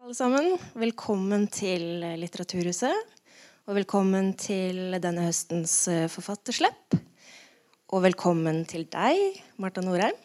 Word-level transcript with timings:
alle 0.00 0.14
sammen. 0.16 0.54
Velkommen 0.80 1.42
til 1.52 2.00
Litteraturhuset. 2.16 3.18
Og 3.68 3.76
velkommen 3.76 4.30
til 4.40 4.96
denne 4.96 5.26
høstens 5.26 5.74
forfatterslepp. 6.08 6.94
forfatterslipp. 6.94 6.96
Og 7.92 8.02
velkommen 8.06 8.62
til 8.64 8.86
deg, 8.88 9.42
Marta 9.60 9.84
Norheim. 9.84 10.16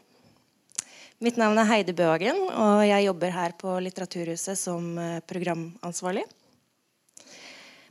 Mitt 1.19 1.35
navn 1.35 1.59
er 1.59 1.67
Heidi 1.67 1.91
Bøhagen, 1.91 2.39
og 2.55 2.85
jeg 2.87 3.03
jobber 3.09 3.35
her 3.35 3.51
på 3.59 3.75
Litteraturhuset 3.83 4.55
som 4.55 4.97
eh, 4.97 5.19
programansvarlig. 5.27 6.23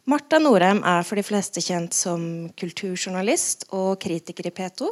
Marta 0.08 0.40
Norheim 0.40 0.80
er 0.80 1.04
for 1.04 1.20
de 1.20 1.26
fleste 1.26 1.60
kjent 1.60 1.92
som 1.92 2.48
kulturjournalist 2.56 3.68
og 3.76 4.00
kritiker 4.00 4.48
i 4.48 4.56
P2. 4.56 4.88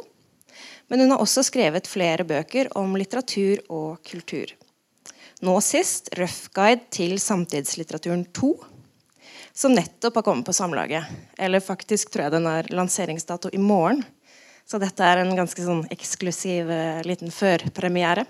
Men 0.89 0.99
hun 0.99 1.15
har 1.15 1.25
også 1.25 1.41
skrevet 1.41 1.89
flere 1.89 2.23
bøker 2.23 2.69
om 2.77 2.93
litteratur 2.93 3.65
og 3.69 4.03
kultur. 4.05 4.53
Nå 5.43 5.57
sist 5.59 6.07
'Røff 6.15 6.45
guide 6.55 6.85
til 6.93 7.17
samtidslitteraturen 7.19 8.21
2', 8.31 8.53
som 9.51 9.73
nettopp 9.75 10.21
har 10.21 10.23
kommet 10.23 10.47
på 10.47 10.55
Samlaget. 10.55 11.03
Eller 11.37 11.59
faktisk 11.59 12.13
tror 12.13 12.23
jeg 12.23 12.33
den 12.37 12.47
har 12.47 12.69
lanseringsdato 12.71 13.51
i 13.51 13.59
morgen. 13.59 14.05
Så 14.63 14.79
dette 14.79 15.03
er 15.03 15.19
en 15.19 15.35
ganske 15.35 15.59
sånn 15.59 15.83
eksklusiv 15.91 16.71
uh, 16.71 17.01
liten 17.03 17.27
førpremiere. 17.27 18.23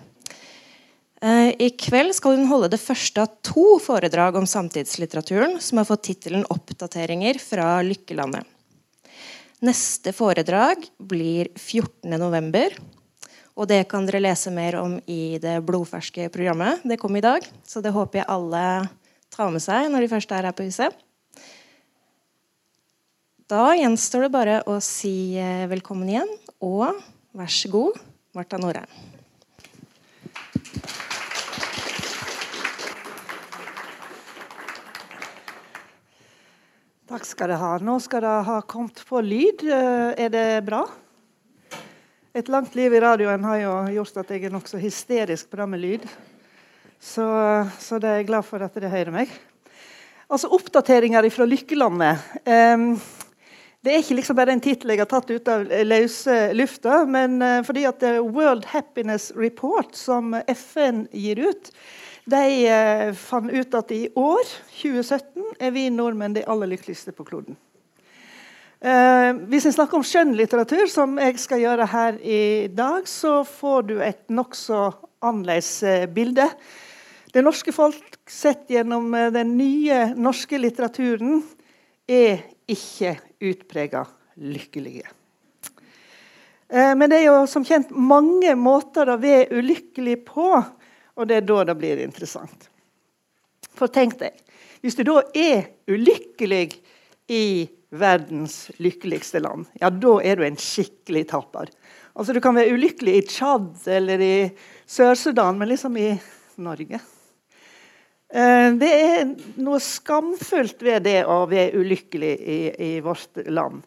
Uh, 1.22 1.54
I 1.54 1.70
kveld 1.78 2.16
skal 2.18 2.34
hun 2.34 2.50
holde 2.50 2.72
det 2.74 2.82
første 2.82 3.22
av 3.22 3.38
to 3.46 3.78
foredrag 3.78 4.34
om 4.40 4.48
samtidslitteraturen 4.50 5.60
som 5.62 5.78
har 5.78 5.86
fått 5.86 6.08
tittelen 6.10 6.42
'Oppdateringer 6.50 7.38
fra 7.38 7.78
Lykkelandet'. 7.86 8.50
Neste 9.62 10.10
foredrag 10.12 10.82
blir 10.98 11.54
14.11. 11.54 12.74
Og 13.54 13.68
det 13.70 13.84
kan 13.86 14.02
dere 14.02 14.18
lese 14.18 14.50
mer 14.50 14.80
om 14.80 14.96
i 15.06 15.38
det 15.38 15.60
blodferske 15.62 16.26
programmet. 16.34 16.82
Det 16.82 16.98
kom 16.98 17.14
i 17.14 17.22
dag, 17.22 17.44
så 17.62 17.78
det 17.84 17.94
håper 17.94 18.20
jeg 18.20 18.30
alle 18.34 18.62
tar 19.30 19.52
med 19.54 19.62
seg 19.62 19.86
når 19.92 20.02
de 20.02 20.10
først 20.10 20.34
er 20.34 20.48
her 20.48 20.56
på 20.56 20.66
huset. 20.66 20.90
Da 23.46 23.74
gjenstår 23.78 24.26
det 24.26 24.32
bare 24.34 24.56
å 24.66 24.80
si 24.82 25.36
eh, 25.38 25.68
velkommen 25.70 26.08
igjen, 26.10 26.30
og 26.64 26.98
vær 27.36 27.52
så 27.52 27.70
god, 27.70 28.00
Marta 28.34 28.58
Norheim. 28.58 28.90
Takk 37.04 37.28
skal 37.28 37.52
dere 37.52 37.60
ha. 37.60 37.72
Nå 37.84 38.00
skal 38.02 38.24
dere 38.24 38.42
ha 38.48 38.58
kommet 38.66 39.04
på 39.06 39.22
lyd. 39.22 39.62
Eh, 39.62 40.24
er 40.24 40.34
det 40.34 40.46
bra? 40.66 40.82
Et 42.34 42.48
langt 42.50 42.74
liv 42.74 42.90
i 42.90 42.98
radioen 42.98 43.44
har 43.46 43.58
jo 43.60 43.72
gjort 43.94 44.16
at 44.24 44.30
jeg 44.34 44.48
er 44.48 44.50
nokså 44.50 44.78
hysterisk 44.82 45.52
bra 45.54 45.68
med 45.70 45.78
lyd. 45.78 46.06
Så, 46.98 47.22
så 47.78 48.00
det 48.02 48.08
er 48.10 48.16
jeg 48.18 48.26
glad 48.26 48.42
for 48.48 48.64
at 48.64 48.74
dere 48.74 48.90
hører 48.90 49.14
meg. 49.14 49.34
Altså 50.26 50.50
Oppdateringer 50.56 51.28
fra 51.30 51.46
Lykkelandet. 51.46 52.24
Um, 52.42 52.88
det 53.86 53.92
er 53.92 54.02
ikke 54.02 54.16
liksom 54.18 54.38
bare 54.40 54.56
en 54.56 54.62
tittel 54.64 54.90
jeg 54.90 55.04
har 55.04 55.10
tatt 55.12 55.30
ut 55.30 55.50
av 55.52 55.62
løse 55.86 56.38
lufta, 56.58 57.04
men 57.06 57.38
uh, 57.38 57.60
fordi 57.62 57.84
at 57.86 58.02
det 58.02 58.10
er 58.16 58.26
World 58.26 58.66
Happiness 58.72 59.28
Report, 59.38 59.94
som 59.94 60.34
FN 60.56 61.04
gir 61.14 61.38
ut, 61.38 61.70
de 62.34 62.42
uh, 62.66 63.12
fant 63.14 63.54
ut 63.54 63.78
at 63.78 63.94
i 63.94 64.08
år, 64.18 64.42
2017, 64.80 65.54
er 65.62 65.70
vi 65.78 65.86
nordmenn 65.86 66.34
de 66.34 66.42
aller 66.50 66.74
lykkeligste 66.74 67.14
på 67.14 67.30
kloden. 67.30 67.54
Eh, 68.84 69.30
hvis 69.48 69.64
en 69.64 69.72
snakker 69.72 69.96
om 69.96 70.04
skjønnlitteratur, 70.04 70.84
som 70.92 71.16
jeg 71.16 71.38
skal 71.40 71.62
gjøre 71.62 71.86
her 71.88 72.16
i 72.20 72.40
dag, 72.68 73.06
så 73.08 73.38
får 73.48 73.86
du 73.88 73.94
et 74.04 74.26
nokså 74.28 74.80
annerledes 75.24 75.70
eh, 75.88 76.04
bilde. 76.12 76.44
Det 77.32 77.40
norske 77.40 77.72
folk 77.72 78.18
sett 78.28 78.68
gjennom 78.68 79.06
eh, 79.16 79.30
den 79.32 79.54
nye 79.56 80.10
norske 80.20 80.60
litteraturen 80.60 81.38
er 82.04 82.42
ikke 82.68 83.14
utprega 83.40 84.02
lykkelige. 84.36 85.08
Men 86.74 87.06
det 87.06 87.20
er 87.20 87.26
jo 87.28 87.44
som 87.46 87.62
kjent 87.64 87.92
mange 87.92 88.50
måter 88.58 89.12
å 89.12 89.18
være 89.20 89.60
ulykkelig 89.60 90.16
på, 90.26 90.48
og 91.14 91.28
det 91.28 91.36
er 91.38 91.44
da 91.46 91.58
det 91.68 91.76
blir 91.78 92.00
interessant. 92.02 92.66
For 93.76 93.92
tenk 93.92 94.16
deg, 94.18 94.40
hvis 94.82 94.96
du 94.98 95.04
da 95.06 95.20
er 95.36 95.68
ulykkelig 95.92 96.64
i 97.30 97.44
verdens 97.94 98.68
lykkeligste 98.82 99.40
land, 99.42 99.68
ja, 99.80 99.90
da 99.90 100.18
er 100.24 100.38
du 100.38 100.44
en 100.46 100.58
skikkelig 100.58 101.26
taper. 101.30 101.70
Altså, 102.14 102.34
Du 102.34 102.40
kan 102.40 102.54
være 102.54 102.74
ulykkelig 102.74 103.16
i 103.16 103.26
Tsjad 103.26 103.88
eller 103.90 104.20
i 104.22 104.36
Sør-Sudan, 104.86 105.58
men 105.58 105.70
liksom 105.70 105.96
i 105.98 106.12
Norge. 106.62 107.00
Eh, 108.34 108.68
det 108.78 108.90
er 108.90 109.26
noe 109.62 109.80
skamfullt 109.82 110.82
ved 110.82 111.06
det 111.06 111.20
å 111.26 111.44
være 111.50 111.78
ulykkelig 111.78 112.32
i, 112.38 112.60
i 112.70 112.92
vårt 113.04 113.42
land. 113.46 113.82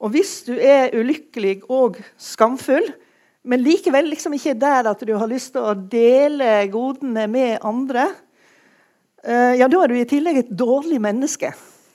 Og 0.00 0.12
hvis 0.12 0.42
du 0.48 0.54
er 0.56 0.92
ulykkelig 0.96 1.62
og 1.72 2.00
skamfull, 2.20 2.86
men 3.44 3.60
likevel 3.60 4.08
liksom 4.08 4.36
ikke 4.36 4.56
der 4.56 4.88
at 4.88 5.04
du 5.04 5.12
har 5.16 5.28
lyst 5.28 5.52
til 5.54 5.64
å 5.64 5.76
dele 5.76 6.64
godene 6.72 7.26
med 7.28 7.64
andre, 7.64 8.08
eh, 9.24 9.60
ja, 9.60 9.68
da 9.68 9.84
er 9.84 9.92
du 9.92 10.00
i 10.00 10.08
tillegg 10.08 10.42
et 10.42 10.52
dårlig 10.52 11.00
menneske 11.04 11.52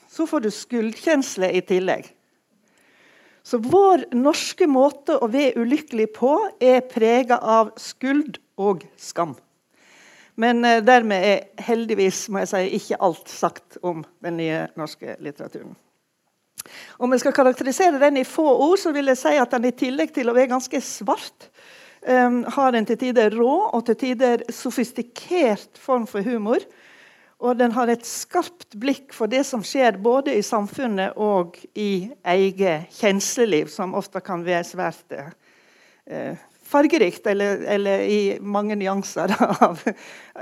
så 0.10 0.26
får 0.28 0.46
du 0.46 0.50
skyldkjensle 0.54 1.52
i 1.54 1.62
tillegg. 1.62 2.08
Så 3.44 3.58
vår 3.64 4.10
norske 4.14 4.68
måte 4.70 5.16
å 5.18 5.30
være 5.32 5.62
ulykkelig 5.62 6.10
på 6.18 6.34
er 6.62 6.82
prega 6.90 7.40
av 7.40 7.72
skuld 7.82 8.38
og 8.60 8.84
skam. 9.00 9.36
Men 10.40 10.64
eh, 10.66 10.82
dermed 10.86 11.26
er 11.26 11.66
heldigvis 11.66 12.28
må 12.32 12.44
jeg 12.44 12.52
si, 12.52 12.64
ikke 12.80 13.00
alt 13.04 13.32
sagt 13.32 13.80
om 13.84 14.04
den 14.24 14.38
nye 14.40 14.66
norske 14.80 15.18
litteraturen. 15.24 15.76
Om 17.00 17.16
jeg 17.16 17.24
skal 17.24 17.36
karakterisere 17.36 18.00
den 18.02 18.20
i 18.20 18.28
få 18.28 18.46
ord, 18.52 18.78
så 18.80 18.92
vil 18.96 19.12
jeg 19.12 19.20
si 19.22 19.36
at 19.40 19.56
den 19.56 19.70
i 19.70 19.76
tillegg 19.76 20.14
til 20.16 20.30
å 20.30 20.36
være 20.36 20.52
ganske 20.52 20.82
svart, 20.84 21.48
um, 22.04 22.42
har 22.56 22.76
en 22.76 22.88
til 22.88 23.00
tider 23.00 23.36
rå 23.40 23.54
og 23.72 23.86
til 23.88 23.98
tider 24.04 24.44
sofistikert 24.54 25.80
form 25.80 26.06
for 26.10 26.26
humor 26.28 26.64
og 27.40 27.56
den 27.56 27.72
har 27.72 27.88
et 27.88 28.04
skarpt 28.04 28.76
blikk 28.80 29.14
for 29.16 29.32
det 29.32 29.46
som 29.48 29.64
skjer 29.64 30.00
både 30.04 30.34
i 30.36 30.44
samfunnet 30.44 31.16
og 31.16 31.56
i 31.80 32.10
eget 32.28 32.92
kjensleliv, 33.00 33.72
som 33.72 33.96
ofte 33.96 34.20
kan 34.24 34.44
være 34.44 34.66
svært 34.68 35.16
eh, 35.16 36.36
fargerikt, 36.70 37.28
eller, 37.32 37.64
eller, 37.64 38.04
i 38.04 38.22
mange 38.42 38.76
nyanser 38.76 39.32
av 39.66 39.80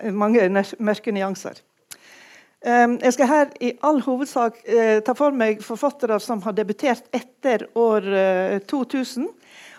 mange 0.09 0.49
mørke 0.79 1.13
nyanser. 1.13 1.61
Um, 2.65 2.95
jeg 2.97 3.13
skal 3.13 3.29
her 3.29 3.51
i 3.61 3.69
all 3.85 3.99
hovedsak 4.01 4.57
uh, 4.65 4.97
ta 5.05 5.13
for 5.15 5.35
meg 5.37 5.61
forfattere 5.63 6.17
som 6.19 6.41
har 6.41 6.55
debutert 6.57 7.05
etter 7.13 7.67
år 7.77 8.07
uh, 8.09 8.57
2000. 8.65 9.27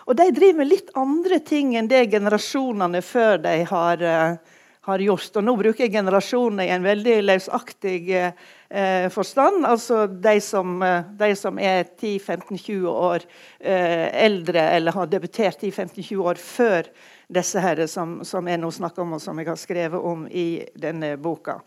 Og 0.07 0.15
de 0.17 0.29
driver 0.31 0.61
med 0.61 0.71
litt 0.71 0.93
andre 0.97 1.41
ting 1.43 1.75
enn 1.75 1.91
det 1.91 2.05
generasjonene 2.15 3.03
før 3.03 3.43
de 3.43 3.57
har 3.67 4.05
uh, 4.07 4.55
har 4.87 4.99
gjort. 5.03 5.35
Og 5.35 5.45
nå 5.45 5.55
bruker 5.59 5.85
jeg 5.85 5.93
generasjonene 5.93 6.65
i 6.67 6.73
en 6.73 6.85
veldig 6.85 7.17
løsaktig 7.25 7.99
eh, 8.15 9.07
forstand. 9.13 9.67
Altså 9.67 10.05
de 10.07 10.35
som, 10.43 10.77
eh, 10.85 11.11
de 11.19 11.31
som 11.37 11.59
er 11.59 11.85
10-15-20 11.99 12.87
år 12.89 13.25
eh, 13.59 14.07
eldre 14.25 14.69
eller 14.77 14.95
har 14.95 15.11
debutert 15.11 15.61
10-15-20 15.63 16.25
år 16.31 16.41
før 16.41 16.91
disse 17.29 17.61
her 17.61 17.85
som, 17.91 18.19
som 18.25 18.47
jeg 18.49 18.61
nå 18.61 18.71
snakker 18.73 19.03
om, 19.03 19.17
og 19.17 19.23
som 19.23 19.37
jeg 19.37 19.51
har 19.51 19.59
skrevet 19.59 20.11
om 20.11 20.25
i 20.31 20.63
denne 20.79 21.13
boka. 21.21 21.59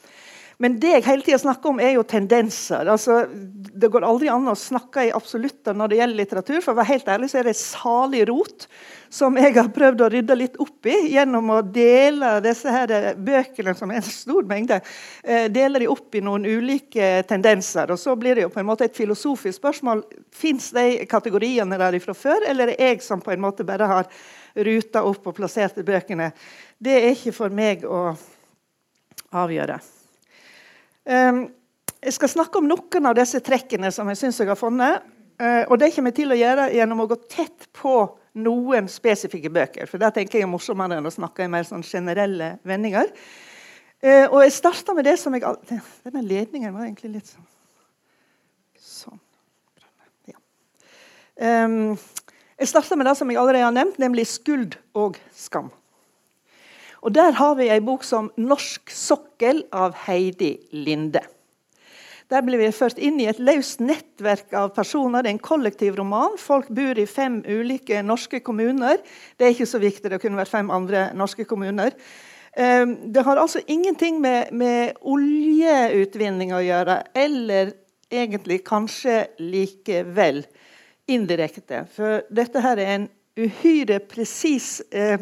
Men 0.58 0.78
det 0.80 0.92
jeg 0.96 1.04
hele 1.06 1.24
tida 1.26 1.38
snakker 1.40 1.72
om, 1.72 1.80
er 1.80 1.94
jo 1.96 2.04
tendenser. 2.06 2.88
Altså, 2.92 3.22
det 3.30 3.88
går 3.92 4.04
aldri 4.06 4.28
an 4.32 4.50
å 4.50 4.56
snakke 4.58 5.06
i 5.08 5.14
absolutter 5.14 5.76
når 5.76 5.92
det 5.92 6.00
gjelder 6.00 6.20
litteratur. 6.20 6.58
For 6.60 6.74
å 6.74 6.80
være 6.80 6.90
helt 6.92 7.08
ærlig 7.14 7.30
så 7.32 7.40
er 7.40 7.48
det 7.48 7.56
salig 7.58 8.24
rot 8.28 8.66
som 9.12 9.36
jeg 9.36 9.52
har 9.58 9.68
prøvd 9.74 10.04
å 10.04 10.08
rydde 10.12 10.36
litt 10.38 10.54
opp 10.62 10.88
i 10.88 10.94
gjennom 11.12 11.50
å 11.52 11.58
dele 11.62 12.38
disse 12.44 12.72
her 12.72 13.12
bøkene, 13.20 13.74
som 13.76 13.90
er 13.92 14.00
en 14.00 14.06
stor 14.06 14.46
mengde, 14.48 14.78
eh, 15.22 15.48
dele 15.52 15.82
de 15.82 15.88
opp 15.92 16.16
i 16.16 16.22
noen 16.24 16.46
ulike 16.48 17.10
tendenser. 17.28 17.92
Og 17.92 18.00
så 18.00 18.16
blir 18.16 18.36
det 18.36 18.46
jo 18.46 18.52
på 18.54 18.62
en 18.62 18.68
måte 18.70 18.88
et 18.88 18.96
filosofisk 18.96 19.60
spørsmål. 19.60 20.04
Fins 20.32 20.70
de 20.72 21.04
kategoriene 21.10 21.78
der 21.78 21.98
fra 22.00 22.16
før, 22.16 22.48
eller 22.48 22.72
er 22.72 22.72
det 22.72 22.80
jeg 22.80 23.02
som 23.04 23.20
på 23.20 23.34
en 23.34 23.44
måte 23.44 23.68
bare 23.68 23.88
har 23.90 24.12
ruta 24.56 25.04
opp 25.04 25.26
og 25.26 25.36
plassert 25.36 25.76
bøkene? 25.84 26.32
Det 26.80 26.96
er 27.02 27.10
ikke 27.12 27.36
for 27.36 27.52
meg 27.52 27.84
å 27.84 28.14
avgjøre. 29.32 29.80
Jeg 31.06 32.14
skal 32.16 32.30
snakke 32.30 32.58
om 32.58 32.66
noen 32.70 33.06
av 33.06 33.14
disse 33.18 33.40
trekkene 33.44 33.90
som 33.94 34.08
jeg 34.10 34.18
syns 34.20 34.40
jeg 34.42 34.50
har 34.50 34.58
funnet. 34.58 35.04
Eh, 35.42 35.64
og 35.68 35.78
det 35.80 35.92
kommer 35.94 36.12
jeg 36.12 36.20
til 36.20 36.34
å 36.34 36.38
gjøre 36.38 36.68
gjennom 36.76 37.02
å 37.02 37.08
gå 37.10 37.18
tett 37.30 37.68
på 37.74 37.94
noen 38.42 38.88
spesifikke 38.90 39.50
bøker. 39.52 39.88
For 39.90 40.02
det 40.02 40.12
tenker 40.16 40.38
jeg 40.40 40.46
er 40.46 40.52
morsommere 40.52 40.98
enn 40.98 41.08
å 41.08 41.14
snakke 41.14 41.46
i 41.46 41.50
mer 41.50 41.66
sånn 41.68 41.84
generelle 41.86 42.56
vendinger. 42.68 43.10
Eh, 44.02 44.26
og 44.28 44.42
jeg 44.44 44.54
starter 44.54 44.96
med 44.98 45.06
det 45.06 45.16
som 45.22 45.34
jeg 45.34 45.44
Denne 45.70 46.24
ledningen 46.26 46.74
var 46.74 46.88
egentlig 46.88 47.16
litt 47.18 47.30
sånn 47.30 47.48
Sånn. 48.82 49.20
Ja. 50.26 50.34
Jeg 51.38 52.68
starter 52.68 52.98
med 52.98 53.06
det 53.06 53.14
som 53.18 53.30
jeg 53.30 53.38
allerede 53.38 53.68
har 53.68 53.74
nevnt, 53.74 54.00
nemlig 54.02 54.26
skuld 54.26 54.74
og 54.98 55.20
skam. 55.38 55.70
Og 57.02 57.14
Der 57.14 57.32
har 57.34 57.54
vi 57.58 57.68
ei 57.68 57.80
bok 57.80 58.04
som 58.04 58.30
'Norsk 58.38 58.90
sokkel' 58.90 59.64
av 59.72 59.94
Heidi 60.06 60.58
Linde. 60.72 61.20
Der 62.30 62.40
blir 62.40 62.58
vi 62.58 62.70
ført 62.72 62.98
inn 62.98 63.18
i 63.20 63.26
et 63.28 63.40
løst 63.42 63.80
nettverk 63.80 64.54
av 64.56 64.70
personer. 64.72 65.22
Det 65.22 65.28
er 65.28 65.34
en 65.36 65.38
kollektiv 65.38 65.98
roman. 65.98 66.38
Folk 66.38 66.70
bor 66.72 66.98
i 66.98 67.06
fem 67.06 67.42
ulike 67.44 68.02
norske 68.02 68.40
kommuner. 68.40 69.02
Det 69.36 69.46
er 69.46 69.50
ikke 69.52 69.66
så 69.66 69.78
viktig, 69.82 70.10
det 70.10 70.20
kunne 70.22 70.40
vært 70.40 70.48
fem 70.48 70.70
andre 70.70 71.10
norske 71.14 71.44
kommuner. 71.44 71.92
Ehm, 72.56 73.12
det 73.12 73.24
har 73.24 73.36
altså 73.36 73.60
ingenting 73.66 74.20
med, 74.20 74.52
med 74.52 74.92
oljeutvinning 75.02 76.54
å 76.54 76.62
gjøre, 76.64 77.02
eller 77.14 77.72
egentlig 78.12 78.62
kanskje 78.64 79.26
likevel 79.40 80.44
indirekte. 81.08 81.84
For 81.92 82.22
dette 82.30 82.60
her 82.64 82.80
er 82.80 82.94
en 82.94 83.08
uhyre 83.36 84.00
presis 84.08 84.80
eh, 84.92 85.20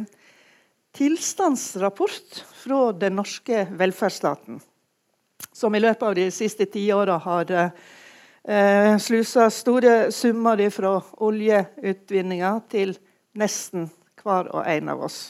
tilstandsrapport 0.96 2.44
fra 2.54 2.92
den 2.92 3.16
norske 3.16 3.66
velferdsstaten. 3.70 4.60
Som 5.52 5.74
i 5.74 5.80
løpet 5.80 6.02
av 6.02 6.14
de 6.14 6.30
siste 6.30 6.66
tiåra 6.66 7.16
har 7.18 7.52
eh, 7.52 8.98
slusa 8.98 9.50
store 9.50 10.12
summer 10.12 10.62
fra 10.70 10.98
oljeutvinninga 11.16 12.52
til 12.70 12.96
nesten 13.38 13.88
hver 14.20 14.50
og 14.52 14.66
en 14.68 14.92
av 14.92 15.04
oss. 15.06 15.20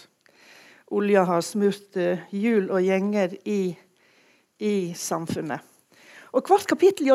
Olja 0.90 1.24
har 1.28 1.42
smurt 1.46 1.96
eh, 1.96 2.26
hjul 2.34 2.70
og 2.70 2.82
gjenger 2.82 3.36
i, 3.44 3.76
i 4.58 4.76
samfunnet. 4.98 5.66
Og 6.30 6.46
Hvert 6.46 6.66
kapittel 6.70 7.10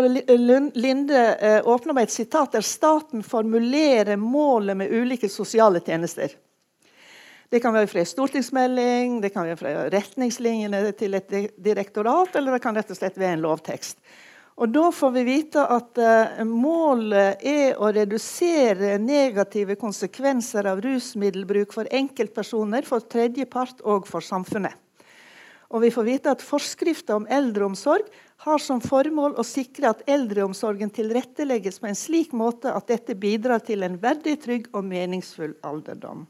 Linde 0.76 1.22
eh, 1.40 1.62
åpner 1.64 1.96
med 1.96 2.08
et 2.08 2.16
sitat 2.16 2.56
der 2.56 2.64
staten 2.64 3.24
formulerer 3.24 4.20
målet 4.20 4.76
med 4.78 4.92
ulike 4.92 5.30
sosiale 5.32 5.80
tjenester. 5.80 6.36
Det 7.50 7.62
kan 7.62 7.76
være 7.76 7.88
fra 7.88 8.02
en 8.02 8.10
stortingsmelding, 8.10 9.20
det 9.22 9.32
kan 9.34 9.46
være 9.46 9.60
fra 9.60 9.74
retningslinjene 9.94 10.80
til 10.98 11.18
et 11.18 11.36
direktorat, 11.62 12.34
eller 12.36 12.56
det 12.56 12.64
kan 12.64 12.78
rett 12.78 12.90
og 12.90 12.98
slett 12.98 13.20
være 13.22 13.38
en 13.38 13.46
lovtekst. 13.46 14.00
Og 14.56 14.72
Da 14.72 14.86
får 14.96 15.12
vi 15.12 15.24
vite 15.28 15.60
at 15.68 16.00
uh, 16.00 16.44
målet 16.48 17.42
er 17.44 17.76
å 17.76 17.90
redusere 17.92 18.96
negative 19.04 19.76
konsekvenser 19.76 20.70
av 20.72 20.80
rusmiddelbruk 20.84 21.76
for 21.76 21.90
enkeltpersoner, 21.92 22.88
for 22.88 23.04
tredjepart 23.04 23.84
og 23.84 24.08
for 24.08 24.24
samfunnet. 24.24 24.80
Og 25.76 25.82
vi 25.84 25.90
får 25.92 26.06
vite 26.08 26.32
at 26.32 26.46
Forskrifta 26.46 27.18
om 27.18 27.26
eldreomsorg 27.28 28.08
har 28.46 28.62
som 28.64 28.80
formål 28.80 29.36
å 29.36 29.44
sikre 29.44 29.90
at 29.92 30.06
eldreomsorgen 30.08 30.94
tilrettelegges 30.94 31.82
på 31.82 31.90
en 31.90 32.00
slik 32.00 32.32
måte 32.38 32.72
at 32.72 32.88
dette 32.88 33.18
bidrar 33.20 33.64
til 33.66 33.84
en 33.84 33.98
verdig, 34.00 34.38
trygg 34.46 34.70
og 34.72 34.86
meningsfull 34.88 35.58
alderdom. 35.66 36.24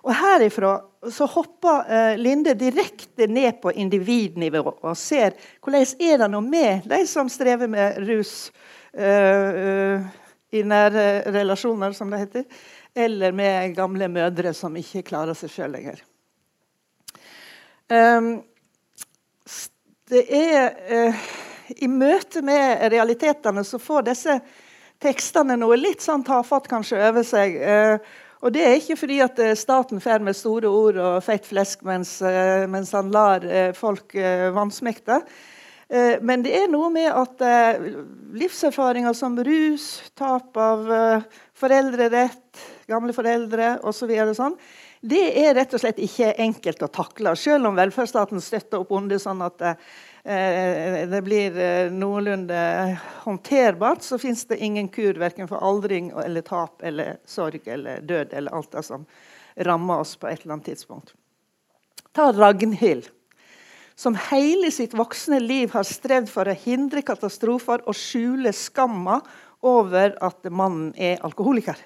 Og 0.00 0.14
Herifra 0.16 0.78
så 1.12 1.26
hopper 1.28 1.88
eh, 1.92 2.14
Linde 2.20 2.54
direkte 2.54 3.26
ned 3.28 3.60
på 3.62 3.72
individnivå 3.72 4.62
og 4.68 4.96
ser 4.98 5.36
hvordan 5.60 5.86
er 6.00 6.20
det 6.20 6.28
nå 6.32 6.40
med 6.44 6.88
de 6.88 7.00
som 7.08 7.28
strever 7.32 7.68
med 7.72 8.00
rus 8.08 8.34
eh, 8.92 10.00
i 10.50 10.62
nære 10.66 11.30
relasjoner, 11.30 11.92
som 11.94 12.10
det 12.10 12.24
heter, 12.24 12.44
eller 12.94 13.32
med 13.32 13.74
gamle 13.76 14.08
mødre 14.10 14.54
som 14.56 14.76
ikke 14.76 15.04
klarer 15.06 15.36
seg 15.38 15.52
sjøl 15.52 15.76
lenger. 15.76 16.00
Um, 17.90 18.32
det 20.10 20.24
er 20.34 20.74
uh, 20.90 21.22
I 21.78 21.88
møte 21.90 22.42
med 22.42 22.82
realitetene 22.90 23.62
så 23.66 23.78
får 23.82 24.08
disse 24.10 24.36
tekstene 25.02 25.56
noe 25.58 25.78
litt 25.78 26.02
sånn 26.02 26.26
tafatt 26.26 26.66
kanskje 26.70 26.98
over 27.08 27.26
seg. 27.26 27.56
Uh, 27.62 28.18
og 28.40 28.52
Det 28.54 28.64
er 28.64 28.76
ikke 28.78 28.96
fordi 28.96 29.20
at 29.24 29.40
staten 29.58 30.00
fer 30.00 30.22
med 30.24 30.36
store 30.36 30.68
ord 30.68 30.96
og 31.00 31.22
feit 31.24 31.44
flesk 31.44 31.82
mens, 31.84 32.18
uh, 32.24 32.64
mens 32.70 32.92
han 32.96 33.12
lar 33.12 33.44
folk 33.76 34.16
vansmekte. 34.56 35.22
Men 36.22 36.44
det 36.44 36.52
er 36.54 36.68
noe 36.70 36.86
med 36.94 37.08
at 37.10 37.40
livserfaringer 38.38 39.10
som 39.18 39.34
rus, 39.42 39.86
tap 40.14 40.54
av 40.54 40.84
foreldrerett, 41.58 42.60
gamle 42.86 43.10
foreldre 43.10 43.72
osv. 43.82 44.12
Så 44.30 44.36
sånn, 44.38 44.54
det 45.02 45.24
er 45.42 45.56
rett 45.58 45.74
og 45.74 45.82
slett 45.82 45.98
ikke 45.98 46.30
enkelt 46.46 46.86
å 46.86 46.92
takle. 46.94 47.34
Selv 47.34 47.72
om 47.72 47.74
velferdsstaten 47.74 48.38
støtter 48.38 48.84
opp 48.84 48.94
under 49.00 49.18
sånn 49.18 49.42
at 49.42 49.66
Eh, 49.66 49.74
det 50.22 51.20
blir 51.24 51.56
eh, 51.58 51.92
noenlunde 51.92 52.98
håndterbart, 53.24 54.02
så 54.02 54.18
fins 54.20 54.44
det 54.44 54.58
ingen 54.60 54.88
kur 54.92 55.16
verken 55.16 55.48
for 55.48 55.64
aldring 55.64 56.10
eller 56.12 56.44
tap 56.44 56.82
eller 56.84 57.16
sorg 57.24 57.64
eller 57.64 58.00
død 58.04 58.34
eller 58.36 58.52
alt 58.52 58.72
det 58.72 58.82
som 58.84 59.06
rammer 59.56 60.04
oss 60.04 60.16
på 60.20 60.28
et 60.28 60.42
eller 60.42 60.58
annet 60.58 60.72
tidspunkt. 60.72 61.14
Ta 62.12 62.32
Ragnhild, 62.32 63.08
som 63.96 64.16
hele 64.30 64.70
sitt 64.74 64.96
voksne 64.98 65.40
liv 65.40 65.72
har 65.72 65.86
strevd 65.88 66.28
for 66.28 66.48
å 66.48 66.58
hindre 66.66 67.04
katastrofer 67.06 67.84
og 67.86 67.96
skjule 67.96 68.52
skamma 68.56 69.20
over 69.64 70.16
at 70.24 70.44
mannen 70.52 70.92
er 70.96 71.20
alkoholiker. 71.24 71.78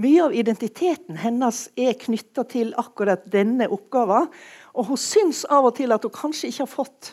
Mye 0.00 0.22
av 0.24 0.32
identiteten 0.32 1.18
hennes 1.20 1.66
er 1.76 1.92
knytta 2.00 2.46
til 2.48 2.70
akkurat 2.80 3.26
denne 3.28 3.66
oppgaven. 3.68 4.30
Og 4.72 4.88
hun 4.88 5.00
syns 5.00 5.42
av 5.52 5.68
og 5.68 5.76
til 5.76 5.92
at 5.92 6.06
hun 6.06 6.14
kanskje 6.16 6.48
ikke 6.48 6.64
har 6.64 6.70
fått 6.72 7.10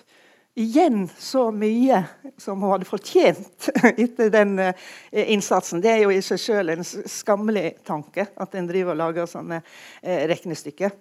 igjen 0.60 1.08
så 1.18 1.50
mye 1.56 2.04
som 2.38 2.62
hun 2.62 2.74
hadde 2.74 2.88
fortjent 2.88 3.70
etter 3.96 4.32
den 4.34 4.56
uh, 4.60 4.72
innsatsen. 5.12 5.82
Det 5.84 5.92
er 5.94 6.04
jo 6.04 6.14
i 6.14 6.22
seg 6.26 6.42
selv 6.42 6.74
en 6.74 6.86
skammelig 6.86 7.78
tanke 7.88 8.28
at 8.36 8.58
en 8.58 8.70
driver 8.70 8.96
og 8.96 9.02
lager 9.02 9.30
sånne 9.30 9.62
uh, 9.64 10.24
regnestykker. 10.32 10.96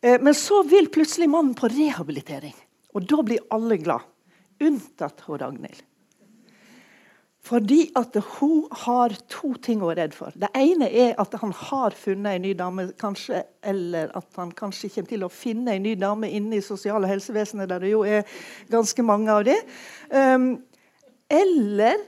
Uh, 0.00 0.16
men 0.16 0.32
så 0.36 0.62
vil 0.68 0.90
plutselig 0.92 1.28
mannen 1.32 1.56
på 1.58 1.70
rehabilitering, 1.72 2.56
og 2.96 3.08
da 3.10 3.20
blir 3.26 3.44
alle 3.54 3.80
glad. 3.82 4.08
Unntatt 4.64 5.26
hun 5.26 5.40
Ragnhild. 5.42 5.84
Fordi 7.46 7.92
at 7.94 8.16
hun 8.38 8.64
har 8.84 9.14
to 9.30 9.52
ting 9.62 9.82
hun 9.84 9.92
er 9.92 10.00
redd 10.00 10.14
for. 10.16 10.34
Det 10.34 10.48
ene 10.58 10.88
er 10.90 11.12
at 11.22 11.34
han 11.38 11.52
har 11.54 11.94
funnet 11.94 12.38
en 12.38 12.42
ny 12.42 12.54
dame, 12.58 12.88
kanskje, 12.98 13.44
eller 13.62 14.10
at 14.18 14.40
han 14.40 14.50
kanskje 14.56 14.90
kommer 14.96 15.12
til 15.12 15.26
å 15.26 15.30
finne 15.30 15.76
en 15.76 15.86
ny 15.86 15.94
dame 16.00 16.30
inne 16.34 16.58
i 16.58 16.64
sosial- 16.64 17.04
og 17.04 17.12
helsevesenet, 17.12 17.68
der 17.70 17.84
det 17.84 17.92
jo 17.92 18.02
er 18.02 18.26
ganske 18.72 19.06
mange 19.06 19.30
av 19.30 19.46
det. 19.46 19.60
Um, 20.10 20.56
eller 21.30 22.02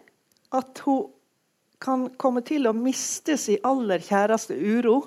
at 0.59 0.83
hun 0.87 1.07
kan 1.79 2.09
komme 2.19 2.43
til 2.43 2.67
å 2.67 2.75
miste 2.75 3.37
sin 3.39 3.63
aller 3.67 4.03
kjæreste 4.03 4.57
uro, 4.59 5.05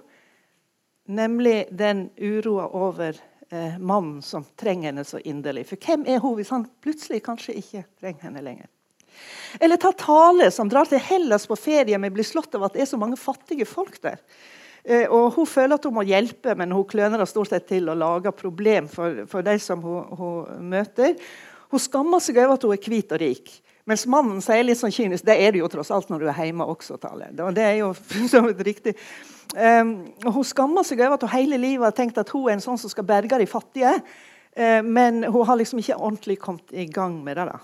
nemlig 1.11 1.65
den 1.75 2.05
uroa 2.15 2.69
over 2.71 3.17
eh, 3.51 3.79
mannen 3.79 4.21
som 4.23 4.45
trenger 4.55 4.93
henne 4.93 5.03
så 5.03 5.19
inderlig. 5.27 5.65
For 5.67 5.81
hvem 5.81 6.05
er 6.07 6.21
hun 6.23 6.37
hvis 6.37 6.53
han 6.55 6.69
plutselig 6.83 7.25
kanskje 7.25 7.57
ikke 7.59 7.83
trenger 7.99 8.29
henne 8.29 8.45
lenger? 8.45 8.71
Eller 9.59 9.77
ta 9.81 9.91
Tale, 9.97 10.51
som 10.51 10.69
drar 10.71 10.87
til 10.89 11.01
Hellas 11.03 11.47
på 11.47 11.57
ferie, 11.59 11.97
men 11.99 12.13
blir 12.13 12.27
slått 12.27 12.55
av 12.55 12.67
at 12.67 12.77
det 12.77 12.85
er 12.85 12.91
så 12.91 12.99
mange 12.99 13.19
fattige 13.19 13.67
folk 13.67 13.99
der. 14.03 14.21
Eh, 14.83 15.05
og 15.09 15.35
Hun 15.35 15.47
føler 15.47 15.77
at 15.77 15.85
hun 15.85 15.93
må 15.93 16.05
hjelpe, 16.07 16.55
men 16.57 16.71
hun 16.73 16.87
kløner 16.89 17.25
stort 17.29 17.51
sett 17.51 17.67
til 17.69 17.89
å 17.89 17.97
lage 17.97 18.33
problem 18.33 18.87
for, 18.89 19.25
for 19.29 19.45
de 19.45 19.57
som 19.61 19.81
hun, 19.83 20.15
hun, 20.17 20.69
møter. 20.71 21.17
Hun 21.71 21.81
skammer 21.81 22.23
seg 22.23 22.39
over 22.41 22.57
at 22.57 22.65
hun 22.65 22.73
er 22.75 22.87
hvit 22.87 23.13
og 23.13 23.21
rik. 23.21 23.51
Mens 23.89 24.05
mannen 24.09 24.41
sier 24.45 24.63
litt 24.63 24.79
sånn 24.79 24.93
kynisk 24.93 25.25
det 25.25 25.37
er 25.41 25.53
det 25.53 25.61
jo 25.61 25.69
tross 25.71 25.89
alt 25.93 26.11
når 26.11 26.23
du 26.23 26.27
er 26.29 26.41
hjemme 26.45 26.67
også. 26.69 26.99
Tale. 27.01 27.31
Det 27.33 27.63
er 27.65 27.79
jo 27.81 27.93
riktig. 28.71 28.95
Um, 29.51 29.95
hun 30.23 30.45
skammer 30.47 30.85
seg 30.87 31.01
over 31.03 31.17
at 31.17 31.25
hun 31.25 31.33
hele 31.33 31.59
livet 31.59 31.89
har 31.89 31.95
tenkt 31.95 32.19
at 32.21 32.29
hun 32.31 32.47
er 32.47 32.55
en 32.55 32.63
sånn 32.63 32.79
som 32.79 32.91
skal 32.91 33.07
berge 33.07 33.41
de 33.41 33.49
fattige. 33.49 33.97
Uh, 34.55 34.79
men 34.85 35.25
hun 35.25 35.47
har 35.47 35.59
liksom 35.59 35.81
ikke 35.81 35.97
ordentlig 35.97 36.37
kommet 36.39 36.71
i 36.71 36.85
gang 36.87 37.17
med 37.25 37.39
det. 37.41 37.49
da. 37.51 37.59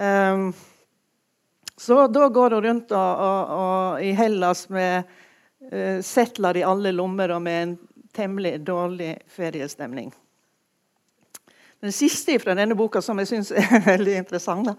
Um, 0.00 0.52
så 1.76 2.06
da 2.08 2.28
går 2.28 2.56
hun 2.56 2.64
rundt 2.64 2.92
og, 2.96 3.20
og, 3.20 3.50
og 3.56 4.04
i 4.04 4.14
Hellas 4.16 4.62
med 4.72 5.04
uh, 5.72 6.00
settler 6.04 6.56
i 6.56 6.64
alle 6.64 6.92
lommer 6.96 7.34
og 7.36 7.42
med 7.44 7.62
en 7.62 7.74
temmelig 8.16 8.54
dårlig 8.64 9.18
feriestemning. 9.28 10.08
Den 11.80 11.92
siste 11.96 12.34
fra 12.40 12.52
denne 12.56 12.76
boka 12.76 13.00
som 13.04 13.20
jeg 13.20 13.28
synes 13.30 13.52
er 13.56 13.84
veldig 13.92 14.16
interessant, 14.22 14.68
da, 14.68 14.74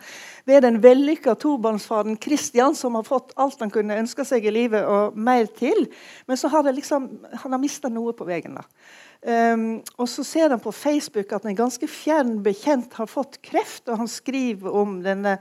det 0.45 0.57
er 0.57 0.65
den 0.65 0.81
vellykka 0.81 1.33
tobarnsfaren 1.41 2.17
Christian 2.21 2.77
som 2.77 2.97
har 2.97 3.05
fått 3.07 3.33
alt 3.41 3.61
han 3.61 3.73
kunne 3.73 3.97
ønske 4.01 4.25
seg 4.25 4.45
i 4.45 4.53
livet, 4.53 4.85
og 4.85 5.17
mer 5.17 5.49
til. 5.57 5.87
Men 6.29 6.37
så 6.37 6.49
har 6.53 6.69
liksom, 6.69 7.09
han 7.45 7.57
har 7.57 7.61
mista 7.61 7.89
noe 7.89 8.13
på 8.17 8.25
veien. 8.29 8.57
da. 8.57 8.65
Um, 9.21 9.83
og 10.01 10.07
så 10.09 10.23
ser 10.25 10.49
han 10.49 10.61
på 10.63 10.71
Facebook 10.73 11.33
at 11.35 11.43
en 11.45 11.57
ganske 11.57 11.85
fjern 11.85 12.39
bekjent 12.41 12.95
har 12.97 13.09
fått 13.09 13.37
kreft, 13.45 13.85
og 13.85 13.99
han 14.01 14.09
skriver 14.09 14.73
om 14.73 14.95
denne, 15.05 15.35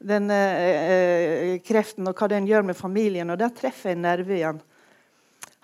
denne 0.00 0.38
uh, 0.56 1.52
kreften 1.66 2.08
og 2.08 2.16
hva 2.16 2.30
den 2.32 2.48
gjør 2.48 2.64
med 2.70 2.78
familien. 2.78 3.28
og 3.28 3.40
Der 3.40 3.52
treffer 3.52 3.92
en 3.92 4.06
nerve 4.08 4.38
igjen. 4.38 4.62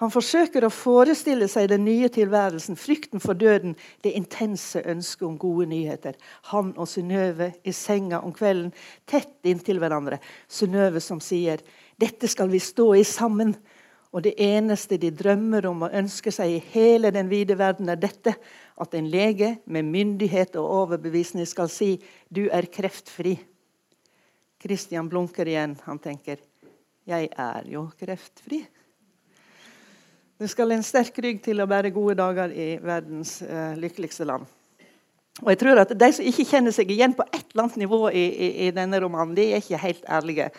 Han 0.02 0.10
forsøker 0.10 0.66
å 0.66 0.72
forestille 0.74 1.46
seg 1.48 1.68
den 1.70 1.84
nye 1.86 2.08
tilværelsen, 2.12 2.76
frykten 2.76 3.22
for 3.22 3.38
døden, 3.38 3.76
det 4.02 4.16
intense 4.18 4.82
ønsket 4.90 5.28
om 5.28 5.36
gode 5.38 5.68
nyheter. 5.70 6.18
Han 6.50 6.72
og 6.74 6.90
Synnøve 6.90 7.52
i 7.62 7.72
senga 7.72 8.18
om 8.26 8.34
kvelden, 8.34 8.72
tett 9.06 9.46
inntil 9.46 9.78
hverandre. 9.80 10.18
Synnøve 10.50 11.00
som 11.00 11.22
sier 11.22 11.62
'Dette 11.96 12.28
skal 12.28 12.50
vi 12.50 12.58
stå 12.58 12.94
i 12.98 13.06
sammen'. 13.06 13.54
Og 14.14 14.22
det 14.22 14.36
eneste 14.38 14.94
de 15.00 15.10
drømmer 15.10 15.66
om 15.66 15.82
og 15.88 15.96
ønsker 15.98 16.30
seg 16.34 16.52
i 16.52 16.62
hele 16.70 17.10
den 17.14 17.26
vide 17.32 17.56
verden, 17.58 17.90
er 17.90 17.98
dette. 17.98 18.36
At 18.78 18.94
en 18.94 19.08
lege 19.10 19.56
med 19.66 19.90
myndighet 19.90 20.54
og 20.60 20.70
overbevisning 20.70 21.46
skal 21.46 21.68
si 21.68 21.98
'du 22.30 22.48
er 22.52 22.70
kreftfri'. 22.70 23.38
Christian 24.62 25.08
blunker 25.08 25.46
igjen. 25.46 25.76
Han 25.84 25.98
tenker 25.98 26.36
'jeg 27.06 27.28
er 27.36 27.62
jo 27.66 27.90
kreftfri'. 28.00 28.66
Det 30.38 30.50
skal 30.50 30.72
en 30.72 30.82
sterk 30.82 31.18
rygg 31.18 31.42
til 31.42 31.60
å 31.60 31.66
bære 31.66 31.90
gode 31.90 32.14
dager 32.14 32.50
i 32.50 32.78
verdens 32.82 33.42
uh, 33.42 33.74
lykkeligste 33.78 34.24
land. 34.24 34.46
Og 35.42 35.48
jeg 35.50 35.58
tror 35.58 35.78
at 35.78 35.98
De 36.00 36.12
som 36.12 36.24
ikke 36.24 36.44
kjenner 36.44 36.70
seg 36.70 36.90
igjen 36.90 37.14
på 37.14 37.24
et 37.32 37.46
eller 37.50 37.62
annet 37.64 37.76
nivå 37.76 38.08
i, 38.10 38.24
i, 38.30 38.48
i 38.66 38.70
denne 38.70 39.00
romanen, 39.00 39.34
de 39.34 39.52
er 39.52 39.62
ikke 39.62 39.78
helt 39.78 40.04
ærlige. 40.08 40.50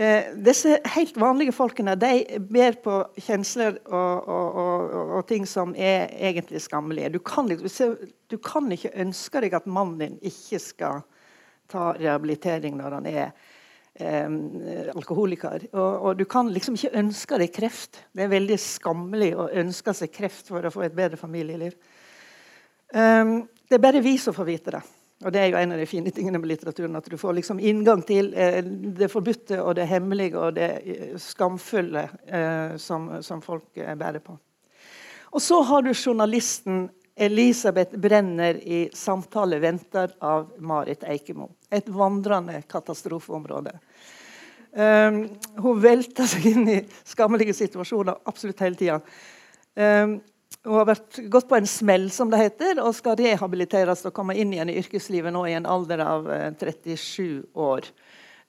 Eh, 0.00 0.30
disse 0.40 0.78
helt 0.94 1.16
vanlige 1.20 1.52
folkene 1.52 1.92
de 2.00 2.38
ber 2.48 2.78
på 2.80 2.94
kjensler 3.20 3.74
og, 3.84 4.28
og, 4.32 4.54
og, 4.62 4.92
og, 5.18 5.24
ting 5.28 5.44
som 5.44 5.74
er 5.76 6.06
egentlig 6.16 6.62
skammelige. 6.64 7.10
Du 7.12 7.18
kan, 7.20 7.50
liksom, 7.50 7.98
du 8.32 8.38
kan, 8.40 8.70
ikke 8.72 8.94
ønske 9.04 9.42
deg 9.44 9.56
at 9.58 9.68
mannen 9.68 9.98
din 10.00 10.14
ikke 10.24 10.60
skal 10.64 11.02
ta 11.68 11.90
rehabilitering 11.98 12.78
når 12.78 12.96
han 12.96 13.08
er 13.10 13.26
eh, 14.00 14.88
alkoholiker. 14.94 15.68
Og, 15.74 16.14
du 16.16 16.24
kan 16.24 16.48
liksom 16.48 16.80
ikke 16.80 16.94
ønske 17.02 17.42
deg 17.44 17.52
kreft. 17.58 18.00
Det 18.16 18.24
er 18.24 18.32
veldig 18.32 18.56
skammelig 18.56 19.34
å 19.36 19.50
ønske 19.66 19.94
seg 20.00 20.14
kreft 20.16 20.48
for 20.48 20.64
å 20.64 20.72
få 20.72 20.86
et 20.88 20.96
bedre 20.96 21.20
familieliv. 21.20 21.76
Um, 22.90 23.42
det 23.68 23.76
er 23.76 23.84
bare 23.84 24.00
vi 24.02 24.16
som 24.18 24.34
får 24.34 24.48
vite 24.48 24.78
det. 24.78 24.80
Og 25.24 25.32
Det 25.32 25.40
er 25.40 25.50
jo 25.52 25.58
en 25.60 25.72
av 25.74 25.80
de 25.80 25.88
fine 25.88 26.10
tingene 26.16 26.38
med 26.40 26.48
litteraturen. 26.48 26.96
At 26.96 27.08
du 27.10 27.16
får 27.20 27.34
liksom 27.36 27.58
inngang 27.60 28.00
til 28.08 28.32
eh, 28.32 28.62
det 28.64 29.10
forbudte 29.12 29.58
og 29.60 29.74
det 29.76 29.88
hemmelige 29.90 30.38
og 30.40 30.54
det 30.56 30.70
eh, 30.80 31.18
skamfulle 31.20 32.06
eh, 32.24 32.76
som, 32.80 33.10
som, 33.22 33.42
folk 33.44 33.76
eh, 33.76 33.92
bærer 34.00 34.24
på. 34.24 34.38
Og 35.30 35.44
så 35.44 35.60
har 35.68 35.84
du 35.84 35.92
journalisten 35.92 36.88
Elisabeth 37.20 37.98
Brenner 38.00 38.54
i 38.54 38.88
'Samtale 38.92 39.60
venter' 39.60 40.16
av 40.20 40.54
Marit 40.58 41.04
Eikemo. 41.04 41.50
Et 41.70 41.88
vandrende 41.88 42.62
katastrofeområde. 42.62 43.76
Um, 44.72 45.24
hun 45.58 45.80
velter 45.82 46.28
seg 46.30 46.46
inn 46.46 46.68
i 46.70 46.76
skammelige 47.04 47.52
situasjoner 47.58 48.22
absolutt 48.30 48.62
hele 48.62 48.78
tida. 48.78 49.00
Um, 49.74 50.20
hun 50.64 50.76
har 50.76 50.88
vært, 50.90 51.20
gått 51.32 51.48
på 51.48 51.56
en 51.56 51.68
smell, 51.68 52.10
som 52.12 52.30
det 52.32 52.42
heter, 52.42 52.80
og 52.84 52.92
skal 52.96 53.16
rehabiliteres 53.16 54.04
og 54.04 54.14
komme 54.16 54.36
inn 54.36 54.52
igjen 54.52 54.68
i 54.68 54.76
yrkeslivet 54.82 55.32
nå 55.32 55.46
i 55.48 55.54
en 55.56 55.68
alder 55.68 56.02
av 56.04 56.26
37 56.60 56.90
eh, 57.24 57.38
år. 57.56 57.88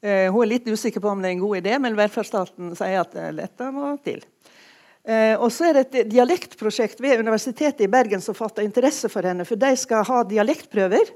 Eh, 0.01 0.27
hun 0.34 0.44
er 0.44 0.51
litt 0.58 0.68
usikker 0.68 1.03
på 1.03 1.12
om 1.12 1.22
det 1.24 1.30
er 1.30 1.38
en 1.38 1.46
god 1.46 1.62
idé, 1.62 1.77
men 1.80 1.96
velferdsstaten 1.96 2.74
sier 2.75 3.06
at 3.06 3.15
eh, 3.15 3.32
dette 3.38 3.70
må 3.72 3.94
til. 4.03 4.24
Og 5.01 5.48
så 5.50 5.65
er 5.65 5.74
det 5.74 5.82
et 5.82 6.12
dialektprosjekt 6.12 7.00
ved 7.01 7.24
Universitetet 7.24 7.80
i 7.82 7.89
Bergen 7.89 8.22
som 8.22 8.36
fatter 8.38 8.62
interesse 8.62 9.10
for 9.10 9.25
henne. 9.25 9.48
For 9.50 9.58
de 9.58 9.72
skal 9.74 10.03
ha 10.06 10.20
dialektprøver. 10.30 11.10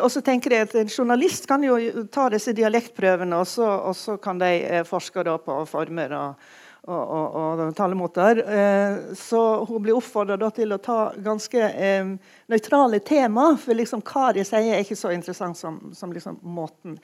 Og 0.00 0.06
så 0.08 0.22
tenker 0.24 0.54
jeg 0.54 0.64
at 0.64 0.72
En 0.80 0.88
journalist 0.88 1.44
kan 1.44 1.60
jo 1.60 2.06
ta 2.08 2.30
disse 2.32 2.54
dialektprøvene, 2.56 3.36
og 3.36 3.44
så, 3.44 3.66
og 3.90 3.92
så 4.00 4.16
kan 4.16 4.40
de 4.40 4.80
forske 4.88 5.26
på 5.44 5.58
former 5.68 6.16
og 6.16 6.48
og, 6.88 7.10
og, 7.18 7.60
og 7.62 7.74
talemåter. 7.76 8.40
Eh, 8.58 8.96
så 9.18 9.42
hun 9.68 9.82
blir 9.84 9.98
oppfordra 9.98 10.50
til 10.56 10.72
å 10.72 10.80
ta 10.82 10.98
ganske 11.24 11.68
eh, 11.68 12.14
nøytrale 12.48 13.02
tema. 13.04 13.50
For 13.60 13.76
liksom 13.76 14.02
hva 14.08 14.30
de 14.36 14.46
sier, 14.48 14.72
er 14.74 14.86
ikke 14.86 14.98
så 14.98 15.12
interessant 15.14 15.58
som, 15.60 15.78
som 15.94 16.14
liksom 16.14 16.40
måten 16.42 16.98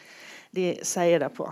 de 0.54 0.72
sier 0.86 1.20
det 1.20 1.30
på. 1.36 1.50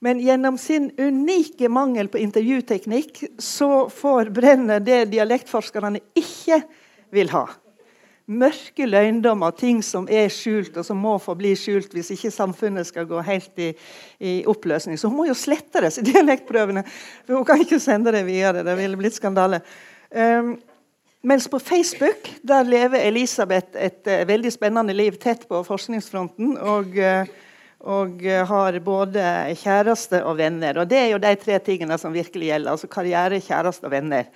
Men 0.00 0.20
gjennom 0.24 0.56
sin 0.58 0.90
unike 0.96 1.68
mangel 1.68 2.08
på 2.08 2.20
intervjuteknikk 2.22 3.24
så 3.38 3.88
får 3.92 4.32
Brenner 4.32 4.80
det 4.80 5.04
dialektforskerne 5.12 6.00
ikke 6.16 6.62
vil 7.12 7.32
ha 7.34 7.44
mørke 8.30 8.86
løgndommer, 8.86 9.54
ting 9.58 9.80
som 9.84 10.06
er 10.10 10.28
skjult, 10.32 10.76
og 10.78 10.86
som 10.86 11.00
må 11.02 11.16
forbli 11.22 11.52
skjult 11.58 11.94
hvis 11.96 12.12
ikke 12.14 12.32
samfunnet 12.34 12.88
skal 12.88 13.08
gå 13.10 13.22
helt 13.26 13.62
i, 13.62 13.70
i 14.20 14.34
oppløsning. 14.48 14.98
Så 14.98 15.10
hun 15.10 15.18
må 15.18 15.28
jo 15.30 15.36
slette 15.38 15.82
disse 15.84 16.04
dialektprøvene, 16.10 16.84
for 17.26 17.38
hun 17.38 17.46
kan 17.48 17.62
ikke 17.64 17.80
sende 17.82 18.14
det 18.14 18.24
videre. 18.28 18.64
Det 18.66 18.76
ville 18.78 19.00
blitt 19.00 19.18
skandale. 19.18 19.62
Um, 20.10 20.56
mens 21.26 21.46
på 21.52 21.58
Facebook 21.60 22.30
der 22.46 22.64
lever 22.66 23.02
Elisabeth 23.04 23.76
et 23.76 24.06
uh, 24.08 24.22
veldig 24.28 24.52
spennende 24.54 24.96
liv 24.96 25.20
tett 25.20 25.48
på 25.48 25.64
forskningsfronten. 25.66 26.58
og... 26.58 26.98
Uh, 26.98 27.46
og 27.80 28.20
har 28.20 28.76
både 28.84 29.22
kjæreste 29.56 30.18
og 30.28 30.34
venner. 30.36 30.76
Og 30.82 30.88
Det 30.88 30.98
er 30.98 31.06
jo 31.14 31.18
de 31.22 31.30
tre 31.40 31.56
tingene 31.64 31.96
som 31.96 32.12
virkelig 32.12 32.50
gjelder. 32.50 32.70
altså 32.70 32.90
Karriere, 32.92 33.40
kjæreste 33.40 33.88
og 33.88 33.94
venner. 33.94 34.26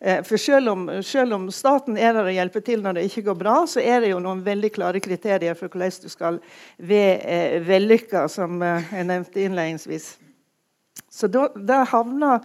Eh, 0.00 0.22
for 0.22 0.36
selv 0.36 0.68
om, 0.68 1.02
selv 1.02 1.34
om, 1.34 1.48
staten 1.50 1.96
er 1.98 2.12
der 2.14 2.28
og 2.28 2.36
hjelper 2.36 2.62
til 2.62 2.82
når 2.84 2.98
det 2.98 3.08
ikke 3.08 3.24
går 3.28 3.38
bra, 3.40 3.56
så 3.66 3.82
er 3.82 4.04
det 4.04 4.12
jo 4.12 4.20
noen 4.22 4.44
veldig 4.46 4.70
klare 4.70 5.02
kriterier 5.02 5.58
for 5.58 5.72
hvordan 5.72 6.04
du 6.04 6.12
skal 6.12 6.38
være 6.78 7.16
eh, 7.26 7.56
vellykka, 7.66 8.28
som 8.30 8.62
eh, 8.62 8.92
jeg 8.94 9.08
nevnte 9.08 9.42
innledningsvis. 9.42 10.12
Så 11.10 11.26
da, 11.26 11.48
da 11.56 11.82
havner, 11.90 12.44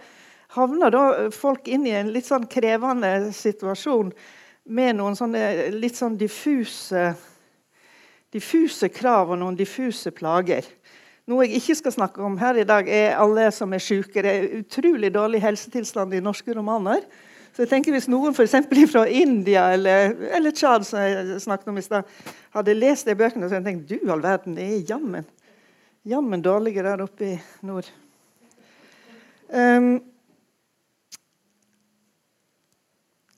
havner 0.56 0.90
da 0.90 1.04
folk 1.34 1.68
inn 1.70 1.86
i 1.86 1.94
en 1.94 2.10
litt 2.14 2.26
sånn 2.26 2.48
krevende 2.50 3.30
situasjon 3.34 4.10
med 4.74 4.96
noen 4.98 5.14
sånne 5.14 5.70
litt 5.76 5.98
sånn 5.98 6.16
diffuse, 6.18 7.12
diffuse 8.34 8.88
krav 8.90 9.30
og 9.30 9.38
noen 9.38 9.58
diffuse 9.58 10.10
plager. 10.16 10.66
Noe 11.30 11.46
jeg 11.46 11.60
ikke 11.60 11.76
skal 11.78 11.94
snakke 11.94 12.24
om 12.24 12.34
her 12.40 12.58
i 12.60 12.66
dag, 12.66 12.88
er 12.88 13.14
alle 13.20 13.46
som 13.54 13.72
er 13.72 13.80
syke. 13.80 14.24
Det 14.24 14.32
er 14.32 14.58
utrolig 14.58 15.12
dårlig 15.14 15.40
helsetilstand 15.44 16.16
i 16.16 16.22
norske 16.24 16.56
romaner. 16.56 17.04
Så 17.54 17.62
jeg 17.62 17.70
tenker 17.70 17.94
Hvis 17.94 18.10
noen 18.10 18.34
for 18.34 18.50
fra 18.94 19.04
India 19.06 19.68
eller, 19.74 20.16
eller 20.34 20.54
Tsjad, 20.54 20.86
som 20.86 21.02
jeg 21.02 21.42
snakket 21.44 21.70
om 21.70 21.78
i 21.78 21.84
sted, 21.84 22.16
hadde 22.54 22.78
lest 22.78 23.06
de 23.06 23.14
bøkene, 23.18 23.46
så 23.46 23.56
hadde 23.56 23.70
jeg 23.70 23.84
tenkt 23.84 23.92
du 23.92 24.10
all 24.10 24.24
verden, 24.24 24.56
det 24.58 24.66
er 24.66 24.90
jammen, 24.90 25.28
jammen 26.02 26.42
dårlige 26.42 26.82
der 26.86 27.04
oppe 27.04 27.34
i 27.34 27.36
nord. 27.66 27.86
Um, 29.54 30.00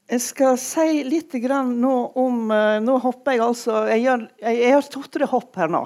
jeg 0.06 0.23
skal 0.23 0.56
si 0.62 1.02
litt 1.04 1.35
nå 1.35 1.94
om 2.14 2.50
uh, 2.54 2.78
Nå 2.78 2.94
hopper 3.02 3.35
jeg 3.35 3.42
altså 3.42 3.80
Jeg 3.90 4.04
gjør, 4.04 4.20
jeg 4.38 4.70
gjør 4.70 4.87
to-tre 4.94 5.26
hopp 5.32 5.58
her 5.58 5.73
nå. 5.75 5.82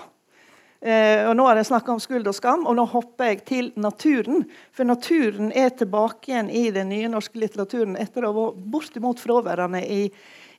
Eh, 0.80 1.26
og 1.28 1.34
Nå 1.36 1.44
har 1.44 1.60
jeg 1.60 1.68
snakka 1.68 1.92
om 1.92 2.00
skuld 2.00 2.28
og 2.30 2.36
skam, 2.36 2.64
og 2.64 2.76
nå 2.78 2.86
hopper 2.88 3.34
jeg 3.34 3.42
til 3.48 3.66
naturen. 3.76 4.46
For 4.72 4.88
naturen 4.88 5.52
er 5.52 5.74
tilbake 5.76 6.32
igjen 6.32 6.48
i 6.48 6.70
den 6.72 6.88
nye 6.92 7.10
norske 7.12 7.40
litteraturen 7.40 7.98
etter 8.00 8.24
å 8.24 8.32
ha 8.32 8.46
vært 8.46 8.64
bortimot 8.72 9.20
fraværende 9.20 9.82
i, 9.84 10.06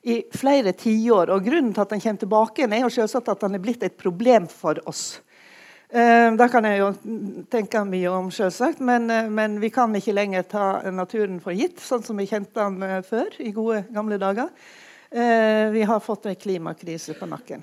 i 0.06 0.20
flere 0.36 0.76
tiår. 0.78 1.34
Og 1.34 1.50
grunnen 1.50 1.74
til 1.74 1.82
at 1.82 1.96
den 1.96 2.04
kommer 2.04 2.22
tilbake, 2.22 2.62
igjen 2.62 2.78
er 2.78 2.86
jo 2.86 2.94
selvsagt 2.94 3.34
at 3.34 3.42
den 3.42 3.58
er 3.58 3.64
blitt 3.66 3.82
et 3.82 3.98
problem 3.98 4.46
for 4.50 4.78
oss. 4.86 5.20
Eh, 5.92 6.32
det 6.38 6.46
kan 6.48 6.64
jeg 6.64 6.78
jo 6.80 6.86
tenke 7.52 7.82
mye 7.84 8.12
om, 8.14 8.30
selvsagt, 8.32 8.78
men, 8.80 9.10
eh, 9.12 9.26
men, 9.28 9.58
vi 9.60 9.68
kan 9.68 9.92
ikke 9.92 10.14
lenger 10.14 10.46
ta 10.48 10.68
naturen 10.88 11.36
for 11.42 11.52
gitt, 11.52 11.82
sånn 11.84 12.06
som 12.06 12.16
vi 12.16 12.24
kjente 12.30 12.62
den 12.62 12.80
eh, 12.86 13.02
før 13.04 13.36
i 13.44 13.52
gode, 13.52 13.82
gamle 13.92 14.16
dager. 14.22 14.48
Vi 15.12 15.82
har 15.84 15.98
fått 16.00 16.24
en 16.24 16.36
klimakrise 16.40 17.12
på 17.18 17.26
nakken. 17.28 17.60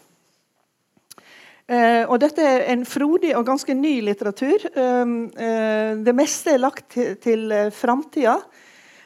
Eh, 1.69 2.01
og 2.09 2.17
dette 2.23 2.41
er 2.41 2.63
en 2.73 2.81
frodig 2.87 3.35
og 3.37 3.45
ganske 3.45 3.75
ny 3.77 3.99
litteratur. 4.01 4.63
Um, 4.73 5.29
eh, 5.37 5.93
det 6.01 6.15
meste 6.17 6.55
er 6.55 6.63
lagt 6.63 6.87
til, 6.95 7.13
til 7.21 7.51
eh, 7.53 7.69
framtida. 7.69 8.39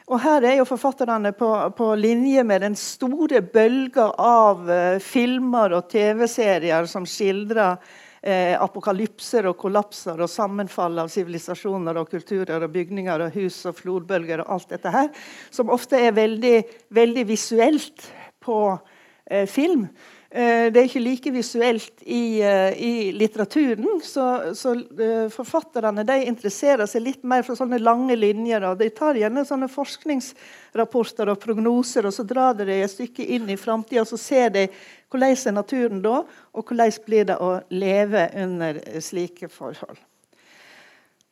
Og 0.04 0.20
her 0.20 0.44
er 0.44 0.58
jo 0.58 0.66
forfatterne 0.68 1.32
på, 1.36 1.50
på, 1.76 1.90
linje 1.96 2.44
med 2.44 2.64
den 2.64 2.74
store 2.76 3.40
bølga 3.40 4.10
av 4.20 4.70
eh, 4.70 4.96
filmer 5.00 5.76
og 5.78 5.90
TV-serier 5.92 6.88
som 6.88 7.06
skildrer 7.08 7.78
eh, 8.20 8.52
apokalypser 8.60 9.48
og 9.48 9.56
kollapser 9.60 10.20
og 10.20 10.28
sammenfall 10.28 11.00
av 11.04 11.12
sivilisasjoner 11.12 12.00
og 12.00 12.12
kulturer 12.12 12.64
og 12.64 12.74
bygninger 12.74 13.26
og 13.26 13.38
hus 13.38 13.62
og 13.68 13.78
flodbølger 13.80 14.44
og 14.44 14.56
alt 14.58 14.76
dette 14.76 14.92
her, 14.92 15.08
som 15.52 15.72
ofte 15.72 16.00
er 16.00 16.16
veldig, 16.16 16.58
veldig 16.92 17.24
visuelt 17.28 18.08
på 18.44 18.60
eh, 18.72 19.48
film. 19.48 19.88
Eh, 20.34 20.66
det 20.74 20.80
er 20.80 20.88
ikke 20.88 21.00
like 21.02 21.30
visuelt 21.30 22.00
i, 22.02 22.40
eh, 22.42 22.72
i 22.82 23.12
litteraturen. 23.14 24.00
Så, 24.02 24.24
så 24.58 24.72
uh, 24.74 25.28
forfatterne 25.30 26.02
interesserer 26.26 26.88
seg 26.90 27.04
litt 27.04 27.22
mer 27.22 27.44
for 27.46 27.54
sånne 27.54 27.78
lange 27.78 28.16
linjer. 28.18 28.66
og 28.66 28.80
De 28.80 28.88
tar 28.90 29.14
gjerne 29.14 29.44
sånne 29.46 29.68
forskningsrapporter 29.70 31.30
og 31.30 31.38
prognoser 31.38 32.08
og 32.10 32.16
så 32.16 32.26
drar 32.26 32.58
de 32.58 32.80
et 32.80 32.90
stykke 32.90 33.28
inn 33.36 33.46
i 33.54 33.58
framtida. 33.60 34.02
Så 34.02 34.18
ser 34.18 34.50
de 34.56 34.66
hvordan 35.06 35.36
er 35.38 35.54
naturen 35.54 36.02
da, 36.02 36.24
og 36.26 36.66
hvordan 36.66 36.98
blir 37.06 37.30
det 37.30 37.38
å 37.38 37.52
leve 37.70 38.26
under 38.42 38.82
slike 39.06 39.46
forhold. 39.54 40.02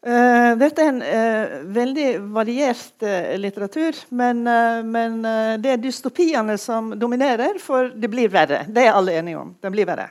Uh, 0.03 0.59
dette 0.59 0.83
er 0.83 0.89
en 0.91 1.03
uh, 1.03 1.53
veldig 1.71 2.09
variert 2.35 3.05
uh, 3.07 3.37
litteratur, 3.39 4.01
men, 4.11 4.43
men 4.91 5.21
det 5.63 5.77
er 5.77 5.79
dystopiene 5.79 6.57
som 6.59 6.91
dominerer, 6.99 7.61
for 7.63 7.93
det 7.95 8.11
blir 8.11 8.33
verre. 8.33 8.65
Det 8.67 8.83
er 8.83 8.97
alle 8.99 9.15
enige 9.21 9.39
om. 9.39 9.55
Det 9.63 9.71
blir 9.71 9.87
verre. 9.87 10.11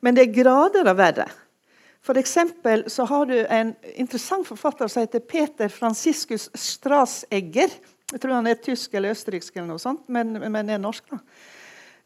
Men 0.00 0.14
det 0.14 0.28
er 0.28 0.36
grader 0.38 0.86
av 0.86 0.98
verre. 1.00 1.26
For 2.08 2.16
så 2.88 3.04
har 3.04 3.26
du 3.26 3.36
en 3.50 3.74
interessant 3.98 4.46
forfatter 4.46 4.88
som 4.88 5.02
heter 5.02 5.20
Peter 5.20 5.68
Franciscus 5.68 6.48
Strasegger. 6.54 7.74
Jeg 8.12 8.20
tror 8.22 8.38
han 8.38 8.46
er 8.48 8.62
tysk 8.62 8.94
eller 8.94 9.12
østerriksk, 9.12 9.56
eller 9.56 9.74
noe 9.74 9.82
sånt, 9.82 10.06
men, 10.08 10.38
men 10.40 10.70
er 10.70 10.80
norsk. 10.80 11.04
da. 11.10 11.18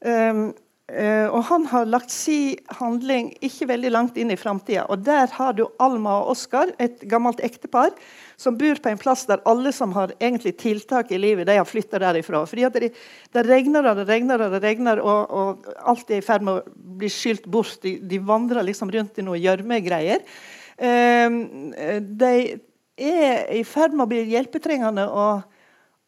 Um, 0.02 0.48
og 0.92 1.44
Han 1.48 1.62
har 1.70 1.86
lagt 1.88 2.10
si 2.12 2.56
handling 2.76 3.30
ikke 3.40 3.68
veldig 3.70 3.90
langt 3.94 4.18
inn 4.20 4.32
i 4.34 4.36
framtida. 4.36 4.84
Der 5.00 5.30
har 5.32 5.54
du 5.56 5.62
Alma 5.80 6.18
og 6.20 6.34
Oskar, 6.34 6.74
et 6.82 7.00
gammelt 7.08 7.40
ektepar, 7.40 7.94
som 8.36 8.58
bor 8.58 8.80
på 8.82 8.90
en 8.90 9.00
plass 9.00 9.24
der 9.28 9.40
alle 9.48 9.72
som 9.72 9.94
har 9.96 10.12
egentlig 10.18 10.56
tiltak 10.60 11.12
i 11.12 11.20
livet, 11.20 11.46
de 11.48 11.56
har 11.56 11.68
flytta 11.68 12.00
derifra. 12.02 12.42
Fordi 12.48 12.68
det, 12.74 12.90
det 13.32 13.44
regner 13.46 13.88
og 13.88 14.02
det 14.02 14.08
regner 14.10 14.44
og 14.44 14.56
det 14.56 14.62
regner, 14.64 15.00
og, 15.00 15.32
og 15.32 15.70
alt 15.92 16.10
er 16.10 16.20
i 16.20 16.26
ferd 16.26 16.44
med 16.44 16.60
å 16.60 16.96
bli 17.00 17.10
skylt 17.12 17.46
bort. 17.46 17.78
De, 17.84 17.96
de 18.02 18.20
vandrer 18.20 18.66
liksom 18.66 18.92
rundt 18.92 19.18
i 19.18 19.26
noe 19.26 19.40
gjørmegreier. 19.40 20.26
Uh, 20.82 21.40
de 22.02 22.34
er 22.98 23.52
i 23.56 23.64
ferd 23.64 23.94
med 23.96 24.06
å 24.06 24.10
bli 24.10 24.24
hjelpetrengende, 24.32 25.08
og, 25.08 25.58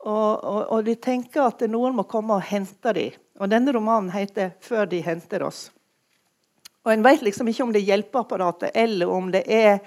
og, 0.05 0.65
og, 0.69 0.79
de 0.87 0.97
tenker 1.01 1.47
at 1.47 1.65
noen 1.71 1.97
må 1.97 2.09
komme 2.09 2.37
og 2.37 2.49
hente 2.49 2.97
dem. 2.97 3.21
Og 3.41 3.51
Denne 3.51 3.73
romanen 3.75 4.13
heter 4.15 4.53
'Før 4.61 4.87
de 4.87 5.01
henter 5.03 5.43
oss'. 5.43 5.71
Og 6.85 6.93
En 6.93 7.03
vet 7.03 7.23
liksom 7.23 7.49
ikke 7.49 7.63
om 7.63 7.73
det 7.73 7.81
er 7.83 7.97
hjelpeapparatet, 7.97 8.71
eller 8.75 9.09
om 9.09 9.31
det 9.33 9.45
er 9.49 9.81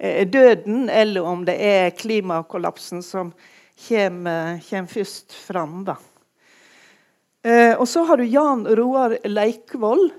eh, 0.00 0.26
døden, 0.26 0.88
eller 0.90 1.22
om 1.22 1.44
det 1.44 1.56
er 1.60 1.90
klimakollapsen 1.90 3.02
som 3.02 3.32
kommer, 3.88 4.58
kommer 4.70 4.88
først 4.88 5.32
fram. 5.32 5.84
Da. 5.84 5.96
Eh, 7.44 7.74
og 7.78 7.86
så 7.88 8.04
har 8.04 8.16
du 8.16 8.24
Jan 8.24 8.66
Roar 8.66 9.18
Leikvoll. 9.24 10.10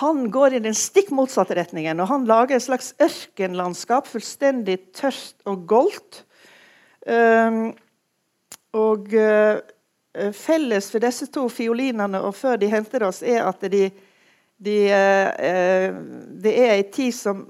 Han 0.00 0.30
går 0.30 0.54
i 0.54 0.58
den 0.58 0.74
stikk 0.74 1.10
motsatte 1.10 1.56
retningen. 1.56 2.00
og 2.00 2.08
Han 2.08 2.24
lager 2.24 2.56
et 2.56 2.62
slags 2.62 2.94
ørkenlandskap, 3.00 4.06
fullstendig 4.06 4.92
tørt 4.92 5.34
og 5.44 5.66
goldt. 5.66 6.24
Og 8.72 9.14
Eh, 9.14 9.60
felles 10.34 10.90
for 10.92 11.02
disse 11.02 11.28
to 11.32 11.46
fiolinene 11.52 12.20
og 12.24 12.36
før 12.36 12.58
de 12.60 12.70
henter 12.72 13.04
oss, 13.08 13.22
er 13.22 13.44
at 13.46 13.62
de, 13.70 13.88
de, 14.56 14.78
eh, 14.92 15.98
det 16.42 16.54
er 16.54 16.74
ei 16.76 16.86
tid 16.92 17.14
som 17.14 17.46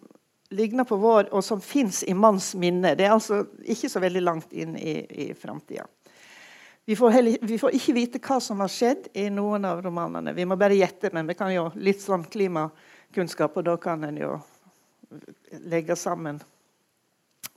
ligner 0.50 0.84
på 0.88 0.96
vår, 0.96 1.28
og 1.32 1.44
som 1.44 1.60
fins 1.60 2.02
i 2.08 2.14
manns 2.16 2.54
minne. 2.56 2.94
Det 2.96 3.04
er 3.04 3.12
altså 3.12 3.42
ikke 3.68 3.90
så 3.92 4.00
veldig 4.00 4.22
langt 4.24 4.52
inn 4.56 4.76
i, 4.80 4.96
i 5.28 5.30
framtida. 5.36 5.84
Vi, 6.88 6.96
vi, 7.42 7.58
får 7.60 7.74
ikke 7.76 7.92
vite 7.92 8.20
hva 8.24 8.38
som 8.40 8.62
har 8.64 8.70
skjedd 8.72 9.10
i 9.20 9.26
noen 9.28 9.66
av 9.68 9.82
romanene. 9.84 10.32
Vi 10.32 10.46
må 10.48 10.56
bare 10.56 10.78
gjette, 10.78 11.10
men 11.12 11.28
vi 11.28 11.36
kan 11.36 11.52
jo 11.52 11.66
litt 11.76 12.00
sånn 12.00 12.24
klimakunnskap, 12.24 13.58
og 13.60 13.66
da 13.66 13.74
kan 13.76 14.06
en 14.08 14.16
jo 14.16 14.38
legge 15.68 15.96
sammen 16.00 16.40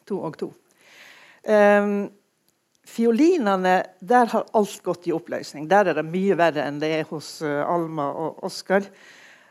to 0.07 0.19
og 0.19 0.35
to. 0.39 0.51
Um, 1.47 2.11
Fiolinene, 2.87 3.75
der 4.01 4.29
har 4.31 4.47
alt 4.57 4.81
gått 4.83 5.05
i 5.07 5.13
oppløsning. 5.13 5.67
Der 5.69 5.91
er 5.91 5.97
det 5.97 6.07
mye 6.07 6.35
verre 6.37 6.65
enn 6.65 6.79
det 6.81 6.89
er 6.95 7.07
hos 7.11 7.37
uh, 7.45 7.61
Alma 7.69 8.09
og 8.09 8.41
Oskar. 8.47 8.87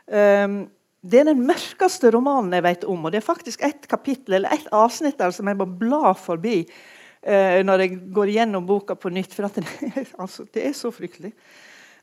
Um, 0.05 0.65
det 1.01 1.21
er 1.21 1.29
den 1.31 1.45
mørkeste 1.47 2.11
romanen 2.13 2.53
jeg 2.53 2.65
vet 2.65 2.83
om. 2.85 3.05
og 3.05 3.13
Det 3.13 3.21
er 3.21 3.25
faktisk 3.25 3.63
et 3.65 3.87
kapittel 3.89 4.37
eller 4.37 4.53
et 4.53 4.67
avsnitt 4.75 5.17
der 5.17 5.31
som 5.33 5.47
jeg 5.47 5.57
må 5.57 5.65
bla 5.65 6.11
forbi 6.13 6.65
uh, 6.67 7.61
når 7.63 7.85
jeg 7.85 7.99
går 8.13 8.33
gjennom 8.35 8.67
boka 8.67 8.99
på 8.99 9.13
nytt. 9.15 9.33
For 9.33 9.47
det, 9.47 9.63
altså, 10.21 10.45
det, 10.51 10.67
er 10.67 10.75
så 10.77 10.91
fryktelig. 10.91 11.31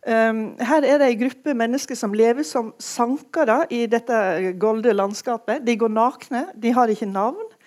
Um, 0.08 0.56
her 0.64 0.80
er 0.80 1.02
det 1.02 1.12
en 1.12 1.22
gruppe 1.26 1.54
mennesker 1.60 1.98
som 1.98 2.16
lever 2.16 2.46
som 2.48 2.72
sankere 2.80 3.66
i 3.68 3.84
dette 3.90 4.54
golde 4.58 4.96
landskapet. 4.96 5.60
De 5.66 5.76
går 5.76 5.92
nakne, 5.92 6.46
de 6.56 6.72
har 6.72 6.88
ikke 6.88 7.10
navn. 7.12 7.57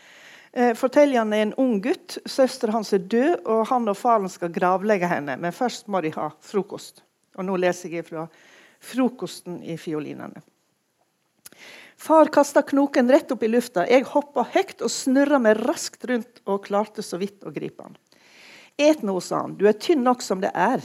Eh, 0.53 0.73
Fortelleren 0.75 1.31
er 1.33 1.45
en 1.45 1.53
ung 1.59 1.77
gutt. 1.83 2.17
Søsteren 2.25 2.75
hans 2.75 2.91
er 2.93 3.05
død, 3.07 3.45
og 3.47 3.67
han 3.71 3.87
og 3.87 3.97
faren 3.97 4.31
skal 4.31 4.51
gravlegge 4.51 5.07
henne. 5.07 5.37
Men 5.39 5.55
først 5.55 5.87
må 5.87 6.01
de 6.03 6.11
ha 6.17 6.29
frokost. 6.43 7.03
Og 7.39 7.47
nå 7.47 7.55
leser 7.61 7.93
jeg 7.93 8.07
fra 8.09 8.27
frokosten 8.81 9.61
i 9.63 9.77
fiolinene. 9.79 10.43
Far 12.01 12.31
kasta 12.33 12.63
knoken 12.65 13.11
rett 13.13 13.31
opp 13.31 13.43
i 13.45 13.49
lufta. 13.51 13.85
Jeg 13.85 14.07
hoppa 14.09 14.43
høyt 14.55 14.81
og 14.81 14.89
snurra 14.89 15.37
meg 15.39 15.59
raskt 15.61 16.07
rundt 16.09 16.41
og 16.49 16.63
klarte 16.65 17.05
så 17.05 17.19
vidt 17.21 17.45
å 17.45 17.53
gripe 17.53 17.85
han. 17.85 17.99
Et 18.81 19.03
nå, 19.05 19.19
sa 19.21 19.43
han. 19.43 19.53
Du 19.55 19.67
er 19.69 19.77
tynn 19.77 20.01
nok 20.03 20.25
som 20.25 20.41
det 20.41 20.49
er. 20.57 20.81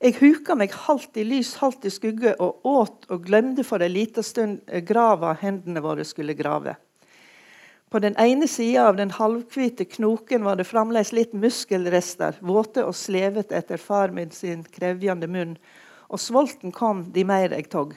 Jeg 0.00 0.16
huka 0.22 0.54
meg 0.56 0.72
halvt 0.86 1.20
i 1.20 1.26
lys, 1.26 1.52
halvt 1.60 1.84
i 1.90 1.92
skugge 1.92 2.32
og 2.40 2.64
åt 2.66 3.08
og 3.12 3.26
glemte 3.26 3.64
for 3.66 3.82
en 3.84 3.92
liten 3.92 4.24
stund 4.24 4.72
grava 4.88 5.34
hendene 5.36 5.82
våre 5.84 6.06
skulle 6.06 6.38
grave. 6.38 6.78
På 7.90 7.98
den 7.98 8.16
ene 8.20 8.48
sida 8.48 8.88
av 8.88 8.96
den 8.96 9.10
halvhvite 9.10 9.84
knoken 9.84 10.44
var 10.44 10.58
det 10.60 10.66
fremdeles 10.68 11.12
litt 11.16 11.32
muskelrester, 11.32 12.36
våte 12.44 12.84
og 12.84 12.92
slevete 12.96 13.56
etter 13.56 13.80
far 13.80 14.12
min 14.12 14.28
sin 14.34 14.60
krevjende 14.74 15.28
munn. 15.30 15.54
Og 16.12 16.20
svolten 16.20 16.72
kom 16.72 17.06
de 17.14 17.24
mer 17.24 17.54
jeg 17.56 17.70
tog. 17.72 17.94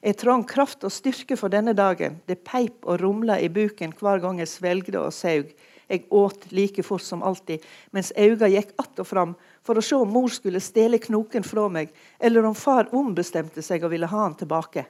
Jeg 0.00 0.16
trang 0.16 0.46
kraft 0.48 0.86
og 0.88 0.94
styrke 0.94 1.36
for 1.36 1.52
denne 1.52 1.74
dagen. 1.76 2.22
Det 2.24 2.40
peip 2.46 2.88
og 2.88 3.02
rumla 3.02 3.36
i 3.40 3.50
buken 3.52 3.92
hver 4.00 4.22
gang 4.24 4.40
jeg 4.40 4.48
svelgde 4.48 5.02
og 5.02 5.12
saug. 5.12 5.52
Jeg 5.88 6.04
åt 6.08 6.50
like 6.52 6.82
fort 6.84 7.04
som 7.04 7.22
alltid, 7.24 7.64
mens 7.92 8.12
øynene 8.16 8.48
gikk 8.52 8.72
att 8.76 9.00
og 9.00 9.06
fram 9.06 9.34
for 9.64 9.76
å 9.76 9.82
se 9.84 9.96
om 9.96 10.08
mor 10.08 10.28
skulle 10.28 10.60
stjele 10.60 10.98
knoken 10.98 11.42
fra 11.42 11.68
meg, 11.68 11.88
eller 12.20 12.44
om 12.44 12.54
far 12.54 12.88
ombestemte 12.92 13.62
seg 13.62 13.84
og 13.84 13.90
ville 13.90 14.06
ha 14.06 14.22
han 14.22 14.36
tilbake. 14.36 14.84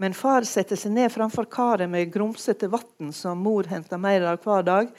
Men 0.00 0.14
far 0.16 0.46
setter 0.48 0.78
seg 0.80 0.94
ned 0.96 1.12
framfor 1.12 1.44
karet 1.52 1.90
med 1.92 2.08
grumsete 2.12 2.70
vann 2.72 3.10
som 3.12 3.42
mor 3.44 3.66
henta 3.68 3.98
mer 4.00 4.24
av 4.30 4.38
hver 4.40 4.62
dag. 4.64 4.94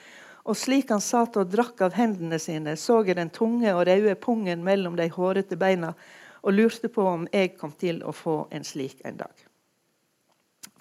Og 0.45 0.57
slik 0.57 0.91
han 0.93 1.01
satt 1.01 1.39
og 1.41 1.49
drakk 1.49 1.81
av 1.81 1.95
hendene 1.97 2.37
sine, 2.41 2.75
så 2.77 2.99
jeg 3.05 3.17
den 3.17 3.31
tunge 3.33 3.73
og 3.73 3.87
røde 3.89 4.13
pungen 4.21 4.61
mellom 4.65 4.97
de 4.99 5.07
hårete 5.09 5.57
beina 5.57 5.95
og 6.41 6.53
lurte 6.53 6.89
på 6.93 7.05
om 7.05 7.25
jeg 7.33 7.55
kom 7.57 7.73
til 7.81 8.03
å 8.05 8.13
få 8.13 8.35
en 8.53 8.65
slik 8.65 9.01
en 9.05 9.17
dag. 9.23 9.33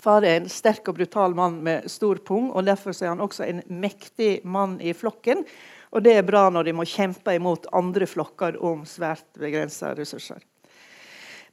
Far 0.00 0.24
er 0.24 0.36
en 0.42 0.52
sterk 0.52 0.92
og 0.92 1.00
brutal 1.00 1.36
mann 1.36 1.58
med 1.64 1.88
stor 1.92 2.20
pung, 2.24 2.52
og 2.52 2.68
derfor 2.68 2.92
er 2.92 3.14
han 3.14 3.24
også 3.24 3.48
en 3.48 3.64
mektig 3.68 4.44
mann 4.44 4.76
i 4.80 4.92
flokken. 4.96 5.44
Og 5.96 6.04
det 6.04 6.16
er 6.16 6.28
bra 6.28 6.46
når 6.52 6.68
de 6.68 6.76
må 6.76 6.88
kjempe 6.88 7.36
imot 7.36 7.72
andre 7.72 8.08
flokker 8.08 8.60
om 8.64 8.84
svært 8.88 9.28
begrensa 9.40 9.94
ressurser. 9.96 10.44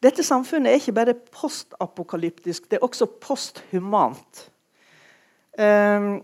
Dette 0.04 0.24
samfunnet 0.26 0.72
er 0.72 0.82
ikke 0.82 0.96
bare 0.98 1.18
postapokalyptisk, 1.34 2.70
det 2.70 2.78
er 2.78 2.86
også 2.86 3.08
posthumant. 3.22 4.44
Um, 5.58 6.20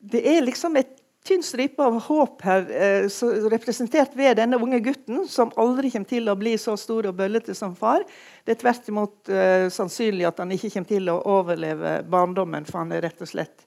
det 0.00 0.20
er 0.28 0.44
liksom 0.44 0.76
et 0.80 1.00
tynn 1.26 1.42
stripe 1.44 1.84
av 1.84 1.98
håp 2.06 2.42
her, 2.42 2.66
eh, 2.72 3.06
representert 3.52 4.14
ved 4.16 4.38
denne 4.40 4.56
unge 4.56 4.80
gutten, 4.80 5.26
som 5.28 5.52
aldri 5.60 5.90
kommer 5.92 6.08
til 6.08 6.28
å 6.32 6.36
bli 6.38 6.54
så 6.58 6.76
stor 6.80 7.10
og 7.10 7.16
bøllete 7.18 7.54
som 7.54 7.74
far. 7.76 8.04
Det 8.44 8.56
er 8.56 8.60
tvert 8.62 8.88
imot 8.88 9.28
eh, 9.28 9.68
sannsynlig 9.72 10.26
at 10.28 10.40
han 10.40 10.52
ikke 10.56 10.72
kommer 10.72 10.88
til 10.88 11.12
å 11.12 11.20
overleve 11.28 12.00
barndommen, 12.08 12.64
for 12.68 12.82
han 12.82 12.96
er 12.96 13.04
rett 13.04 13.20
og 13.20 13.28
slett 13.28 13.66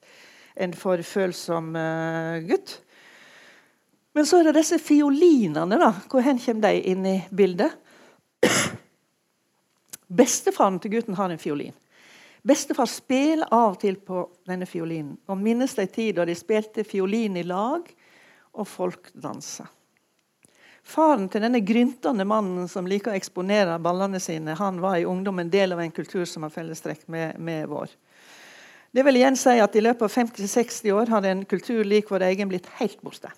en 0.54 0.74
for 0.74 1.02
følsom 1.06 1.74
eh, 1.78 2.42
gutt. 2.50 2.80
Men 4.14 4.26
så 4.26 4.40
er 4.40 4.50
det 4.50 4.58
disse 4.60 4.78
fiolinene. 4.82 5.78
da. 5.78 5.90
Hvor 6.10 6.22
hen 6.22 6.38
kommer 6.42 6.68
de 6.68 6.82
inn 6.90 7.06
i 7.06 7.16
bildet? 7.34 7.74
Bestefaren 10.08 10.80
til 10.80 10.96
gutten 10.96 11.16
har 11.18 11.32
en 11.32 11.40
fiolin. 11.40 11.74
Bestefar 12.44 12.88
spiller 12.90 13.48
av 13.48 13.72
og 13.72 13.78
til 13.80 13.96
på 14.04 14.26
denne 14.44 14.66
fiolinen 14.68 15.16
og 15.32 15.40
minnes 15.40 15.72
de 15.78 15.86
tid 15.88 16.18
da 16.18 16.26
de 16.28 16.34
spilte 16.36 16.84
fiolin 16.84 17.38
i 17.40 17.46
lag 17.46 17.88
og 18.52 18.68
folk 18.68 19.08
dansa. 19.16 19.64
Faren 20.84 21.30
til 21.32 21.40
denne 21.40 21.62
gryntende 21.64 22.26
mannen 22.28 22.68
som 22.68 22.84
liker 22.84 23.14
å 23.14 23.16
eksponere 23.16 23.78
ballene 23.80 24.20
sine, 24.20 24.52
han 24.58 24.82
var 24.82 24.98
i 25.00 25.06
ungdom 25.08 25.40
en 25.40 25.50
del 25.50 25.72
av 25.72 25.80
en 25.80 25.94
kultur 25.94 26.26
som 26.28 26.44
har 26.44 26.52
fellestrekk 26.52 27.06
med, 27.08 27.40
med 27.40 27.70
vår. 27.70 27.94
Det 28.94 29.02
vil 29.06 29.16
igjen 29.18 29.38
si 29.40 29.56
at 29.58 29.74
I 29.74 29.82
løpet 29.82 30.04
av 30.04 30.12
50-60 30.12 30.92
år 30.92 31.08
har 31.10 31.24
en 31.26 31.40
kultur 31.48 31.80
lik 31.88 32.12
vår 32.12 32.28
egen 32.28 32.52
blitt 32.52 32.68
helt 32.76 33.00
borte. 33.02 33.32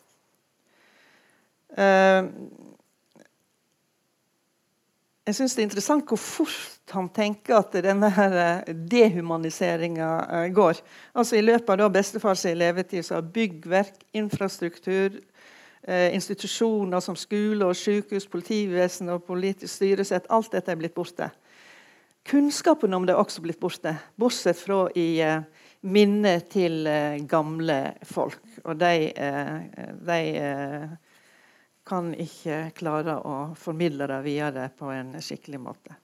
Uh, 1.76 2.26
jeg 5.26 5.34
syns 5.34 5.56
det 5.56 5.62
er 5.62 5.66
interessant 5.66 6.06
hvor 6.06 6.20
fort 6.22 6.92
han 6.94 7.08
tenker 7.10 7.56
at 7.58 7.72
denne 7.82 8.08
her 8.14 8.36
dehumaniseringa 8.70 10.10
eh, 10.22 10.44
går. 10.54 10.78
Altså 11.18 11.38
I 11.38 11.42
løpet 11.42 11.82
av 11.82 11.90
bestefars 11.94 12.44
levetid 12.54 13.02
så 13.02 13.18
har 13.18 13.32
byggverk, 13.34 14.04
infrastruktur, 14.14 15.16
eh, 15.82 16.14
institusjoner 16.14 17.02
som 17.02 17.18
skole 17.18 17.66
og 17.66 17.74
sykehus, 17.74 18.28
politivesen 18.30 19.10
og 19.16 19.24
politisk 19.26 19.72
styresett 19.74 20.30
alt 20.30 20.54
dette 20.54 20.70
er 20.70 20.78
blitt 20.78 20.94
borte. 20.94 21.32
Kunnskapen 22.26 22.94
om 22.94 23.06
det 23.06 23.14
er 23.14 23.22
også 23.22 23.42
blitt 23.42 23.58
borte, 23.62 23.96
bortsett 24.18 24.58
fra 24.58 24.84
i 24.98 25.08
minnet 25.86 26.48
til 26.50 26.88
gamle 27.30 27.76
folk. 28.02 28.40
Og 28.64 28.74
de, 28.80 29.12
de 30.08 30.18
kan 31.86 32.10
ikke 32.18 32.72
klare 32.76 33.20
å 33.22 33.36
formidle 33.58 34.08
det 34.10 34.18
videre 34.26 34.70
på 34.74 34.90
en 34.90 35.14
skikkelig 35.22 35.60
måte. 35.62 35.94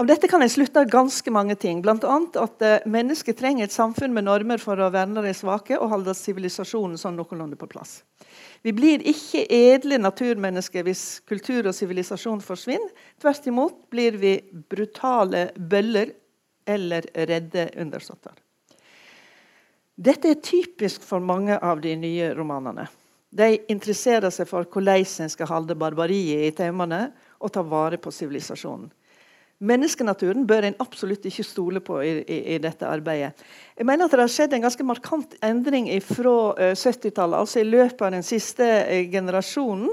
Av 0.00 0.06
dette 0.08 0.28
kan 0.30 0.40
jeg 0.40 0.52
slutte 0.54 0.84
ganske 0.88 1.32
mange 1.34 1.56
ting. 1.60 1.82
Bl.a. 1.84 1.96
at 1.98 2.62
uh, 2.64 2.86
mennesket 2.88 3.36
trenger 3.36 3.66
et 3.66 3.74
samfunn 3.74 4.14
med 4.16 4.24
normer 4.24 4.60
for 4.62 4.80
å 4.80 4.90
verne 4.94 5.20
de 5.24 5.32
svake 5.36 5.76
og 5.76 5.90
holde 5.92 6.14
sivilisasjonen 6.16 6.96
sånn 7.00 7.18
noenlunde 7.18 7.58
på 7.60 7.68
plass. 7.68 7.98
Vi 8.64 8.72
blir 8.76 9.02
ikke 9.08 9.42
edle 9.50 9.98
naturmennesker 10.00 10.86
hvis 10.86 11.04
kultur 11.28 11.68
og 11.68 11.76
sivilisasjon 11.76 12.40
forsvinner. 12.44 12.92
Tvert 13.20 13.50
imot 13.50 13.82
blir 13.92 14.16
vi 14.20 14.36
brutale 14.72 15.50
bøller 15.56 16.14
eller 16.70 17.08
redde 17.28 17.66
undersåtter. 17.82 18.36
Dette 20.00 20.32
er 20.32 20.40
typisk 20.40 21.02
for 21.04 21.20
mange 21.20 21.58
av 21.58 21.82
de 21.84 21.92
nye 21.98 22.30
romanene. 22.36 22.86
De 23.30 23.52
interesserer 23.70 24.32
seg 24.34 24.48
for 24.50 24.66
hvordan 24.66 25.04
en 25.22 25.30
skal 25.30 25.50
holde 25.50 25.76
barbariet 25.78 26.48
i 26.48 26.54
taumene 26.56 27.10
og 27.38 27.52
ta 27.54 27.62
vare 27.62 28.00
på 28.02 28.10
sivilisasjonen. 28.14 28.90
Menneskenaturen 29.60 30.46
bør 30.48 30.64
en 30.64 30.78
absolutt 30.80 31.26
ikke 31.28 31.44
stole 31.44 31.82
på 31.84 31.98
i, 32.00 32.14
i, 32.24 32.38
i, 32.54 32.56
dette 32.64 32.88
arbeidet. 32.88 33.36
Jeg 33.76 33.86
mener 33.86 34.08
at 34.08 34.14
Det 34.14 34.22
har 34.22 34.32
skjedd 34.32 34.56
en 34.56 34.64
ganske 34.64 34.86
markant 34.88 35.36
endring 35.44 35.90
fra 36.00 36.32
uh, 36.56 36.72
70-tallet, 36.72 37.36
altså 37.36 37.60
i 37.60 37.68
løpet 37.68 38.06
av 38.06 38.14
den 38.16 38.24
siste 38.24 38.64
uh, 38.64 39.02
generasjonen. 39.12 39.92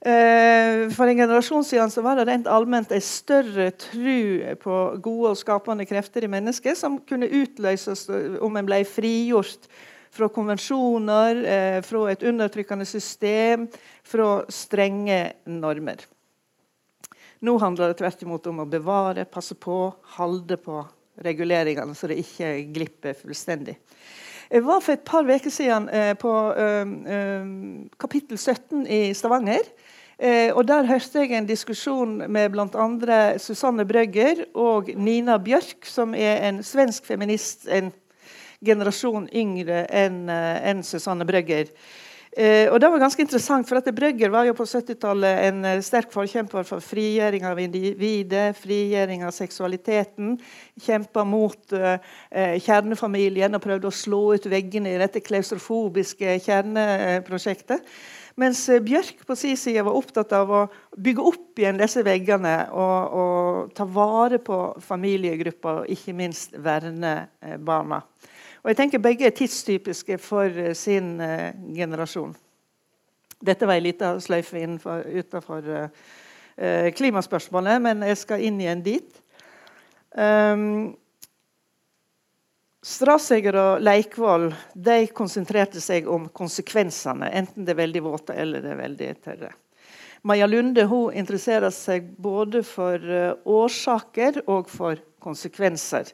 Uh, 0.00 0.86
for 0.94 1.10
en 1.10 1.18
generasjon 1.18 1.66
siden 1.66 1.90
så 1.90 2.06
var 2.06 2.20
det 2.20 2.28
rent 2.30 2.46
allment 2.48 2.94
en 2.94 3.02
større 3.02 3.72
tru 3.82 4.54
på 4.62 4.76
gode 5.02 5.34
og 5.34 5.42
skapende 5.42 5.84
krefter 5.90 6.24
i 6.24 6.30
mennesket 6.30 6.78
som 6.78 7.02
kunne 7.02 7.28
utløses 7.28 8.06
om 8.40 8.56
en 8.56 8.70
ble 8.70 8.84
frigjort 8.88 9.66
fra 10.10 10.28
konvensjoner, 10.32 11.44
fra 11.86 12.06
et 12.10 12.24
undertrykkende 12.26 12.86
system, 12.88 13.68
fra 14.02 14.40
strenge 14.50 15.20
normer. 15.46 16.02
Nå 17.40 17.56
handler 17.62 17.88
det 17.88 18.00
tvert 18.00 18.22
imot 18.26 18.48
om 18.50 18.64
å 18.64 18.68
bevare, 18.68 19.24
passe 19.24 19.56
på, 19.56 19.76
holde 20.18 20.58
på 20.60 20.82
reguleringene, 21.24 21.94
så 21.96 22.10
det 22.10 22.18
ikke 22.20 22.50
glipper 22.74 23.16
fullstendig. 23.16 23.78
Jeg 24.50 24.64
var 24.66 24.82
for 24.82 24.96
et 24.96 25.06
par 25.06 25.28
uker 25.28 25.52
siden 25.52 25.86
eh, 25.94 26.12
på 26.18 26.30
eh, 26.58 26.92
eh, 27.14 27.50
kapittel 28.02 28.36
17 28.36 28.82
i 28.90 29.00
Stavanger. 29.14 29.68
Eh, 30.18 30.50
og 30.52 30.66
Der 30.68 30.88
hørte 30.88 31.22
jeg 31.22 31.32
en 31.38 31.46
diskusjon 31.48 32.18
med 32.28 32.50
bl.a. 32.52 33.20
Susanne 33.38 33.86
Brøgger 33.88 34.42
og 34.58 34.90
Nina 34.96 35.38
Bjørk, 35.38 35.86
som 35.86 36.12
er 36.18 36.42
en 36.48 36.60
svensk 36.66 37.06
feminist, 37.08 37.68
en 37.70 37.92
generasjon 38.64 39.28
yngre 39.32 39.84
enn 39.88 40.22
eh, 40.28 40.70
en 40.70 40.84
Susanne 40.86 41.26
Brøgger. 41.28 41.72
Eh, 42.30 42.68
og 42.70 42.76
det 42.78 42.86
var 42.86 43.00
ganske 43.02 43.24
interessant, 43.24 43.66
for 43.66 43.80
at 43.80 43.88
Brøgger 43.90 44.30
var 44.30 44.44
jo 44.46 44.52
på 44.54 44.62
70-tallet 44.62 45.40
en 45.48 45.64
eh, 45.66 45.80
sterk 45.82 46.12
forkjemper 46.14 46.62
for 46.68 46.78
frigjøring 46.84 47.42
av 47.48 47.58
individet, 47.58 48.54
frigjøring 48.54 49.24
av 49.26 49.34
seksualiteten. 49.34 50.36
Kjempa 50.78 51.24
mot 51.26 51.74
eh, 51.74 51.98
eh, 52.30 52.54
kjernefamilien 52.62 53.58
og 53.58 53.64
prøvde 53.64 53.90
å 53.90 53.98
slå 53.98 54.22
ut 54.38 54.46
veggene 54.46 54.94
i 54.94 55.02
dette 55.02 55.24
klaustrofobiske 55.26 56.38
kjerneprosjektet. 56.46 57.82
Mens 58.38 58.62
Bjørk 58.86 59.26
på 59.26 59.34
sin 59.34 59.58
side 59.58 59.82
var 59.82 59.98
opptatt 59.98 60.30
av 60.38 60.54
å 60.54 60.64
bygge 60.94 61.24
opp 61.32 61.58
igjen 61.58 61.82
disse 61.82 62.04
veggene 62.06 62.54
og, 62.70 63.18
og 63.20 63.74
ta 63.74 63.84
vare 63.90 64.38
på 64.38 64.60
familiegrupper 64.86 65.82
og 65.82 65.90
ikke 65.90 66.14
minst 66.14 66.54
verne 66.62 67.24
barna. 67.58 68.04
Og 68.60 68.68
jeg 68.68 68.76
tenker 68.76 69.00
Begge 69.00 69.28
er 69.28 69.36
tidstypiske 69.36 70.18
for 70.20 70.52
uh, 70.52 70.72
sin 70.76 71.14
uh, 71.20 71.50
generasjon. 71.76 72.34
Dette 73.40 73.64
var 73.64 73.78
ei 73.78 73.86
lita 73.86 74.12
sløyfe 74.20 74.60
utenfor 74.60 75.68
uh, 75.70 76.10
klimaspørsmålet, 76.92 77.80
men 77.80 78.04
jeg 78.04 78.18
skal 78.20 78.44
inn 78.44 78.58
igjen 78.60 78.82
dit. 78.84 79.22
Um, 80.12 80.92
Strasseger 82.84 83.56
og 83.60 83.84
Leikvoll 83.84 84.50
de 84.74 84.98
konsentrerte 85.16 85.80
seg 85.84 86.08
om 86.08 86.26
konsekvensene, 86.32 87.28
enten 87.32 87.64
det 87.64 87.74
er 87.74 87.80
veldig 87.80 88.02
våte 88.04 88.36
eller 88.36 88.64
det 88.64 88.72
er 88.74 88.80
veldig 88.80 89.10
tørre. 89.24 89.50
Maja 90.28 90.48
Lunde 90.48 90.84
hun 90.88 91.16
interesserer 91.16 91.72
seg 91.72 92.08
både 92.20 92.60
for 92.64 93.04
årsaker 93.48 94.42
og 94.48 94.68
for 94.72 95.00
konsekvenser 95.20 96.12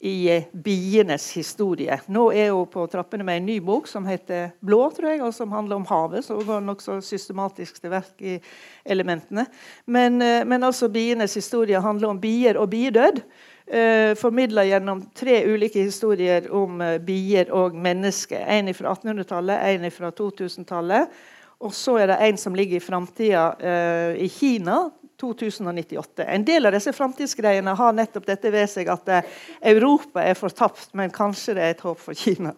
i 0.00 0.30
eh, 0.32 0.48
bienes 0.52 1.26
historie. 1.36 1.98
Nå 2.08 2.30
er 2.32 2.54
hun 2.54 2.68
på 2.72 2.86
trappene 2.88 3.24
med 3.26 3.40
en 3.40 3.46
ny 3.50 3.58
bok 3.60 3.88
som 3.88 4.06
heter 4.08 4.54
'Blå', 4.64 4.88
tror 4.96 5.10
jeg, 5.10 5.22
og 5.22 5.34
som 5.36 5.52
handler 5.52 5.76
om 5.76 5.86
havet. 5.86 6.24
Så 6.24 6.38
hun 6.38 6.46
går 6.46 6.60
nokså 6.64 7.00
systematisk 7.04 7.80
til 7.80 7.92
verk 7.92 8.24
i 8.24 8.38
elementene. 8.84 9.46
Men, 9.86 10.22
eh, 10.22 10.44
men, 10.44 10.64
altså 10.64 10.88
bienes 10.88 11.34
historie 11.34 11.80
handler 11.80 12.08
om 12.08 12.20
bier 12.20 12.56
og 12.56 12.70
biedød. 12.70 13.20
Eh, 13.66 14.14
Formidla 14.16 14.64
gjennom 14.64 15.02
tre 15.14 15.44
ulike 15.46 15.82
historier 15.82 16.48
om 16.50 16.80
eh, 16.80 16.98
bier 16.98 17.52
og 17.52 17.74
mennesker. 17.74 18.40
En 18.40 18.74
fra 18.74 18.94
1800-tallet, 18.94 19.60
en 19.74 19.90
fra 19.90 20.10
2000-tallet. 20.10 21.12
Og 21.60 21.74
så 21.76 21.98
er 22.00 22.08
det 22.08 22.16
en 22.24 22.38
som 22.40 22.54
ligger 22.56 22.78
i 22.78 22.82
framtida 22.82 23.44
eh, 23.60 24.24
i 24.24 24.28
Kina, 24.32 24.88
2098. 25.20 26.24
En 26.24 26.44
del 26.44 26.66
av 26.66 26.74
disse 26.76 26.94
framtidsgreiene 26.96 27.74
har 27.76 27.96
nettopp 27.96 28.26
dette 28.28 28.52
ved 28.52 28.70
seg 28.72 28.90
at 28.92 29.12
eh, 29.12 29.36
Europa 29.72 30.24
er 30.24 30.38
fortapt, 30.38 30.90
men 30.98 31.12
kanskje 31.14 31.56
det 31.58 31.66
er 31.66 31.76
et 31.76 31.84
håp 31.84 32.00
for 32.00 32.16
Kina. 32.16 32.54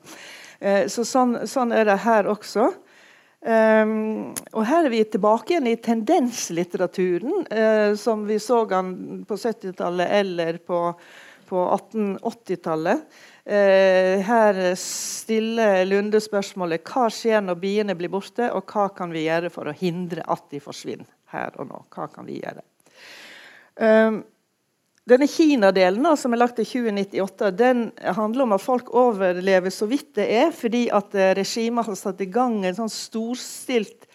Eh, 0.63 0.87
så 0.93 1.05
sånn, 1.07 1.41
sånn, 1.51 1.75
er 1.75 1.91
det 1.91 2.01
her 2.05 2.31
også. 2.31 2.71
Um, 3.43 4.31
og 4.55 4.63
her 4.69 4.87
er 4.87 4.93
vi 4.93 5.01
tilbake 5.11 5.57
igjen 5.57 5.67
i 5.67 5.75
tendenslitteraturen, 5.83 7.41
uh, 7.51 7.97
som 7.99 8.23
vi 8.29 8.37
så 8.39 8.61
den 8.71 9.25
på 9.27 9.35
70-tallet 9.35 10.13
eller 10.21 10.61
på, 10.63 10.79
på 11.49 11.65
1880-tallet. 11.67 13.03
Uh, 13.43 14.23
her 14.23 14.61
stiller 14.79 15.83
Lunde 15.91 16.23
spørsmålet 16.23 16.87
hva 16.87 17.09
skjer 17.11 17.43
når 17.43 17.59
biene 17.65 17.99
blir 17.99 18.13
borte, 18.15 18.47
og 18.55 18.71
hva 18.71 18.87
kan 18.95 19.11
vi 19.11 19.27
gjøre 19.27 19.51
for 19.51 19.67
å 19.67 19.75
hindre 19.75 20.23
at 20.31 20.47
de 20.55 20.63
forsvinner 20.63 21.11
her 21.33 21.57
og 21.59 21.71
nå. 21.71 21.79
Hva 21.93 22.09
kan 22.13 22.29
vi 22.29 22.41
gjøre? 22.43 22.63
Um, 23.81 24.23
denne 25.09 25.27
Kina-delen 25.27 26.17
som 26.17 26.33
er 26.33 26.39
lagt 26.39 26.57
til 26.61 26.67
2098, 26.69 27.51
den 27.59 27.91
handler 27.99 28.43
om 28.47 28.53
at 28.55 28.63
folk 28.63 28.95
overlever 28.95 29.71
så 29.75 29.87
vidt 29.91 30.15
det 30.21 30.29
er, 30.31 30.53
fordi 30.55 30.85
at 30.95 31.15
eh, 31.19 31.35
regimet 31.35 31.87
har 31.89 31.97
satt 31.99 32.21
i 32.23 32.31
gang 32.31 32.63
en 32.63 32.77
sånn 32.77 32.93
storstilt 32.93 34.07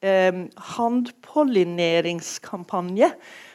eh, 0.00 0.48
handpollineringskampanje. 0.78 3.10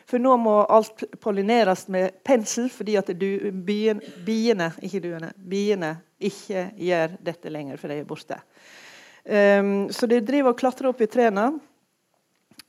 For 0.06 0.21
nå 0.21 0.38
må 0.38 0.65
alt 0.69 1.04
pollineres 1.23 1.88
med 1.89 2.21
pensel 2.21 2.69
fordi 2.69 2.97
at 3.01 3.10
du, 3.17 3.49
bien, 3.65 3.97
biene, 4.25 4.71
ikke 4.86 5.01
duene, 5.08 5.34
biene 5.41 6.06
ikke 6.21 6.69
gjør 6.78 7.17
dette 7.25 7.49
lenger, 7.49 7.78
for 7.82 7.89
de 7.89 7.97
er 8.04 8.06
borte. 8.06 8.38
Um, 9.25 9.89
så 9.89 10.06
de 10.06 10.21
driver 10.21 10.54
og 10.54 10.60
klatrer 10.60 10.86
opp 10.91 11.01
i 11.01 11.08
trærne 11.10 11.58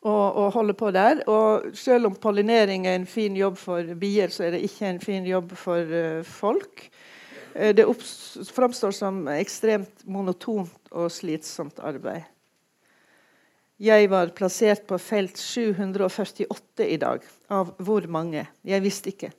og, 0.06 0.38
og 0.38 0.52
holder 0.54 0.76
på 0.78 0.92
der. 0.94 1.22
Og 1.30 1.72
selv 1.76 2.10
om 2.10 2.16
pollinering 2.20 2.86
er 2.86 2.98
en 2.98 3.08
fin 3.10 3.36
jobb 3.36 3.58
for 3.58 3.94
bier, 3.98 4.32
så 4.32 4.46
er 4.46 4.56
det 4.56 4.62
ikke 4.68 4.90
en 4.90 5.02
fin 5.02 5.26
jobb 5.26 5.56
for 5.58 5.82
uh, 5.82 6.22
folk. 6.26 6.86
Uh, 7.56 7.72
det 7.74 7.88
framstår 8.54 8.94
som 8.94 9.24
ekstremt 9.34 10.06
monotont 10.06 10.92
og 10.92 11.10
slitsomt 11.12 11.82
arbeid. 11.82 12.24
Jeg 13.76 14.08
var 14.08 14.30
plassert 14.32 14.86
på 14.88 14.96
felt 14.96 15.36
748 15.36 16.86
i 16.86 16.96
dag. 16.96 17.24
Av 17.52 17.74
hvor 17.76 18.06
mange? 18.08 18.46
Jeg 18.64 18.84
visste 18.84 19.12
ikke. 19.12 19.34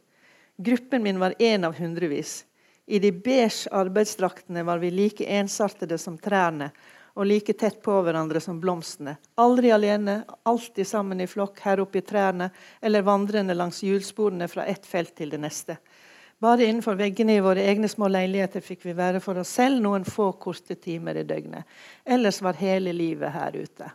Gruppen 0.61 1.01
min 1.05 1.17
var 1.21 1.33
én 1.41 1.65
av 1.65 1.73
hundrevis. 1.79 2.43
I 2.85 3.01
de 3.03 3.09
beige 3.11 3.67
arbeidsdraktene 3.73 4.61
var 4.63 4.79
vi 4.79 4.91
like 4.93 5.25
ensartede 5.25 5.97
som 5.99 6.19
trærne 6.21 6.69
og 7.17 7.25
like 7.25 7.53
tett 7.57 7.79
på 7.81 7.95
hverandre 8.05 8.39
som 8.43 8.59
blomstene. 8.61 9.15
Aldri 9.41 9.71
alene, 9.73 10.19
alltid 10.45 10.87
sammen 10.87 11.21
i 11.21 11.27
flokk 11.27 11.63
her 11.65 11.81
oppe 11.81 11.99
i 11.99 12.05
trærne 12.05 12.51
eller 12.81 13.05
vandrende 13.05 13.57
langs 13.57 13.81
hjulsporene 13.83 14.47
fra 14.51 14.67
ett 14.69 14.85
felt 14.85 15.15
til 15.17 15.33
det 15.33 15.41
neste. 15.41 15.79
Bare 16.37 16.67
innenfor 16.67 16.93
veggene 16.99 17.39
i 17.39 17.41
våre 17.41 17.63
egne 17.65 17.89
små 17.89 18.11
leiligheter 18.13 18.61
fikk 18.61 18.85
vi 18.85 18.93
være 18.97 19.21
for 19.23 19.41
oss 19.41 19.55
selv 19.57 19.81
noen 19.81 20.05
få 20.05 20.29
korte 20.37 20.77
timer 20.77 21.17
i 21.17 21.25
døgnet. 21.25 21.65
Ellers 22.05 22.37
var 22.45 22.59
hele 22.61 22.93
livet 22.93 23.33
her 23.33 23.57
ute. 23.57 23.89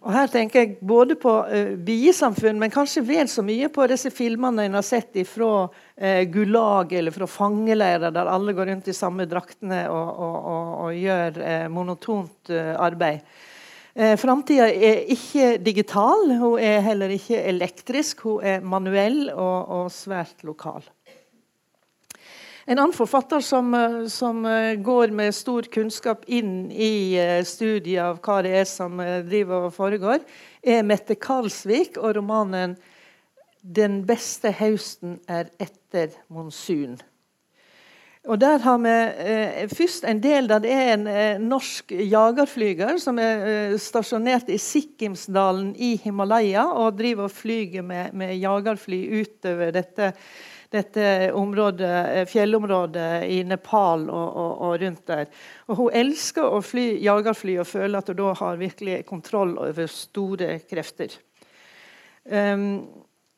Og 0.00 0.14
Her 0.14 0.30
tenker 0.32 0.62
jeg 0.62 0.76
både 0.80 1.16
på 1.20 1.32
uh, 1.44 1.74
biesamfunn, 1.84 2.56
men 2.60 2.72
kanskje 2.72 3.02
vel 3.04 3.28
så 3.28 3.44
mye 3.44 3.68
på 3.72 3.84
disse 3.90 4.08
filmene 4.14 4.64
en 4.64 4.78
har 4.78 4.86
sett 4.86 5.18
fra 5.28 5.66
uh, 5.68 6.22
Gulag 6.32 6.94
eller 6.96 7.12
fra 7.12 7.28
fangeleirer, 7.28 8.08
der 8.14 8.30
alle 8.32 8.54
går 8.56 8.72
rundt 8.72 8.88
i 8.88 8.96
samme 8.96 9.28
draktene 9.28 9.82
og, 9.92 10.08
og, 10.08 10.36
og, 10.54 10.70
og 10.86 10.96
gjør 10.96 11.40
uh, 11.42 11.66
monotont 11.72 12.52
arbeid. 12.80 13.26
Uh, 13.92 14.14
Framtida 14.16 14.70
er 14.72 15.04
ikke 15.12 15.58
digital, 15.60 16.32
hun 16.40 16.56
er 16.64 16.80
heller 16.86 17.12
ikke 17.12 17.42
elektrisk. 17.52 18.24
Hun 18.24 18.40
er 18.40 18.64
manuell 18.64 19.26
og 19.36 19.92
svært 19.92 20.46
lokal. 20.48 20.80
En 22.70 22.78
annen 22.78 22.94
forfatter 22.94 23.40
som, 23.40 23.74
eh, 23.74 24.06
som, 24.06 24.46
eh, 24.46 24.74
går 24.74 25.10
med 25.10 25.34
stor 25.34 25.62
kunnskap 25.62 26.24
inn 26.26 26.70
i 26.70 27.16
eh, 27.18 27.42
studiet 27.42 27.98
av 27.98 28.20
hva 28.22 28.42
det 28.46 28.52
er 28.60 28.64
som 28.64 29.00
driver 29.26 29.66
og 29.66 29.74
foregår, 29.74 30.20
er 30.62 30.84
Mette 30.86 31.16
Karlsvik 31.18 31.98
og 31.98 32.14
romanen 32.14 32.76
'Den 33.64 34.04
beste 34.06 34.52
høsten 34.52 35.18
er 35.28 35.50
etter 35.58 36.14
monsun'. 36.30 37.00
Og 38.28 38.38
Der 38.38 38.58
har 38.58 38.78
vi 38.78 39.66
først 39.74 40.04
en 40.04 40.20
del 40.20 40.46
der 40.46 40.58
det 40.58 40.70
er 40.70 40.92
en 40.94 41.48
norsk 41.48 41.90
jagerflyger 41.90 43.00
som 43.00 43.18
er 43.18 43.76
stasjonert 43.78 44.48
i 44.48 44.58
Sikkimsdalen 44.58 45.74
i 45.76 45.96
Himalaya 45.96 46.64
og 46.70 46.98
driver 46.98 47.24
og 47.24 47.30
flyger 47.30 47.82
med, 47.82 48.12
med 48.12 48.36
jagerfly 48.38 49.22
utover 49.22 49.72
dette, 49.72 50.12
dette 50.70 51.32
området, 51.34 51.90
eh, 52.14 52.26
fjellområdet 52.30 53.24
i 53.26 53.42
Nepal 53.44 54.06
og, 54.10 54.28
og, 54.36 54.52
og, 54.60 54.74
rundt 54.82 55.06
der. 55.10 55.26
Og 55.66 55.76
Hun 55.80 55.96
elsker 56.02 56.46
å 56.46 56.62
fly 56.62 56.86
jagerfly 57.02 57.56
og 57.58 57.66
føler 57.66 57.98
at 57.98 58.12
hun 58.12 58.20
da 58.20 58.34
har 58.38 58.60
virkelig 58.60 59.00
kontroll 59.08 59.56
over 59.58 59.90
store 59.90 60.58
krefter. 60.70 61.16
Um, 62.30 62.86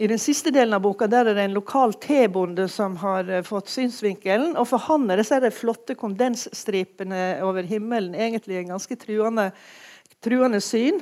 i 0.03 0.09
den 0.11 0.19
siste 0.19 0.51
delen 0.51 0.75
av 0.75 0.83
boka 0.83 1.07
der 1.07 1.31
er 1.31 1.37
det 1.39 1.45
en 1.47 1.57
lokal 1.57 1.95
T-bonde 2.03 2.67
som 2.69 2.99
har 3.01 3.29
uh, 3.31 3.41
fått 3.47 3.73
synsvinkelen. 3.73 4.53
og 4.61 4.69
For 4.69 4.85
han 4.91 5.09
er 5.09 5.23
disse 5.23 5.53
flotte 5.57 5.97
kondensstripene 5.97 7.41
over 7.47 7.65
himmelen 7.65 8.13
egentlig 8.13 8.61
en 8.61 8.75
ganske 8.75 8.99
truende, 9.01 9.53
truende 10.21 10.61
syn. 10.61 11.01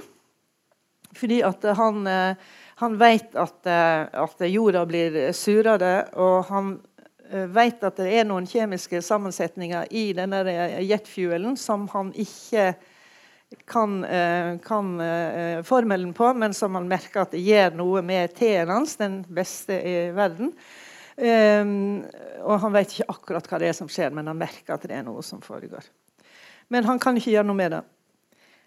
Fordi 1.17 1.41
at 1.43 1.65
han, 1.75 2.05
uh, 2.07 2.51
han 2.81 2.97
vet 3.01 3.37
at, 3.39 3.59
uh, 3.69 4.23
at, 4.25 4.47
jorda 4.49 4.85
blir 4.89 5.19
surere, 5.37 5.95
og 6.19 6.49
han 6.51 6.79
vet 7.31 7.85
at 7.87 8.01
det 8.01 8.09
er 8.11 8.25
noen 8.27 8.49
kjemiske 8.51 8.99
sammensetninger 9.07 9.93
i 9.95 10.09
denne 10.19 10.41
jetfuelen 10.83 11.55
som 11.55 11.85
han 11.93 12.09
ikke 12.19 12.73
kan, 13.71 14.01
eh, 14.03 14.57
kan 14.67 14.89
formelen 15.63 16.11
på, 16.11 16.33
men 16.35 16.51
som 16.55 16.75
han 16.75 16.89
merker 16.91 17.23
at 17.23 17.37
det 17.37 17.45
gjør 17.47 17.77
noe 17.79 18.03
med 18.03 18.35
teen 18.35 18.73
hans, 18.75 18.97
den 18.99 19.21
beste 19.31 19.79
i 19.79 19.95
verden. 20.17 20.51
Um, 21.21 22.01
og 22.47 22.63
han 22.63 22.73
vet 22.73 22.95
ikke 22.95 23.13
akkurat 23.13 23.49
hva 23.51 23.59
det 23.61 23.69
er 23.69 23.75
som 23.77 23.89
skjer, 23.93 24.13
men 24.17 24.31
han 24.31 24.39
merker 24.41 24.77
at 24.77 24.87
det 24.89 24.95
er 24.97 25.05
noe 25.05 25.21
som 25.27 25.43
foregår. 25.45 25.85
Men 26.73 26.87
han 26.89 27.01
kan 27.03 27.19
ikke 27.19 27.35
gjøre 27.35 27.49
noe 27.51 27.59
med 27.59 27.75
det. 27.75 27.81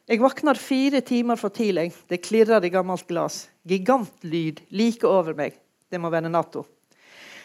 Jeg 0.04 0.20
våkner 0.20 0.60
fire 0.60 1.00
timer 1.02 1.40
for 1.40 1.54
tidlig. 1.56 1.94
Det 2.12 2.18
klirrer 2.26 2.66
i 2.66 2.70
gammelt 2.70 3.08
glass. 3.08 3.46
Gigantlyd 3.64 4.60
like 4.76 5.08
over 5.08 5.32
meg. 5.38 5.56
Det 5.88 6.00
må 6.02 6.10
være 6.12 6.28
Nato. 6.28 6.66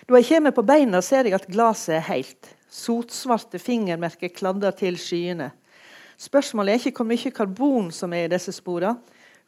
Da 0.08 0.18
jeg 0.18 0.26
kommer 0.26 0.54
på 0.56 0.64
beina, 0.66 0.98
ser 0.98 1.28
jeg 1.28 1.36
at 1.38 1.46
glasset 1.46 2.00
er 2.00 2.08
helt. 2.08 2.50
Sotsvarte 2.66 3.60
fingermerker 3.62 4.32
kladder 4.34 4.74
til 4.74 4.98
skyene. 4.98 5.52
Spørsmålet 6.18 6.74
er 6.74 6.82
ikke 6.82 6.98
hvor 6.98 7.08
mye 7.12 7.32
karbon 7.36 7.92
som 7.94 8.16
er 8.16 8.26
i 8.26 8.32
disse 8.34 8.56
sporene. 8.56 8.98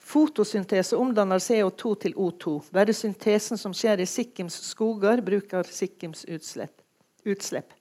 Fotosyntese 0.01 0.97
omdanner 0.97 1.43
CO2 1.43 1.95
til 2.07 2.15
O2. 2.15 2.57
Bare 2.73 2.95
syntesen 2.95 3.59
som 3.59 3.75
skjer 3.75 4.01
i 4.01 4.07
Sikkims 4.09 4.55
skoger, 4.71 5.21
bruker 5.21 5.67
Sikkims 5.67 6.23
utslipp. 6.31 6.79
utslipp. 7.27 7.75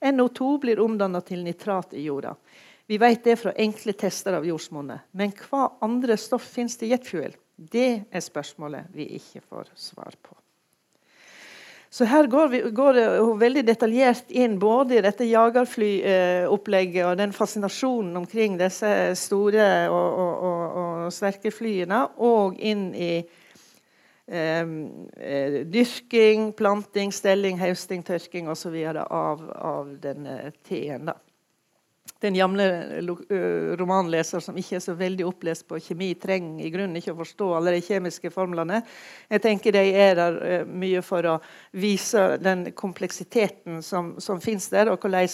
NO2 0.00 0.58
blir 0.62 0.80
omdannet 0.80 1.26
til 1.26 1.42
nitrat 1.44 1.92
i 1.92 2.06
jorda. 2.06 2.36
Vi 2.90 2.98
vet 2.98 3.24
det 3.24 3.36
fra 3.38 3.52
enkle 3.54 3.92
tester 3.94 4.34
av 4.34 4.42
jordsmonnet. 4.42 5.04
Men 5.14 5.30
hva 5.30 5.68
andre 5.86 6.16
stoff 6.18 6.48
finnes 6.56 6.74
det 6.80 6.88
i 6.88 6.90
jetfuel? 6.90 7.36
Det 7.54 7.90
er 8.10 8.24
spørsmålet 8.24 8.88
vi 8.90 9.04
ikke 9.14 9.44
får 9.46 9.68
svar 9.78 10.16
på. 10.18 10.34
Så 11.86 12.08
her 12.10 12.26
går, 12.26 12.48
vi, 12.50 12.60
går 12.74 12.98
hun 13.20 13.38
veldig 13.38 13.62
detaljert 13.68 14.34
inn 14.34 14.58
både 14.58 14.98
i 14.98 15.04
dette 15.06 15.28
jagerflyopplegget 15.30 17.06
og 17.06 17.14
den 17.22 17.36
fascinasjonen 17.36 18.18
omkring 18.24 18.58
disse 18.58 18.92
store 19.22 19.70
og, 19.86 20.10
og, 20.10 20.44
og, 20.50 20.66
og 21.06 21.14
sterke 21.14 21.54
flyene, 21.54 22.02
og 22.18 22.58
inn 22.58 22.88
i 22.90 23.12
eh, 24.26 25.62
dyrking, 25.78 26.50
planting, 26.58 27.14
stelling, 27.14 27.62
høsting, 27.62 28.02
tørking 28.02 28.50
osv. 28.50 28.82
Av, 29.06 29.50
av 29.54 29.98
denne 30.02 30.40
teen. 30.66 31.06
da 31.06 31.20
den 32.20 32.36
gamle 32.36 32.66
romanleser 33.80 34.42
som 34.44 34.56
ikke 34.60 34.76
er 34.76 34.84
så 34.84 34.94
veldig 34.98 35.24
opplest 35.28 35.66
på 35.68 35.78
kjemi, 35.80 36.10
trenger 36.20 36.66
i 36.66 36.72
grunnen 36.72 37.00
ikke 37.00 37.14
å 37.14 37.20
forstå 37.22 37.48
alle 37.56 37.74
de 37.76 37.82
kjemiske 37.84 38.32
formlene. 38.34 38.82
Jeg 39.30 39.44
tenker 39.46 39.72
De 39.72 39.84
er 39.96 40.18
der 40.18 40.68
mye 40.68 41.00
for 41.06 41.26
å 41.26 41.38
vise 41.72 42.36
den 42.42 42.68
kompleksiteten 42.76 43.80
som, 43.82 44.14
som 44.20 44.40
finnes 44.42 44.68
der, 44.72 44.92
og 44.92 45.00
hvordan 45.00 45.28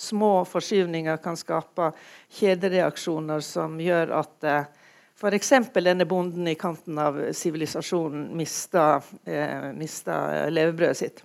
små 0.00 0.32
forskyvninger 0.48 1.20
kan 1.24 1.36
skape 1.36 1.92
kjedereaksjoner 2.40 3.44
som 3.44 3.76
gjør 3.80 4.16
at 4.20 4.48
eh, 4.48 4.68
F.eks. 5.20 5.52
denne 5.76 6.06
bonden 6.08 6.48
i 6.48 6.56
kanten 6.56 6.98
av 6.98 7.18
sivilisasjonen 7.36 8.30
mista, 8.36 9.02
eh, 9.28 9.68
mista 9.76 10.48
levebrødet 10.48 10.96
sitt. 10.96 11.20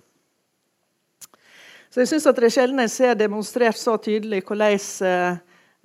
Så 1.96 2.02
jeg 2.02 2.08
syns 2.10 2.26
det 2.28 2.44
er 2.44 2.52
sjelden 2.52 2.80
jeg 2.82 2.90
ser 2.92 3.14
demonstrert 3.16 3.78
så 3.80 3.94
tydelig 3.96 4.42
hvordan 4.44 4.74
eh, 5.08 5.38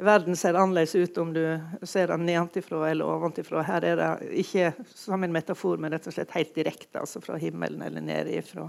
verden 0.04 0.36
ser 0.36 0.58
annerledes 0.60 0.92
ut 1.00 1.20
om 1.22 1.30
du 1.32 1.40
ser 1.88 2.12
den 2.12 2.26
nedenfra 2.28 2.82
eller 2.90 3.08
ovenfra. 3.08 3.62
Her 3.64 3.86
er 3.88 3.96
det 3.96 4.10
ikke 4.42 4.74
som 4.92 5.24
en 5.24 5.32
metafor, 5.32 5.80
men 5.80 5.96
rett 5.96 6.10
og 6.12 6.18
slett 6.18 6.34
helt 6.36 6.52
direkte, 6.52 7.00
altså 7.00 7.22
fra 7.24 7.38
himmelen 7.40 7.80
eller 7.86 8.04
ned 8.04 8.34
fra, 8.44 8.66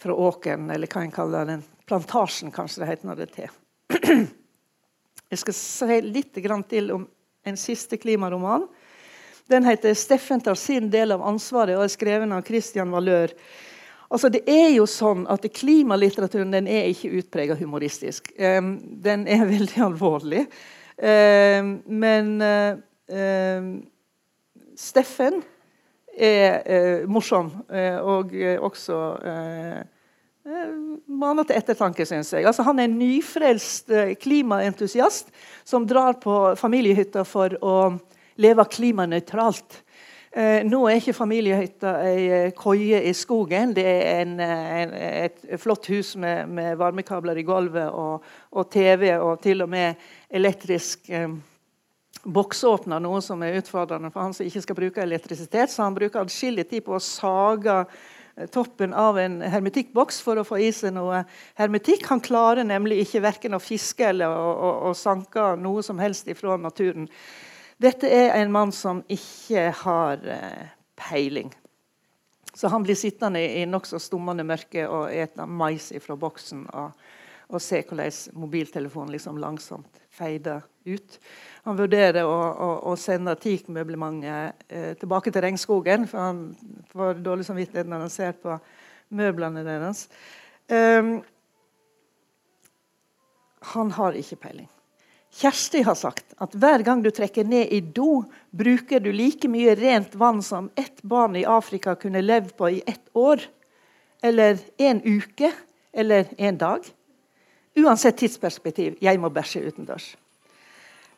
fra 0.00 0.16
åkeren, 0.16 0.70
eller 0.72 0.88
hva 0.88 1.02
en 1.04 1.12
kaller 1.12 1.50
den. 1.52 1.66
Plantasjen, 1.84 2.54
kanskje 2.56 2.80
det 2.80 2.90
heter 2.94 3.10
når 3.10 3.20
det 3.20 3.28
er 3.28 3.36
til. 3.36 4.24
Jeg 5.34 5.42
skal 5.44 5.58
si 5.60 6.00
litt 6.08 6.32
til 6.72 6.90
om 6.96 7.04
en 7.44 7.60
siste 7.60 8.00
klimaroman. 8.00 8.64
Den 9.52 9.68
heter 9.68 9.92
'Steffen 9.92 10.40
tar 10.40 10.56
sin 10.56 10.88
del 10.88 11.12
av 11.12 11.28
ansvaret' 11.28 11.76
og 11.76 11.84
er 11.84 11.92
skrevet 11.92 12.32
av 12.32 12.48
Christian 12.48 12.88
Valør. 12.88 13.36
Altså, 14.12 14.28
det 14.32 14.42
er 14.50 14.70
jo 14.74 14.86
sånn 14.90 15.24
at 15.32 15.46
Klimalitteraturen 15.54 16.52
den 16.54 16.68
er 16.70 16.90
ikke 16.90 17.12
utpreget 17.20 17.60
humoristisk. 17.60 18.30
Um, 18.38 18.76
den 19.04 19.26
er 19.30 19.46
veldig 19.54 19.82
alvorlig. 19.88 20.44
Um, 20.94 21.78
men 21.90 22.36
uh, 22.44 23.72
Steffen 24.78 25.40
er 26.14 26.60
uh, 26.62 27.10
morsom, 27.10 27.50
uh, 27.72 27.98
og 28.04 28.36
også 28.68 29.00
maner 31.08 31.46
til 31.48 31.56
ettertanke, 31.56 32.04
syns 32.04 32.34
jeg. 32.34 32.44
Altså, 32.44 32.66
han 32.66 32.76
er 32.76 32.84
en 32.84 32.98
nyfrelst 33.00 33.88
klimaentusiast 34.20 35.30
som 35.64 35.86
drar 35.88 36.18
på 36.20 36.34
familiehytta 36.60 37.22
for 37.24 37.56
å 37.64 37.76
leve 38.44 38.66
klimanøytralt. 38.68 39.78
Eh, 40.34 40.64
nå 40.66 40.80
er 40.90 40.98
ikke 40.98 41.12
familiehytta 41.14 41.90
ei 42.08 42.22
eh, 42.26 42.48
koie 42.58 42.98
i 43.06 43.12
skogen. 43.14 43.70
Det 43.76 43.84
er 43.86 44.24
en, 44.24 44.32
eh, 44.42 44.72
en, 44.80 44.94
et 45.28 45.44
flott 45.62 45.86
hus 45.92 46.16
med, 46.18 46.50
med, 46.50 46.72
varmekabler 46.80 47.38
i 47.38 47.44
gulvet 47.46 47.86
og, 47.94 48.24
og, 48.50 48.66
TV 48.66 49.12
og 49.14 49.38
til 49.44 49.62
og 49.62 49.70
med 49.70 49.94
elektrisk 50.34 51.06
eh, 51.14 51.36
boksåpner, 52.24 52.98
noe 53.04 53.22
som 53.22 53.46
er 53.46 53.60
utfordrende 53.60 54.10
for 54.10 54.26
han 54.26 54.34
som 54.34 54.48
ikke 54.48 54.64
skal 54.64 54.78
bruke 54.80 55.06
elektrisitet. 55.06 55.70
Så 55.70 55.86
han 55.86 55.94
bruker 55.94 56.24
adskillig 56.24 56.66
tid 56.66 56.82
på 56.88 56.98
å 56.98 57.02
sage 57.04 57.84
toppen 58.50 58.90
av 58.98 59.20
en 59.22 59.38
hermetikkboks 59.38 60.18
for 60.26 60.42
å 60.42 60.48
få 60.48 60.58
i 60.58 60.72
seg 60.74 60.96
noe 60.96 61.22
hermetikk. 61.54 62.08
Han 62.10 62.24
klarer 62.24 62.66
nemlig 62.66 63.04
ikke 63.04 63.22
verken 63.22 63.54
å 63.54 63.62
fiske 63.62 64.10
eller 64.10 64.34
å, 64.34 64.50
å, 64.50 64.76
å 64.90 64.94
sanke 64.98 65.52
noe 65.62 65.86
som 65.86 66.02
helst 66.02 66.26
ifra 66.26 66.58
naturen. 66.58 67.06
Dette 67.82 68.08
er 68.10 68.36
en 68.38 68.52
mann 68.54 68.72
som 68.74 69.02
ikke 69.10 69.68
har 69.82 70.22
eh, 70.30 70.72
peiling. 70.98 71.50
Så 72.54 72.70
han 72.70 72.84
blir 72.86 72.94
sittende 72.94 73.42
i 73.42 73.64
nokså 73.66 73.98
stummende 73.98 74.46
mørke 74.46 74.86
og 74.86 75.10
ete 75.10 75.46
mais 75.50 75.90
fra 76.04 76.14
boksen 76.14 76.68
og, 76.70 76.94
og 77.50 77.62
se 77.62 77.80
hvordan 77.82 78.38
mobiltelefonen 78.38 79.10
liksom 79.16 79.40
langsomt 79.42 79.98
feider 80.14 80.62
ut. 80.86 81.18
Han 81.64 81.78
vurderer 81.78 82.22
å, 82.28 82.36
å, 82.36 82.70
å 82.92 82.94
sende 83.00 83.34
teakmøblementet 83.42 84.66
eh, 84.68 84.92
tilbake 85.00 85.32
til 85.34 85.42
regnskogen, 85.42 86.06
for 86.06 86.22
han 86.22 86.42
får 86.92 87.22
dårlig 87.24 87.48
samvittighet 87.48 87.90
når 87.90 88.06
han 88.06 88.12
ser 88.12 88.36
på 88.38 88.58
møblene 89.14 89.64
deres. 89.66 90.06
Um, 90.70 91.16
han 93.74 93.90
har 93.98 94.16
ikke 94.20 94.38
peiling. 94.44 94.73
Kjersti 95.34 95.82
har 95.82 95.96
sagt 95.98 96.36
at 96.38 96.52
hver 96.54 96.84
gang 96.86 97.00
du 97.02 97.10
trekker 97.10 97.46
ned 97.48 97.72
i 97.74 97.80
do, 97.82 98.22
bruker 98.54 99.02
du 99.02 99.10
like 99.12 99.48
mye 99.50 99.74
rent 99.74 100.14
vann 100.14 100.42
som 100.46 100.68
ett 100.78 101.02
barn 101.02 101.34
i 101.36 101.42
Afrika 101.44 101.96
kunne 101.98 102.22
levd 102.22 102.52
på 102.56 102.70
i 102.70 102.82
ett 102.86 103.08
år. 103.12 103.42
Eller 104.22 104.58
en 104.78 105.02
uke. 105.02 105.50
Eller 105.92 106.26
en 106.38 106.58
dag. 106.58 106.86
Uansett 107.74 108.16
tidsperspektiv. 108.18 108.94
Jeg 109.02 109.18
må 109.18 109.30
bæsje 109.30 109.62
utendørs. 109.66 110.14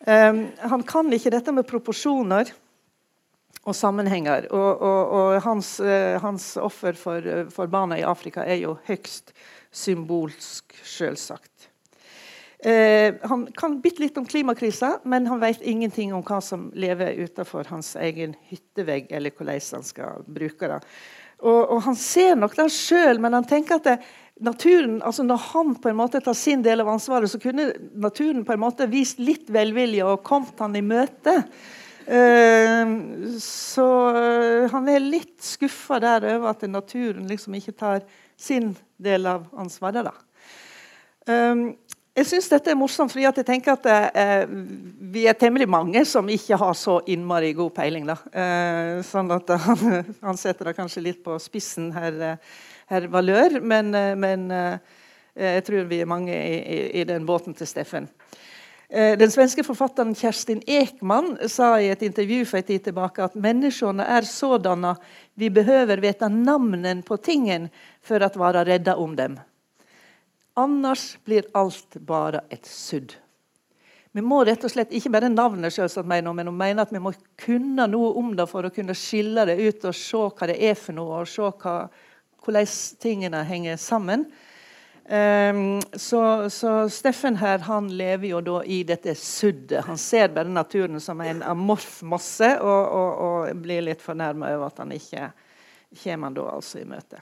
Um, 0.06 0.46
han 0.60 0.82
kan 0.84 1.12
ikke 1.12 1.32
dette 1.32 1.52
med 1.52 1.68
proporsjoner 1.68 2.50
og 3.64 3.76
sammenhenger. 3.76 4.48
Og, 4.52 4.82
og, 4.82 5.14
og 5.18 5.42
hans, 5.44 5.76
uh, 5.80 6.16
hans, 6.24 6.54
offer 6.60 6.96
for, 6.96 7.24
uh, 7.24 7.48
for 7.52 7.68
barna 7.72 8.00
i 8.00 8.04
Afrika 8.04 8.44
er 8.44 8.60
jo 8.62 8.76
høyst 8.88 9.32
symbolsk, 9.76 10.76
selvsagt. 10.84 11.55
Eh, 12.58 13.14
han 13.28 13.46
kan 13.52 13.80
bitte 13.84 14.00
litt 14.00 14.16
om 14.16 14.26
klimakrisa, 14.26 14.98
men 15.04 15.26
han 15.26 15.40
vet 15.42 15.62
ingenting 15.62 16.14
om 16.16 16.24
hva 16.24 16.40
som 16.40 16.70
lever 16.74 17.18
utenfor 17.20 17.68
hans 17.68 17.92
egen 18.00 18.34
hyttevegg, 18.48 19.10
eller 19.12 19.34
hvordan 19.36 19.60
han 19.76 19.84
skal 19.84 20.24
bruke 20.26 20.70
det. 20.72 20.80
Og, 21.44 21.60
og 21.76 21.82
han 21.84 21.98
ser 22.00 22.38
nok 22.40 22.56
det 22.56 22.70
sjøl, 22.72 23.20
men 23.20 23.36
han 23.36 23.44
tenker 23.48 23.76
at 23.76 23.90
det, 23.90 23.96
naturen, 24.40 25.02
altså 25.02 25.22
Når 25.22 25.36
han 25.52 25.74
på 25.80 25.88
en 25.88 25.96
måte 25.96 26.20
tar 26.20 26.36
sin 26.36 26.62
del 26.64 26.80
av 26.80 26.88
ansvaret, 26.92 27.30
så 27.30 27.40
kunne 27.40 27.72
naturen 27.94 28.44
på 28.44 28.52
en 28.52 28.60
måte 28.60 28.88
vist 28.88 29.20
litt 29.20 29.50
velvilje 29.52 30.04
og 30.04 30.24
kommet 30.24 30.60
han 30.60 30.76
i 30.76 30.84
møte. 30.84 31.42
Uh, 32.06 33.32
så 33.42 33.86
uh, 34.14 34.68
han 34.70 34.86
er 34.92 35.02
litt 35.02 35.40
skuffa 35.42 35.98
der 35.98 36.28
over 36.36 36.52
at 36.52 36.62
naturen 36.70 37.26
liksom 37.26 37.56
ikke 37.58 37.74
tar 37.74 38.04
sin 38.38 38.76
del 39.02 39.26
av 39.26 39.48
ansvaret. 39.58 40.06
da. 40.06 40.14
Um, 41.26 41.72
jeg 42.16 42.28
syns 42.30 42.46
dette 42.48 42.72
er 42.72 42.78
morsomt, 42.78 43.12
fordi 43.12 43.26
jeg 43.26 43.44
tenker 43.44 43.74
at 43.74 43.86
eh, 44.16 44.46
vi 45.12 45.26
er 45.28 45.36
temmelig 45.36 45.66
mange 45.68 46.00
som 46.08 46.28
ikke 46.32 46.56
har 46.56 46.72
så 46.78 46.98
innmari 47.12 47.50
god 47.56 47.74
peiling. 47.76 48.08
Uh, 48.08 49.02
sånn 49.04 49.28
at 49.34 49.52
han, 49.66 49.82
han, 50.22 50.38
setter 50.40 50.70
det 50.70 50.76
kanskje 50.78 51.04
litt 51.04 51.20
på 51.24 51.36
spissen, 51.42 51.90
herr 51.92 52.38
her 52.86 53.08
Valør, 53.10 53.58
men, 53.66 53.90
men 54.20 54.44
eh, 54.54 54.76
jeg 55.34 55.64
tror 55.66 55.88
vi 55.90 55.98
er 56.00 56.08
mange 56.08 56.32
i, 56.32 56.54
i, 56.56 56.78
i 57.00 57.04
den 57.08 57.26
båten 57.26 57.56
til 57.58 57.66
Steffen. 57.66 58.06
Den 58.86 59.32
svenske 59.34 59.64
forfatteren 59.66 60.12
Kjerstin 60.14 60.60
Ekman 60.70 61.32
sa 61.50 61.72
i 61.82 61.88
et 61.90 62.04
intervju 62.06 62.44
for 62.46 62.60
en 62.60 62.68
tid 62.68 62.84
tilbake 62.84 63.24
at 63.24 63.34
menneskene 63.34 64.06
er 64.06 64.28
sådanne 64.30 64.92
vi 65.34 65.50
behøver 65.50 65.98
vite 66.04 66.30
navnen 66.30 67.02
på 67.02 67.18
tingen 67.18 67.66
for 67.98 68.22
å 68.22 68.30
være 68.38 68.62
redda 68.70 68.94
om 69.02 69.18
dem. 69.18 69.34
Annars 70.56 71.18
blir 71.24 71.44
alt 71.52 71.98
bare 72.08 72.40
et 72.50 72.66
sudd. 72.66 73.12
Vi 74.16 74.22
må 74.24 74.38
rett 74.48 74.62
og 74.64 74.72
slett 74.72 74.94
ikke 74.96 75.10
bare 75.12 75.28
navnet 75.28 75.74
selvsagt 75.74 76.08
mener, 76.08 76.32
men 76.32 76.48
hun 76.48 76.56
mener 76.56 76.86
at 76.86 76.92
vi 76.94 77.02
må 77.04 77.12
kunne 77.36 77.84
noe 77.92 78.14
om 78.16 78.30
det 78.38 78.46
for 78.48 78.64
å 78.64 78.72
kunne 78.72 78.96
skille 78.96 79.44
det 79.44 79.58
ut 79.60 79.84
og 79.84 79.98
se 79.98 80.22
hva 80.38 80.48
det 80.48 80.56
er 80.64 80.78
for 80.80 80.96
noe, 80.96 81.18
og 81.20 81.28
se 81.28 81.44
hva, 81.44 81.74
hvordan 82.46 82.70
tingene 83.02 83.42
henger 83.44 83.76
sammen. 83.76 84.24
Um, 85.04 85.76
så, 85.92 86.50
så, 86.50 86.88
Steffen 86.88 87.36
her, 87.38 87.60
han 87.68 87.92
lever 87.92 88.30
jo 88.32 88.40
da 88.48 88.56
i 88.64 88.80
dette 88.88 89.12
suddet. 89.20 89.84
Han 89.84 90.00
ser 90.00 90.32
bare 90.34 90.48
naturen 90.48 90.96
som 91.00 91.20
en 91.20 91.44
amorf 91.46 92.00
masse, 92.02 92.54
og, 92.56 92.96
og, 92.96 93.22
og 93.28 93.62
blir 93.62 93.84
litt 93.84 94.02
fornærma 94.02 94.56
over 94.56 94.72
at 94.72 94.80
han 94.82 94.96
ikke 94.96 95.28
kommer 96.00 96.34
da 96.40 96.48
altså 96.56 96.80
i 96.80 96.88
møte. 96.88 97.20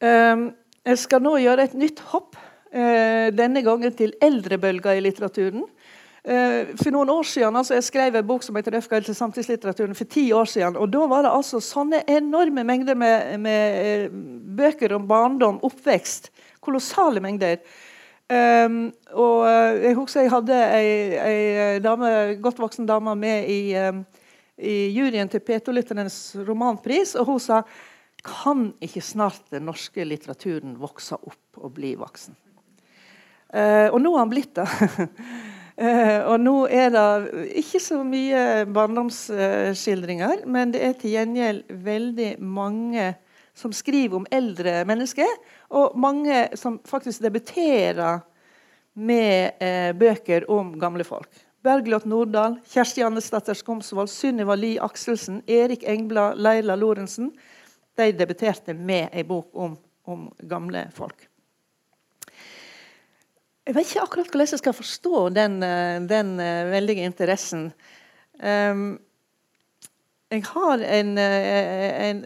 Um, 0.00 0.48
jeg 0.84 1.00
skal 1.00 1.22
nå 1.24 1.36
gjøre 1.40 1.64
et 1.64 1.76
nytt 1.80 2.02
hopp, 2.12 2.36
eh, 2.72 3.30
denne 3.32 3.62
gangen 3.64 3.92
til 3.96 4.12
eldrebølger 4.22 4.98
i 4.98 5.04
litteraturen. 5.04 5.64
Eh, 6.24 6.72
for 6.80 6.88
noen 6.90 7.10
år 7.12 7.26
siden, 7.28 7.56
altså 7.56 7.74
Jeg 7.74 7.84
skrev 7.84 8.14
en 8.16 8.26
bok 8.26 8.42
som 8.42 8.56
heter 8.56 8.72
'Røfgaard 8.72 9.04
til 9.04 9.14
samtidslitteraturen 9.14 9.94
for 9.94 10.04
ti 10.04 10.32
år 10.32 10.44
siden. 10.44 10.76
og 10.76 10.90
Da 10.90 11.06
var 11.06 11.22
det 11.22 11.30
altså 11.30 11.60
sånne 11.60 12.02
enorme 12.08 12.64
mengder 12.64 12.94
med, 12.94 13.40
med 13.40 13.84
eh, 13.84 14.08
bøker 14.56 14.94
om 14.94 15.08
barndom, 15.08 15.60
oppvekst. 15.62 16.30
Kolossale 16.60 17.20
mengder. 17.20 17.56
Um, 18.30 18.92
og 19.12 19.46
Jeg 19.82 19.94
husker 19.94 20.20
jeg 20.20 20.30
hadde 20.30 20.54
ei, 20.54 21.12
ei 21.12 21.78
dame, 21.78 22.38
godt 22.40 22.58
voksen 22.58 22.86
dame 22.86 23.14
med 23.14 23.48
i, 23.48 23.76
um, 23.76 24.06
i 24.58 24.88
juryen 24.96 25.28
til 25.28 25.40
P2-lytternes 25.40 26.36
romanpris, 26.48 27.14
og 27.14 27.26
hun 27.26 27.38
sa 27.40 27.62
kan 28.24 28.70
ikke 28.82 29.02
snart 29.04 29.50
den 29.52 29.66
norske 29.68 30.04
litteraturen 30.06 30.78
vokse 30.80 31.18
opp 31.20 31.60
og 31.60 31.74
bli 31.76 31.92
voksen? 32.00 32.36
Eh, 33.54 33.88
og 33.92 34.00
nå 34.02 34.14
har 34.14 34.24
han 34.24 34.32
blitt 34.32 34.56
det. 34.56 34.66
eh, 35.84 36.20
og 36.24 36.40
nå 36.42 36.56
er 36.72 36.90
det 36.94 37.44
ikke 37.62 37.82
så 37.82 38.00
mye 38.06 38.64
barndomsskildringer, 38.74 40.46
men 40.50 40.74
det 40.74 40.82
er 40.88 40.96
til 40.98 41.14
gjengjeld 41.14 41.68
veldig 41.84 42.32
mange 42.40 43.12
som 43.54 43.74
skriver 43.76 44.18
om 44.18 44.28
eldre 44.34 44.80
mennesker, 44.88 45.30
og 45.78 45.94
mange 46.00 46.48
som 46.58 46.80
faktisk 46.88 47.22
debuterer 47.22 48.24
med 48.94 49.62
eh, 49.62 49.92
bøker 49.94 50.48
om 50.50 50.74
gamle 50.80 51.06
folk. 51.06 51.30
Bergljot 51.64 52.04
Nordahl, 52.10 52.58
Kjersti 52.68 53.04
Andesdatter 53.06 53.56
Skomsvold, 53.56 54.10
Sunniva 54.12 54.56
Lie 54.58 54.82
Akselsen, 54.84 55.40
Erik 55.48 55.86
Engblad, 55.88 56.36
Leila 56.36 56.76
Lorentzen 56.76 57.30
de 57.96 58.10
debuterte 58.12 58.74
med 58.74 59.08
ei 59.12 59.24
bok 59.26 59.54
om, 59.54 59.76
om, 60.10 60.26
gamle 60.48 60.86
folk. 60.94 61.28
Jeg 63.64 63.76
vet 63.76 63.88
ikke 63.88 64.04
akkurat 64.04 64.30
hvordan 64.30 64.50
jeg 64.52 64.60
skal 64.60 64.76
forstå 64.76 65.28
den, 65.32 65.62
eh, 65.64 66.00
den 66.04 66.34
uh, 66.36 66.70
veldige 66.70 67.06
interessen. 67.08 67.70
Um, 68.36 68.98
jeg 70.30 70.44
har 70.50 70.82
en, 70.98 71.12
uh, 71.16 72.08
en, 72.08 72.20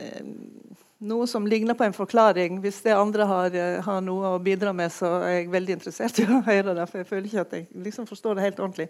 noe 0.98 1.28
som 1.30 1.46
ligner 1.46 1.78
på 1.78 1.86
en 1.86 1.94
forklaring. 1.94 2.58
Hvis 2.64 2.80
det 2.82 2.96
andre 2.96 3.28
har, 3.28 3.58
har, 3.86 4.00
noe 4.02 4.34
å 4.34 4.42
bidra 4.42 4.72
med, 4.74 4.90
så 4.90 5.12
er 5.20 5.36
jeg 5.36 5.52
veldig 5.52 5.78
interessert 5.78 6.18
i 6.18 6.26
å 6.26 6.42
høre 6.50 6.74
det. 6.74 6.88
for 6.90 7.04
jeg 7.04 7.10
føler 7.12 7.30
ikke 7.30 7.44
at 7.46 7.54
jeg 7.60 7.68
liksom 7.86 8.08
forstår 8.10 8.34
det 8.34 8.48
helt 8.48 8.64
ordentlig. 8.64 8.88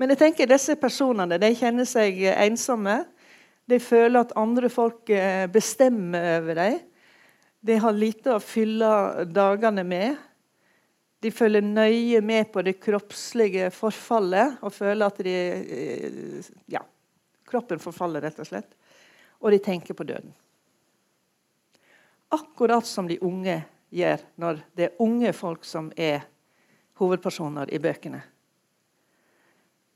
Men 0.00 0.10
jeg 0.12 0.24
tenker 0.24 0.50
disse 0.50 0.74
personene 0.80 1.38
de 1.38 1.54
kjenner 1.54 1.86
seg 1.86 2.18
ensomme. 2.34 3.04
De 3.66 3.78
føler 3.82 4.22
at 4.22 4.34
andre 4.38 4.70
folk 4.70 5.10
eh, 5.10 5.46
bestemmer 5.50 6.38
over 6.38 6.58
dem. 6.58 6.78
De 7.66 7.78
har 7.82 7.96
lite 7.96 8.36
å 8.36 8.42
fylle 8.42 9.26
dagene 9.26 9.82
med. 9.86 10.18
De 11.22 11.32
følger 11.34 11.64
nøye 11.66 12.20
med 12.22 12.52
på 12.54 12.62
det 12.62 12.76
kroppslige 12.78 13.72
forfallet 13.74 14.60
og 14.62 14.74
føler 14.74 15.06
at 15.08 15.22
de 15.26 15.34
eh, 15.34 16.50
Ja, 16.70 16.84
kroppen 17.48 17.82
forfaller, 17.82 18.22
rett 18.22 18.38
og 18.42 18.46
slett. 18.46 18.70
Og 19.42 19.50
de 19.50 19.58
tenker 19.62 19.98
på 19.98 20.06
døden. 20.06 20.30
Akkurat 22.34 22.86
som 22.86 23.10
de 23.10 23.18
unge 23.22 23.60
gjør 23.94 24.22
når 24.42 24.62
det 24.78 24.88
er 24.88 25.02
unge 25.02 25.32
folk 25.34 25.66
som 25.66 25.90
er 25.96 26.22
hovedpersoner 27.00 27.70
i 27.74 27.82
bøkene. 27.82 28.22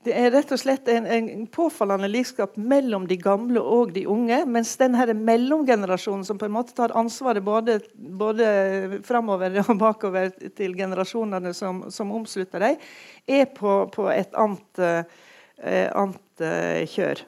Det 0.01 0.13
er 0.17 0.31
rett 0.33 0.49
og 0.49 0.57
slett 0.57 0.87
en, 0.89 1.05
en, 1.05 1.43
påfallende 1.53 2.07
likskap 2.09 2.55
mellom 2.57 3.03
de 3.09 3.19
gamle 3.21 3.61
og 3.61 3.91
de 3.93 4.07
unge. 4.09 4.39
Mens 4.49 4.73
denne 4.81 5.13
mellomgenerasjonen, 5.13 6.23
som 6.25 6.39
på 6.41 6.47
en 6.47 6.55
måte 6.55 6.73
tar 6.77 6.95
ansvaret 6.97 7.45
både, 7.45 7.77
både 7.93 8.47
framover 9.05 9.59
og 9.61 9.75
bakover 9.81 10.33
til 10.57 10.73
generasjonene 10.79 11.53
som, 11.53 11.83
som 11.93 12.13
omslutter 12.17 12.65
dem, 12.65 12.87
er 13.29 13.45
på, 13.53 13.75
på 13.93 14.07
et 14.09 14.33
annet, 14.33 14.81
eh, 14.81 15.85
annet 15.93 16.45
eh, 16.49 16.81
kjør. 16.89 17.21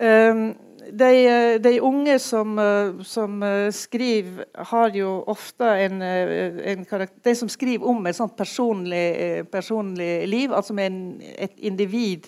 Um, 0.00 0.44
de, 0.88 1.58
de, 1.62 1.80
unge 1.80 2.18
som, 2.18 2.58
eh, 2.58 3.02
som, 3.04 3.42
eh, 3.42 3.72
skriver, 3.72 4.44
har 4.54 4.96
jo 4.96 5.24
ofte 5.26 5.64
en, 5.64 6.02
eh, 6.02 6.72
en 6.72 6.84
karakter 6.84 7.30
De 7.30 7.36
som 7.36 7.48
skriver 7.48 7.86
om 7.86 8.06
et 8.06 8.16
sånt 8.16 8.36
personlig, 8.36 9.50
personlig 9.50 10.28
liv, 10.28 10.52
altså 10.52 10.74
med 10.74 10.86
en, 10.86 11.22
et 11.38 11.52
individ 11.58 12.26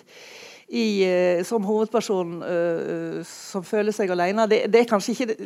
i, 0.68 1.06
som 1.44 1.64
hovedperson 1.68 2.42
uh, 2.42 3.22
som 3.28 3.64
føler 3.64 3.92
seg 3.92 4.10
alene, 4.14 4.46
det, 4.48 4.72
det, 4.72 4.80
er 4.80 4.86
ikke 5.12 5.36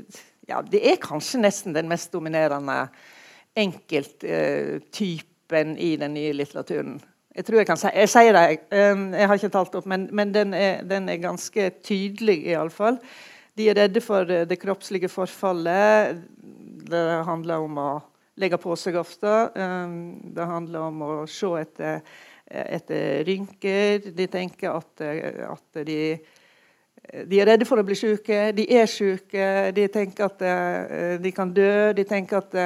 ja, 0.47 0.63
det 0.63 0.87
er 0.87 0.97
kanskje 1.03 1.41
nesten 1.43 1.75
den 1.75 1.89
mest 1.91 2.13
dominerende 2.15 2.89
enkelttypen 3.59 5.75
uh, 5.75 5.83
i 5.83 5.97
den 5.99 6.15
nye 6.15 6.33
litteraturen. 6.37 7.01
Jeg 7.37 7.45
tror 7.45 7.61
jeg 7.61 7.69
kan 7.69 7.77
si 7.81 7.91
Jeg 7.93 8.09
sier 8.09 8.33
det, 8.33 8.45
jeg 8.73 9.29
har 9.29 9.39
ikke 9.39 9.53
talt 9.53 9.75
opp, 9.77 9.89
men, 9.91 10.09
men 10.17 10.33
den, 10.33 10.55
er, 10.57 10.81
den, 10.89 11.09
er, 11.13 11.21
ganske 11.21 11.69
tydelig, 11.85 12.39
iallfall. 12.49 12.97
De 13.57 13.69
er 13.69 13.77
redde 13.77 14.01
for 14.05 14.25
det 14.25 14.57
kroppslige 14.61 15.11
forfallet. 15.13 16.17
Det 16.87 17.03
handler 17.29 17.67
om 17.67 17.81
å 17.81 17.91
legge 18.41 18.57
på 18.61 18.77
seg 18.81 18.97
ofte. 19.01 19.35
Det 19.53 20.49
handler 20.49 20.89
om 20.89 21.05
å 21.05 21.13
se 21.29 21.53
etter, 21.61 22.01
etter 22.49 23.23
rynker. 23.29 24.11
De 24.17 24.29
tenker 24.33 24.73
at, 24.73 25.07
at 25.53 25.85
de 25.85 26.01
de 27.07 27.39
er 27.39 27.47
redde 27.47 27.67
for 27.69 27.79
å 27.79 27.85
bli 27.87 27.95
syke, 27.95 28.49
de 28.57 28.65
er 28.75 28.89
syke, 28.91 29.71
de 29.77 29.85
tenker 29.95 30.27
at 30.27 30.41
de 31.23 31.31
kan 31.31 31.53
dø. 31.55 31.93
De 31.95 32.03
tenker 32.09 32.41
at 32.41 32.57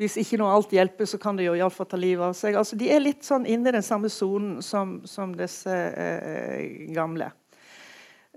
hvis 0.00 0.16
ikke 0.16 0.38
noe 0.40 0.54
alt 0.56 0.70
hjelper, 0.72 1.04
så 1.04 1.18
kan 1.20 1.36
det 1.36 1.44
jo 1.44 1.56
iallfall 1.58 1.88
ta 1.90 1.98
livet 2.00 2.30
av 2.30 2.36
seg. 2.36 2.56
Altså, 2.56 2.76
de 2.80 2.88
er 2.88 3.02
litt 3.04 3.26
sånn 3.26 3.44
inne 3.44 3.68
i 3.68 3.74
den 3.76 3.84
samme 3.84 4.08
sonen 4.12 4.62
som, 4.64 5.00
som, 5.04 5.34
disse 5.36 5.74
eh, 5.74 6.86
gamle. 6.96 7.28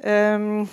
Um, 0.03 0.65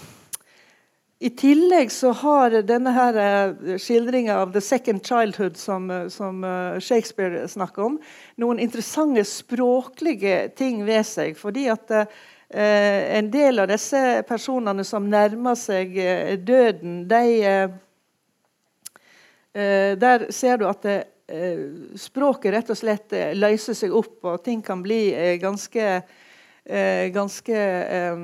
I 1.22 1.30
tillegg 1.38 1.92
så 1.94 2.10
har 2.22 2.56
denne 2.66 2.90
her 2.96 3.18
uh, 3.20 3.76
skildringa 3.78 4.40
av 4.40 4.50
'the 4.50 4.62
second 4.64 5.04
childhood' 5.06 5.60
som, 5.60 5.86
som 6.10 6.42
uh, 6.42 6.80
Shakespeare 6.80 7.46
snakker 7.48 7.84
om, 7.84 8.00
noen 8.40 8.58
interessante 8.58 9.22
språklige 9.28 10.48
ting 10.58 10.82
ved 10.88 11.06
seg. 11.06 11.36
fordi 11.38 11.68
at 11.70 11.92
eh, 11.92 13.18
en 13.18 13.30
del 13.30 13.62
av 13.62 13.68
disse 13.70 14.24
personene 14.26 14.82
som 14.84 15.06
nærmer 15.06 15.54
seg 15.54 15.94
døden, 16.42 17.04
de 17.06 17.70
Eh, 17.70 17.70
der 19.52 20.28
ser 20.30 20.60
du 20.60 20.66
at 20.68 20.82
det, 20.86 20.98
eh, 21.30 21.58
språket 21.96 22.52
rett 22.54 22.72
og 22.72 22.78
slett 22.78 23.14
eh, 23.16 23.32
løser 23.36 23.76
seg 23.76 23.94
opp, 23.94 24.18
og 24.26 24.42
ting 24.44 24.62
kan 24.66 24.82
bli 24.82 25.02
ganske 25.42 26.02
eh, 26.64 27.08
ganske 27.14 27.56
eh, 27.56 28.22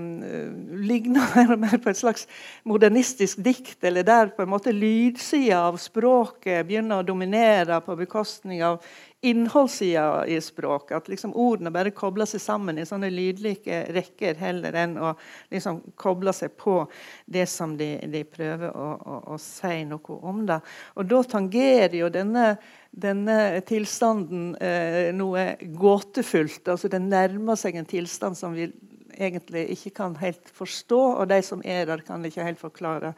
ligner 0.87 1.35
mer 1.37 1.55
og 1.55 1.63
mer 1.63 1.81
på 1.83 1.91
et 1.93 2.01
slags 2.01 2.27
modernistisk 2.69 3.43
dikt, 3.45 3.79
eller 3.85 4.07
der 4.07 4.33
på 4.37 4.45
en 4.45 4.53
måte 4.53 4.75
lydsida 4.75 5.65
av 5.69 5.81
språket 5.81 6.67
begynner 6.69 7.03
å 7.03 7.07
dominere 7.07 7.81
på 7.85 7.99
bekostning 7.99 8.65
av 8.65 8.81
innholdssida 9.21 10.27
i 10.27 10.41
språket. 10.41 10.97
At 10.97 11.09
liksom 11.09 11.35
ordene 11.35 11.73
bare 11.75 11.91
kobler 11.97 12.29
seg 12.29 12.43
sammen 12.43 12.79
i 12.79 12.87
sånne 12.87 13.11
lydlike 13.11 13.83
rekker 13.97 14.39
heller 14.41 14.77
enn 14.77 14.97
å 15.01 15.15
liksom 15.53 15.81
koble 15.99 16.35
seg 16.37 16.55
på 16.61 16.79
det 17.25 17.47
som 17.51 17.77
de, 17.79 17.97
de 18.13 18.23
prøver 18.29 18.71
å, 18.71 18.89
å, 18.95 19.21
å, 19.35 19.39
si 19.43 19.83
noe 19.89 20.21
om. 20.21 20.45
Da. 20.49 20.61
Og 20.95 21.09
da 21.11 21.23
tangerer 21.27 21.97
jo 21.99 22.13
denne, 22.13 22.53
denne 22.97 23.61
tilstanden 23.69 24.55
eh, 24.57 25.13
noe 25.15 25.51
gåtefullt. 25.77 26.65
altså 26.73 26.89
Den 26.93 27.11
nærmer 27.13 27.59
seg 27.61 27.77
en 27.77 27.89
tilstand 27.89 28.39
som 28.39 28.57
vi 28.57 28.71
egentlig 29.17 29.69
ikke 29.73 29.93
kan 30.01 30.17
helt 30.21 30.49
forstå, 30.53 31.03
og 31.21 31.29
de 31.29 31.43
som 31.45 31.63
er 31.65 31.87
der, 31.89 32.03
kan 32.05 32.25
ikke 32.25 32.45
helt 32.45 32.61
forklare 32.61 33.13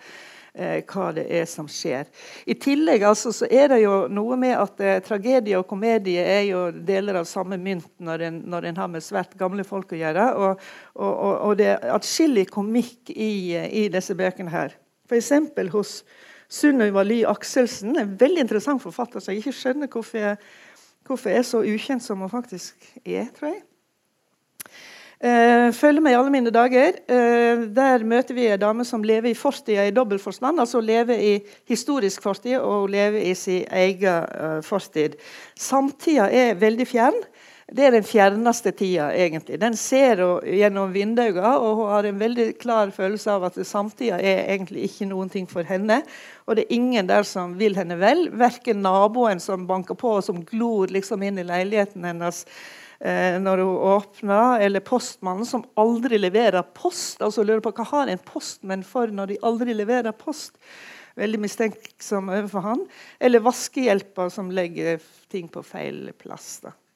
eh, 0.55 0.83
hva 0.87 1.09
det 1.15 1.27
er 1.41 1.47
som 1.51 1.69
skjer. 1.71 2.11
I 2.47 2.57
tillegg 2.59 3.07
altså, 3.07 3.33
så 3.35 3.49
er 3.51 3.71
det 3.73 3.81
jo 3.83 3.95
noe 4.11 4.39
med 4.41 4.55
at 4.59 4.83
eh, 4.83 5.01
tragedie 5.05 5.59
og 5.59 5.67
komedie 5.71 6.23
er 6.23 6.45
jo 6.49 6.65
deler 6.73 7.21
av 7.21 7.29
samme 7.31 7.59
mynt 7.63 7.91
når 8.03 8.29
en, 8.29 8.41
når 8.51 8.71
en 8.71 8.83
har 8.83 8.93
med 8.95 9.07
svært 9.07 9.39
gamle 9.39 9.67
folk 9.67 9.95
å 9.95 10.01
gjøre. 10.01 10.29
Og, 10.39 10.69
og, 10.95 11.13
og, 11.13 11.35
og 11.51 11.59
det 11.61 11.73
er 11.75 11.95
atskillig 11.95 12.49
komikk 12.55 13.15
i, 13.15 13.33
i, 13.55 13.89
disse 13.93 14.19
bøkene 14.19 14.55
her. 14.55 14.75
F.eks. 15.09 15.33
hos 15.73 16.01
Sunniva 16.49 17.05
Ly 17.05 17.23
Akselsen, 17.29 17.97
en 18.01 18.15
veldig 18.21 18.47
interessant 18.47 18.83
forfatter 18.83 19.21
som 19.21 19.35
jeg 19.35 19.43
ikke 19.43 19.59
skjønner 19.59 19.91
hvorfor 19.93 20.21
jeg, 20.23 20.37
hvorfor 21.05 21.33
jeg 21.33 21.43
er 21.43 21.49
så 21.49 21.61
ukjent 21.61 22.05
som 22.05 22.25
hun 22.25 22.33
faktisk 22.33 22.89
er, 23.05 23.29
tror 23.37 23.53
jeg. 23.53 23.65
Uh, 25.19 25.75
følg 25.75 25.99
med 25.99 26.15
i 26.15 26.15
alle 26.15 26.31
mine 26.31 26.51
dager. 26.55 27.01
Uh, 27.11 27.65
der 27.75 28.05
møter 28.07 28.37
vi 28.37 28.45
en 28.47 28.61
dame 28.63 28.85
som 28.87 29.03
lever 29.03 29.33
i 29.33 29.35
fortida 29.35 29.89
i 29.89 29.95
dobbel 29.95 30.21
forstand. 30.23 30.61
Altså 30.63 30.81
lever 30.81 31.19
i 31.19 31.33
historisk 31.67 32.23
fortid 32.23 32.61
og 32.61 32.87
lever 32.95 33.27
i 33.27 33.35
sin 33.35 33.65
egen 33.67 34.29
uh, 34.31 34.61
fortid. 34.63 35.19
Samtida 35.59 36.29
er 36.31 36.55
veldig 36.55 36.87
fjern. 36.87 37.19
Det 37.69 37.85
er 37.85 37.93
den 37.93 38.05
fjerneste 38.07 38.71
tida, 38.73 39.11
egentlig. 39.13 39.59
Den 39.61 39.75
ser 39.77 40.23
gjennom 40.49 40.89
vinduene, 40.95 41.51
og 41.61 41.83
hun 41.83 41.91
har 41.93 42.07
en 42.09 42.21
veldig 42.23 42.47
klar 42.63 42.89
følelse 42.97 43.35
av 43.35 43.45
at 43.51 43.59
samtida 43.69 44.17
er 44.25 44.47
egentlig 44.55 44.87
ikke 44.87 45.09
noen 45.11 45.29
ting 45.29 45.45
for 45.51 45.69
henne. 45.69 45.99
Og 46.49 46.57
det 46.57 46.65
er 46.65 46.79
ingen 46.79 47.11
der 47.11 47.29
som 47.29 47.59
vil 47.61 47.77
henne 47.77 47.99
vel. 48.01 48.31
Verken 48.41 48.81
naboen 48.87 49.43
som 49.45 49.69
banker 49.69 50.01
på 50.01 50.15
og 50.17 50.25
som 50.25 50.41
glor 50.49 50.89
liksom 50.97 51.27
inn 51.29 51.43
i 51.43 51.45
leiligheten 51.45 52.09
hennes 52.09 52.41
eh, 53.05 53.37
når 53.37 53.61
hun 53.67 53.85
åpner, 53.93 54.65
eller 54.65 54.87
postmannen 54.89 55.53
som 55.53 55.69
aldri 55.77 56.17
leverer 56.25 56.65
post. 56.73 57.21
altså 57.21 57.45
lurer 57.45 57.61
på 57.69 57.77
Hva 57.77 57.91
har 57.93 58.09
en 58.09 58.27
postmenn 58.33 58.87
for 58.87 59.13
når 59.13 59.35
de 59.35 59.41
aldri 59.45 59.77
leverer 59.77 60.17
post? 60.17 60.57
Veldig 61.21 61.45
mistenksom 61.45 62.33
overfor 62.33 62.65
han. 62.65 62.89
Eller 63.21 63.45
vaskehjelper 63.45 64.33
som 64.33 64.49
legger 64.57 65.05
ting 65.29 65.53
på 65.53 65.61
feil 65.67 66.07
plass. 66.17 66.63
Um, 66.65 66.88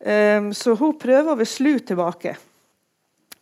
så 0.00 0.74
hun 0.80 0.94
prøver 0.96 1.28
å 1.28 1.36
være 1.36 1.48
slu 1.48 1.74
tilbake. 1.84 2.32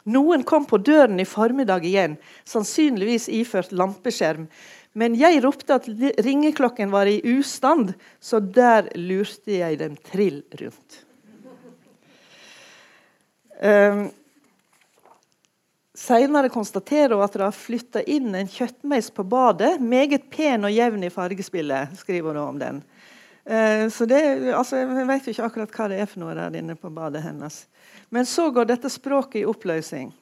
Noen 0.09 0.43
kom 0.43 0.65
på 0.67 0.81
døren 0.81 1.21
i 1.21 1.27
formiddag 1.29 1.85
igjen, 1.85 2.17
sannsynligvis 2.49 3.29
iført 3.31 3.75
lampeskjerm. 3.77 4.47
Men 4.99 5.17
jeg 5.19 5.43
ropte 5.45 5.77
at 5.77 5.89
ringeklokken 6.25 6.91
var 6.91 7.11
i 7.11 7.21
ustand, 7.37 7.93
så 8.21 8.41
der 8.41 8.89
lurte 8.97 9.59
jeg 9.59 9.79
dem 9.83 9.99
trill 10.09 10.41
rundt. 10.61 11.03
Um, 13.59 14.09
Senere 15.99 16.49
konstaterer 16.49 17.17
hun 17.17 17.25
at 17.25 17.35
det 17.35 17.43
har 17.43 17.55
flytta 17.55 18.05
inn 18.07 18.31
en 18.39 18.49
kjøttmeis 18.49 19.11
på 19.11 19.25
badet. 19.27 19.81
Meget 19.83 20.29
pen 20.31 20.63
og 20.65 20.71
jevn 20.71 21.03
i 21.03 21.11
fargespillet, 21.11 21.97
skriver 21.99 22.39
hun 22.39 22.45
om 22.45 22.61
den. 22.61 22.79
Uh, 23.49 23.89
så 23.89 24.05
det, 24.05 24.21
altså, 24.53 24.77
Jeg 24.77 25.07
vet 25.09 25.27
jo 25.27 25.33
ikke 25.33 25.47
akkurat 25.49 25.77
hva 25.77 25.87
det 25.89 26.01
er 26.03 26.09
for 26.11 26.21
noe 26.21 26.35
der 26.37 26.59
inne 26.61 26.77
på 26.77 26.91
badet 26.93 27.25
hennes. 27.25 27.63
Men 28.13 28.29
så 28.29 28.51
går 28.53 28.69
dette 28.69 28.91
språket 28.93 29.43
i 29.43 29.49
oppløsning. 29.49 30.13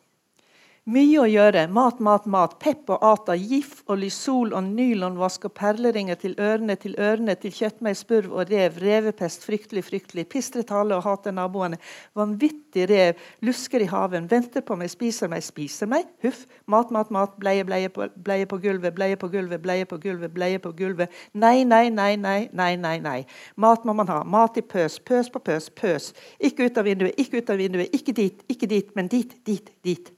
Mye 0.86 1.16
å 1.18 1.24
gjøre. 1.26 1.64
Mat, 1.74 1.98
mat, 1.98 2.28
mat. 2.30 2.52
Pepp 2.62 2.92
og 2.94 3.02
ata. 3.02 3.34
Gif 3.34 3.80
og 3.90 3.96
lysol 3.98 4.52
og 4.54 4.68
nylonvask 4.68 5.48
og 5.48 5.52
perleringer 5.58 6.14
til 6.20 6.36
ørene, 6.38 6.76
til 6.78 6.92
ørene, 7.02 7.34
til 7.42 7.50
kjøttmeis, 7.56 8.04
spurv 8.04 8.36
og 8.38 8.52
rev. 8.52 8.76
Revepest. 8.78 9.42
Fryktelig, 9.48 9.82
fryktelig. 9.88 10.28
Pistre 10.30 10.62
tale 10.62 10.94
og 10.94 11.02
hate 11.02 11.32
naboene. 11.34 11.80
Vanvittig 12.14 12.84
rev. 12.86 13.24
Lusker 13.42 13.82
i 13.82 13.88
haven. 13.90 14.28
Venter 14.30 14.62
på 14.62 14.76
meg, 14.78 14.92
spiser 14.92 15.32
meg, 15.32 15.42
spiser 15.42 15.90
meg. 15.90 16.06
Huff. 16.22 16.44
Mat, 16.70 16.94
mat, 16.94 17.10
mat. 17.10 17.34
Bleie, 17.42 17.66
bleie 17.66 17.90
på, 17.90 18.06
bleie 18.22 18.46
på 18.46 18.60
gulvet, 18.62 18.94
bleie 18.94 19.18
på 19.18 19.32
gulvet, 19.34 19.64
bleie 19.66 19.90
på 19.90 19.98
gulvet, 20.06 20.34
bleie 20.38 20.62
på 20.62 20.70
gulvet. 20.78 21.18
Nei, 21.34 21.64
nei, 21.66 21.88
nei, 21.90 22.12
nei, 22.14 22.38
nei, 22.54 22.70
nei. 22.78 22.94
nei. 23.02 23.16
Mat 23.58 23.82
må 23.82 23.96
man 23.98 24.14
ha. 24.14 24.20
Mat 24.22 24.62
i 24.62 24.62
pøs. 24.62 25.00
Pøs 25.02 25.34
på 25.34 25.42
pøs. 25.50 25.66
Pøs. 25.82 26.12
Ikke 26.38 26.70
ut 26.70 26.78
av 26.78 26.86
vinduet, 26.86 27.18
ikke 27.18 27.42
ut 27.42 27.52
av 27.56 27.58
vinduet. 27.58 27.90
Ikke 27.90 28.14
dit, 28.14 28.46
ikke 28.46 28.70
dit, 28.70 28.94
men 28.94 29.10
dit, 29.10 29.34
dit, 29.50 29.74
dit. 29.82 30.14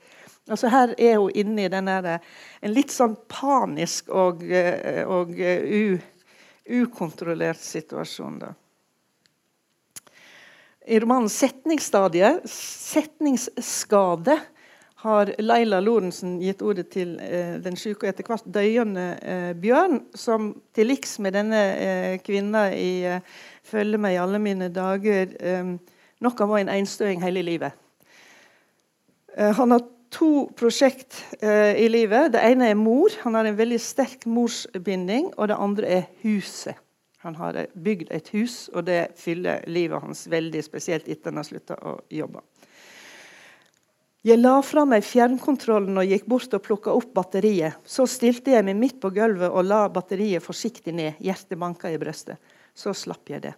Altså 0.48 0.68
Her 0.72 0.94
er 0.98 1.18
hun 1.18 1.34
inne 1.34 1.66
i 1.66 1.72
denne, 1.72 2.18
en 2.62 2.72
litt 2.72 2.92
sånn 2.94 3.16
panisk 3.28 4.08
og, 4.08 4.42
eh, 4.48 5.04
og 5.04 5.34
eh, 5.36 5.64
u, 5.64 5.98
ukontrollert 6.82 7.60
situasjon. 7.60 8.38
Da. 8.40 8.54
I 10.88 11.00
romanen 11.00 11.28
'Setningsstadiet', 11.28 12.46
'setningsskade', 12.48 14.38
har 14.98 15.34
Laila 15.38 15.78
Lorentzen 15.80 16.40
gitt 16.42 16.62
ordet 16.62 16.88
til 16.90 17.12
eh, 17.22 17.60
den 17.62 17.76
syke 17.78 18.02
og 18.02 18.08
etter 18.10 18.26
hvert 18.26 18.48
døyende 18.50 19.04
eh, 19.22 19.52
Bjørn, 19.54 20.00
som 20.14 20.48
til 20.74 20.90
liks 20.90 21.18
med 21.22 21.36
denne 21.38 21.60
eh, 21.78 22.16
kvinna 22.18 22.64
i 22.74 23.04
eh, 23.06 23.20
'Følge 23.62 24.00
meg 24.00 24.16
i 24.16 24.18
alle 24.24 24.40
mine 24.42 24.72
dager' 24.74 25.36
eh, 25.38 25.76
nok 26.18 26.40
har 26.40 26.50
vært 26.50 26.64
en 26.66 26.74
enstøing 26.80 27.22
hele 27.22 27.42
livet. 27.42 27.72
han 29.38 29.70
har 29.70 29.84
to 30.14 30.48
prosjekt 30.56 31.20
eh, 31.40 31.78
i 31.80 31.88
livet. 31.90 32.32
Det 32.34 32.42
ene 32.42 32.70
er 32.72 32.78
mor. 32.78 33.12
Han 33.24 33.38
har 33.38 33.48
en 33.48 33.58
veldig 33.58 33.80
sterk 33.82 34.26
morsbinding. 34.26 35.32
Og 35.36 35.50
det 35.50 35.58
andre 35.58 35.94
er 36.00 36.06
huset. 36.24 36.78
Han 37.26 37.34
har 37.40 37.56
bygd 37.74 38.12
et 38.14 38.28
hus, 38.30 38.68
og 38.70 38.86
det 38.86 39.08
fyller 39.18 39.64
livet 39.66 39.98
hans 40.04 40.28
veldig, 40.30 40.60
spesielt 40.62 41.08
etter 41.10 41.32
han 41.32 41.40
har 41.40 41.48
slutta 41.48 41.74
å 41.82 41.96
jobbe. 42.14 42.44
Jeg 44.26 44.38
la 44.38 44.56
fra 44.66 44.84
meg 44.86 45.04
fjernkontrollen 45.06 45.98
og 45.98 46.10
gikk 46.10 46.26
bort 46.30 46.54
og 46.54 46.62
plukka 46.62 46.94
opp 46.94 47.10
batteriet. 47.16 47.78
Så 47.86 48.06
stilte 48.10 48.52
jeg 48.54 48.66
meg 48.66 48.78
midt 48.78 48.98
på 49.02 49.10
gulvet 49.14 49.50
og 49.50 49.66
la 49.66 49.84
batteriet 49.90 50.44
forsiktig 50.44 50.94
ned. 50.94 51.18
Hjertet 51.22 51.58
banka 51.58 51.90
i 51.90 51.98
brystet. 51.98 52.38
Så 52.74 52.94
slapp 52.94 53.30
jeg 53.30 53.44
det. 53.46 53.54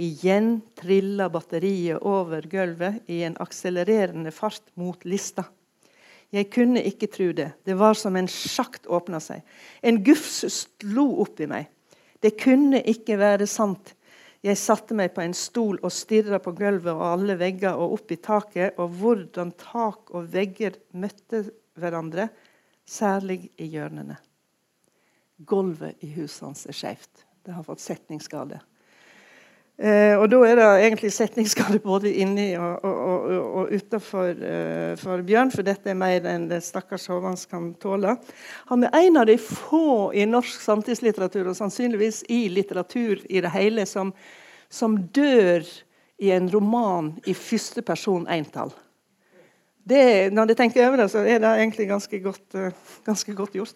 Igjen 0.00 0.56
trilla 0.74 1.28
batteriet 1.30 2.02
over 2.02 2.48
gulvet 2.50 3.04
i 3.06 3.20
en 3.28 3.36
akselererende 3.40 4.32
fart 4.34 4.72
mot 4.80 5.04
lista. 5.06 5.44
Jeg 6.34 6.48
kunne 6.50 6.82
ikke 6.82 7.06
tro 7.14 7.28
det. 7.36 7.52
Det 7.62 7.76
var 7.78 7.94
som 7.94 8.16
en 8.18 8.28
sjakt 8.30 8.88
åpna 8.90 9.20
seg. 9.22 9.44
En 9.86 10.00
gufs 10.02 10.42
slo 10.50 11.06
opp 11.22 11.38
i 11.44 11.46
meg. 11.50 11.68
Det 12.18 12.34
kunne 12.40 12.80
ikke 12.90 13.18
være 13.20 13.46
sant. 13.50 13.92
Jeg 14.44 14.58
satte 14.60 14.96
meg 14.96 15.14
på 15.14 15.22
en 15.22 15.34
stol 15.36 15.78
og 15.80 15.92
stirra 15.94 16.40
på 16.42 16.52
gulvet 16.58 16.92
og 16.92 17.04
alle 17.06 17.38
vegger 17.40 17.78
og 17.80 17.94
opp 17.96 18.12
i 18.12 18.18
taket, 18.20 18.74
og 18.76 18.92
hvordan 18.98 19.54
tak 19.60 20.10
og 20.12 20.26
vegger 20.34 20.76
møtte 20.92 21.46
hverandre, 21.80 22.28
særlig 22.84 23.46
i 23.56 23.70
hjørnene. 23.72 24.18
Gulvet 25.48 26.02
i 26.04 26.10
huset 26.18 26.44
hans 26.44 26.66
er 26.68 26.76
skeivt. 26.76 27.24
Det 27.44 27.54
har 27.56 27.64
fått 27.64 27.80
setningsskade. 27.80 28.58
Eh, 29.74 30.14
og 30.14 30.28
Da 30.30 30.38
er 30.46 30.54
det 30.54 30.66
egentlig 30.86 31.10
setningsskade 31.10 31.80
både 31.82 32.12
inni 32.22 32.52
og, 32.54 32.84
og, 32.86 32.98
og, 33.10 33.32
og 33.58 33.72
utenfor 33.74 34.28
eh, 34.30 35.24
Bjørn, 35.26 35.50
for 35.50 35.66
dette 35.66 35.90
er 35.90 35.98
mer 35.98 36.28
enn 36.30 36.46
det 36.46 36.60
stakkars 36.62 37.08
Håvans 37.10 37.42
kan 37.50 37.72
tåle. 37.82 38.14
Han 38.70 38.86
er 38.86 38.94
en 39.00 39.18
av 39.18 39.26
de 39.26 39.34
få 39.34 40.12
i 40.14 40.28
norsk 40.30 40.62
samtidslitteratur, 40.62 41.50
og 41.50 41.58
sannsynligvis 41.58 42.22
i 42.30 42.46
litteratur 42.54 43.26
i 43.26 43.42
det 43.42 43.50
hele, 43.50 43.82
som, 43.90 44.14
som 44.70 44.94
dør 45.10 45.66
i 46.22 46.30
en 46.30 46.46
roman 46.54 47.10
i 47.26 47.34
første 47.34 47.82
person 47.82 48.30
entall. 48.30 48.70
Det, 49.84 50.30
når 50.32 50.54
jeg 50.54 50.62
tenker 50.62 50.86
over 50.86 51.02
det, 51.02 51.10
så 51.10 51.26
er 51.26 51.42
det 51.42 51.50
egentlig 51.50 51.90
ganske 51.90 52.20
godt, 52.22 52.46
uh, 52.54 52.70
ganske 53.04 53.34
godt 53.36 53.58
gjort. 53.58 53.74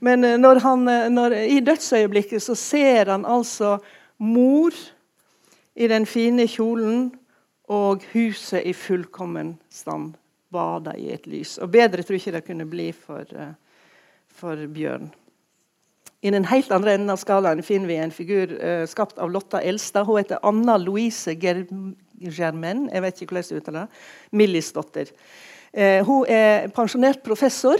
Men 0.00 0.24
uh, 0.24 0.38
når 0.38 0.62
han, 0.62 0.86
uh, 0.88 1.10
når, 1.12 1.34
i 1.50 1.58
dødsøyeblikket 1.60 2.40
så 2.46 2.54
ser 2.56 3.10
han 3.10 3.26
altså 3.28 3.80
mor 4.22 4.72
i 5.74 5.88
den 5.90 6.06
fine 6.06 6.46
kjolen 6.50 7.08
og 7.70 8.04
huset 8.12 8.62
i 8.66 8.72
fullkommen 8.76 9.56
stand. 9.72 10.14
Bada 10.54 10.94
i 10.94 11.10
et 11.10 11.26
lys. 11.26 11.56
Og 11.58 11.72
bedre 11.74 12.04
tror 12.04 12.14
jeg 12.14 12.22
ikke 12.22 12.36
det 12.36 12.46
kunne 12.46 12.66
bli 12.70 12.92
for, 12.92 13.26
eh, 13.34 13.54
for 14.28 14.66
Bjørn. 14.70 15.10
I 16.24 16.30
den 16.30 16.46
helt 16.48 16.70
andre 16.72 16.94
enden 16.94 17.10
av 17.12 17.18
skalaen 17.20 17.60
finner 17.62 17.90
vi 17.90 17.96
en 18.00 18.12
figur 18.14 18.52
uh, 18.56 18.86
skapt 18.88 19.18
av 19.20 19.28
Lotta 19.28 19.60
Elstad. 19.60 20.06
Hun 20.08 20.22
heter 20.22 20.40
Anna 20.42 20.78
Louise 20.80 21.34
Germain, 21.36 22.86
jeg 22.88 23.02
vet 23.04 23.20
ikke 23.20 23.34
hvordan 23.34 23.50
det 23.50 23.58
uttaler 23.60 24.06
Millisdotter. 24.32 25.10
Uh, 25.76 26.00
hun 26.06 26.24
er 26.32 26.70
pensjonert 26.72 27.20
professor. 27.26 27.76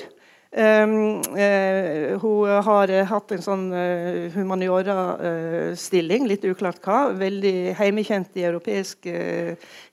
Um, 0.55 1.19
uh, 1.35 2.15
hun 2.23 2.51
har 2.63 2.91
hatt 3.11 3.33
en 3.35 3.43
sånn 3.43 3.65
uh, 3.75 4.31
humaniora-stilling, 4.37 6.29
litt 6.31 6.47
uklart 6.47 6.79
hva. 6.85 7.09
Veldig 7.19 7.73
heimekjent 7.81 8.39
i 8.39 8.45
europeisk 8.47 9.09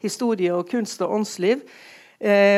historie 0.06 0.54
og 0.54 0.70
kunst 0.70 1.02
og 1.02 1.18
åndsliv. 1.18 1.66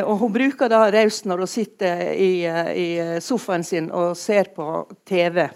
og 0.04 0.18
hun 0.20 0.32
bruker 0.36 0.68
da 0.68 0.92
raust 0.92 1.24
når 1.24 1.38
hun 1.40 1.48
sitter 1.48 2.02
i, 2.12 2.44
i, 2.76 2.88
sofaen 3.24 3.64
sin 3.64 3.88
og 3.96 4.18
ser 4.20 4.52
på 4.52 4.66
TV. 5.08 5.48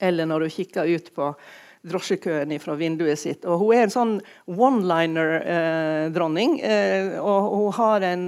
Eller 0.00 0.24
når 0.24 0.46
hun 0.46 0.54
kikker 0.54 0.88
ut 0.88 1.12
på 1.12 1.34
drosjekøen 1.86 2.60
fra 2.62 2.74
vinduet 2.78 3.18
sitt. 3.20 3.44
Og 3.46 3.58
hun 3.62 3.74
er 3.76 3.82
en 3.86 3.94
sånn 3.94 4.14
one-liner-dronning. 4.46 6.50
og 7.22 7.42
hun 7.54 7.72
har 7.78 7.98
en 8.14 8.24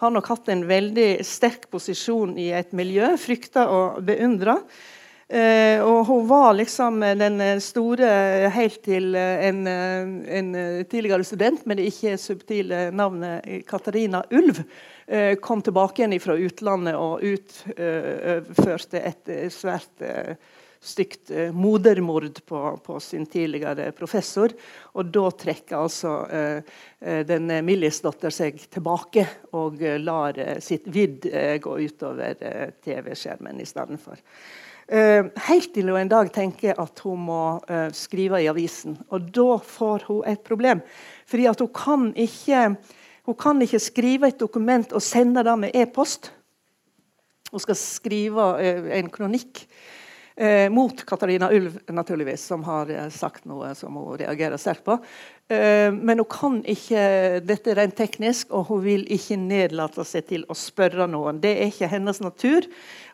har 0.00 0.14
nok 0.14 0.30
hatt 0.32 0.48
en 0.48 0.64
veldig 0.68 1.10
sterk 1.26 1.68
posisjon 1.72 2.38
i 2.40 2.50
et 2.56 2.72
miljø, 2.76 3.12
frykta 3.20 3.66
og 3.68 4.00
beundra. 4.06 4.56
Eh, 5.30 5.78
og 5.84 6.08
hun 6.08 6.24
var 6.26 6.56
liksom 6.58 7.04
den 7.20 7.36
store 7.62 8.08
helt 8.50 8.80
til 8.82 9.14
en, 9.14 9.60
en, 9.68 10.48
tidligere 10.90 11.26
student 11.28 11.62
med 11.70 11.78
det 11.78 11.86
ikke 11.92 12.16
subtile 12.18 12.88
navnet 12.90 13.46
Katarina 13.68 14.24
Ulv 14.34 14.58
eh, 15.06 15.36
kom 15.38 15.62
tilbake 15.62 16.02
igjen 16.02 16.16
fra 16.24 16.34
utlandet 16.34 16.98
og 16.98 17.22
utførte 17.22 19.04
et 19.12 19.30
svært 19.54 20.02
eh, 20.02 20.34
stygt 20.80 21.30
eh, 21.30 21.52
modermord 21.52 22.46
på, 22.46 22.80
på, 22.84 23.00
sin 23.00 23.26
tidligere 23.26 23.90
professor. 23.92 24.52
Og 24.96 25.10
da 25.12 25.26
trekker 25.30 25.76
altså 25.76 26.14
eh, 26.32 26.78
eh 27.00 27.20
den 27.28 27.52
Millis-datter 27.64 28.32
seg 28.32 28.58
tilbake 28.72 29.26
og 29.52 29.82
eh, 29.82 30.00
lar 30.00 30.38
eh, 30.40 30.56
sitt 30.64 30.88
vidd 30.88 31.28
eh, 31.28 31.58
gå 31.60 31.76
utover 31.84 32.34
TV-skjermen 32.84 33.60
istedenfor. 33.60 34.20
Uh, 34.90 35.28
helt 35.46 35.68
til 35.70 35.86
hun 35.86 36.00
en 36.00 36.08
dag 36.10 36.32
tenker 36.34 36.74
at 36.82 36.98
hun 37.06 37.20
må 37.28 37.42
skrive 37.94 38.40
i 38.42 38.48
avisen. 38.50 38.96
Og 39.14 39.28
da 39.30 39.60
får 39.62 40.08
hun 40.08 40.24
et 40.26 40.40
problem. 40.42 40.80
Fordi 41.30 41.44
at 41.46 41.62
hun 41.62 41.70
kan 41.70 42.08
ikke, 42.18 42.64
hun 43.28 43.36
kan 43.38 43.62
ikke 43.62 43.78
skrive 43.78 44.32
et 44.32 44.40
dokument 44.40 44.90
og 44.90 45.04
sende 45.06 45.44
det 45.46 45.54
med 45.62 45.78
e-post. 45.78 46.32
Hun 47.52 47.62
skal 47.62 47.78
skrive 47.78 48.48
en 48.98 49.14
kronikk. 49.14 49.62
Eh, 50.40 50.70
mot 50.70 51.04
Katarina 51.04 51.50
Ulv, 51.52 51.78
naturligvis, 51.92 52.46
som 52.46 52.62
har 52.64 52.88
eh, 52.90 53.08
sagt 53.12 53.44
noe 53.44 53.74
som 53.76 53.98
hun 54.00 54.14
reagerer 54.16 54.56
sterkt 54.56 54.86
på. 54.86 54.94
Eh, 55.52 55.92
men 55.92 56.22
hun 56.22 56.28
kan 56.32 56.56
ikke 56.64 57.02
dette 57.44 57.74
rent 57.76 57.92
teknisk, 57.98 58.48
og 58.48 58.70
hun 58.70 58.80
vil 58.86 59.04
ikke 59.12 59.36
nedlate 59.36 60.06
seg 60.08 60.30
til 60.30 60.46
å 60.48 60.56
spørre 60.56 61.04
noen. 61.12 61.42
Det 61.44 61.52
er 61.58 61.68
ikke 61.68 61.90
hennes 61.92 62.22
natur. 62.24 62.70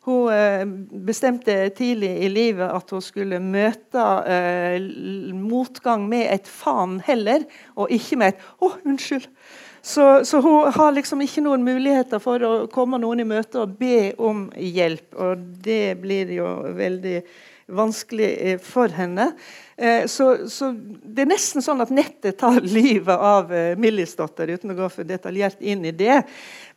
Hun 0.06 0.30
eh, 0.30 0.62
bestemte 1.08 1.58
tidlig 1.74 2.12
i 2.28 2.30
livet 2.30 2.70
at 2.70 2.94
hun 2.94 3.02
skulle 3.02 3.42
møte 3.42 4.06
eh, 4.30 4.78
motgang 5.34 6.06
med 6.06 6.28
et 6.30 6.46
faen 6.46 7.00
heller, 7.08 7.42
og 7.74 7.90
ikke 7.90 8.22
med 8.22 8.36
et 8.36 8.50
'å, 8.60 8.70
unnskyld'. 8.86 9.26
Så, 9.86 10.24
så, 10.24 10.40
hun 10.40 10.72
har 10.74 10.94
liksom 10.96 11.20
ikke 11.22 11.44
noen 11.46 11.62
muligheter 11.62 12.18
for 12.18 12.42
å 12.42 12.54
komme 12.74 12.98
noen 12.98 13.20
i 13.22 13.26
møte 13.28 13.60
og 13.62 13.76
be 13.78 14.16
om 14.18 14.48
hjelp. 14.58 15.12
Og 15.14 15.44
det 15.62 15.94
blir 16.02 16.32
jo 16.34 16.48
veldig 16.74 17.20
vanskelig 17.70 18.30
eh, 18.48 18.58
for 18.58 18.90
henne. 18.94 19.28
Eh, 19.76 20.08
så, 20.10 20.48
så, 20.50 20.72
det 20.74 21.22
er 21.22 21.30
nesten 21.30 21.62
sånn 21.62 21.82
at 21.82 21.92
nettet 21.94 22.38
tar 22.42 22.58
livet 22.78 23.14
av 23.14 23.54
eh, 23.54 23.78
Millisdotter, 23.78 24.50
uten 24.58 24.74
å 24.74 24.76
gå 24.80 24.90
for 24.90 25.06
detaljert 25.06 25.62
inn 25.62 25.86
i 25.86 25.94
det. 25.94 26.18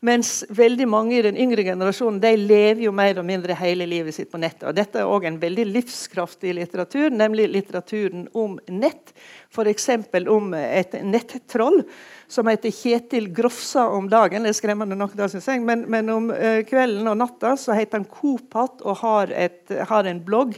Mens 0.06 0.44
veldig 0.54 0.86
mange 0.94 1.18
i 1.18 1.24
den 1.26 1.42
yngre 1.42 1.66
generasjonen 1.66 2.22
de 2.22 2.36
lever 2.38 2.86
jo 2.86 2.94
mer 2.96 3.18
og 3.18 3.26
mindre 3.26 3.58
hele 3.58 3.90
livet 3.90 4.20
sitt 4.20 4.30
på 4.30 4.42
nettet. 4.42 4.68
Og 4.70 4.78
dette 4.78 5.02
er 5.02 5.10
òg 5.10 5.26
en 5.32 5.42
veldig 5.42 5.66
livskraftig 5.74 6.54
litteratur, 6.62 7.10
nemlig 7.10 7.50
litteraturen 7.58 8.30
om 8.38 8.58
nett. 8.70 9.18
F.eks. 9.50 9.90
om 10.30 10.54
et 10.54 10.94
nettroll 11.02 11.82
som 12.30 12.48
heter 12.48 12.72
Kjetil 12.72 13.32
Grofsa 13.34 13.88
om 13.90 14.10
dagen. 14.10 14.46
Det 14.46 14.54
er 14.54 14.60
skremmende 14.60 14.98
nok, 14.98 15.16
da, 15.18 15.28
syns 15.32 15.48
jeg. 15.50 15.64
Men, 15.66 15.88
men 15.90 16.12
om 16.14 16.30
eh, 16.34 16.62
kvelden 16.68 17.10
og 17.10 17.18
natta 17.18 17.56
så 17.58 17.74
heter 17.78 18.00
han 18.00 18.10
Kopat 18.10 18.84
og 18.86 19.02
har, 19.02 19.34
et, 19.34 19.64
har 19.90 20.06
en 20.06 20.22
blogg 20.24 20.54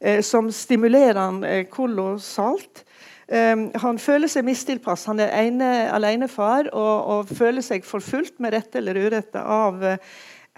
eh, 0.00 0.20
som 0.26 0.50
stimulerer 0.52 1.20
han 1.20 1.40
eh, 1.46 1.62
kolossalt. 1.70 2.82
Um, 3.24 3.70
han 3.80 3.96
føler 3.96 4.28
seg 4.28 4.44
mistilpass. 4.44 5.06
Han 5.08 5.22
er 5.22 5.30
ene, 5.38 5.68
alenefar 5.88 6.66
og, 6.76 6.96
og 7.14 7.30
føler 7.32 7.64
seg 7.64 7.86
forfulgt, 7.88 8.36
med 8.36 8.52
rette 8.52 8.82
eller 8.82 8.98
urette, 9.00 9.40
av 9.40 9.80
uh, 9.80 9.94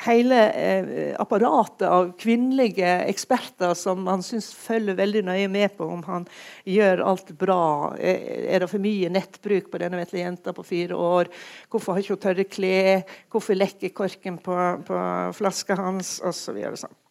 hele 0.04 0.40
eh, 0.52 1.14
apparatet 1.20 1.86
av 1.88 2.10
kvinnelige 2.20 2.88
eksperter 3.08 3.72
som 3.78 4.04
han 4.10 4.24
syns 4.24 4.50
følger 4.54 4.98
veldig 4.98 5.22
nøye 5.30 5.48
med 5.52 5.76
på 5.78 5.88
om 5.88 6.02
han 6.08 6.26
gjør 6.68 7.04
alt 7.06 7.32
bra. 7.40 7.62
Er 7.96 8.60
det 8.60 8.70
for 8.70 8.82
mye 8.82 9.10
nettbruk 9.12 9.70
på 9.72 9.80
denne 9.80 10.02
vesle 10.02 10.20
jenta 10.20 10.52
på 10.56 10.66
fire 10.66 10.98
år? 10.98 11.32
Hvorfor 11.72 11.96
har 11.96 12.04
ikke 12.04 12.18
hun 12.18 12.24
tørre 12.26 12.48
klær? 12.50 13.02
Hvorfor 13.32 13.56
lekker 13.56 13.96
korken 13.96 14.38
på, 14.42 14.60
på 14.86 15.02
flaska 15.40 15.80
hans? 15.80 16.18
Og 16.20 16.36
så 16.36 16.56
videre, 16.56 16.76
sånn. 16.80 17.05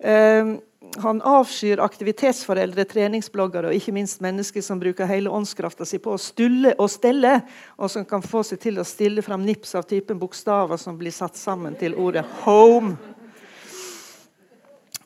Um, 0.00 0.58
han 0.98 1.20
avskyr 1.22 1.80
aktivitetsforeldre, 1.84 2.84
treningsbloggere 2.88 3.70
og 3.70 3.76
ikke 3.76 3.92
minst 3.94 4.22
mennesker 4.24 4.64
som 4.64 4.80
bruker 4.80 5.06
hele 5.06 5.30
åndskrafta 5.30 5.86
si 5.86 6.00
på 6.02 6.16
å 6.16 6.20
stulle 6.20 6.72
og 6.80 6.90
stelle, 6.90 7.36
og 7.78 7.92
som 7.92 8.06
kan 8.08 8.24
få 8.24 8.42
seg 8.46 8.62
til 8.64 8.80
å 8.80 8.86
stille 8.88 9.22
fram 9.22 9.44
nips 9.46 9.76
av 9.78 9.86
typen 9.90 10.18
bokstaver 10.18 10.80
som 10.80 10.98
blir 10.98 11.14
satt 11.14 11.38
sammen 11.38 11.76
til 11.78 11.94
ordet 11.94 12.24
'home'. 12.42 12.96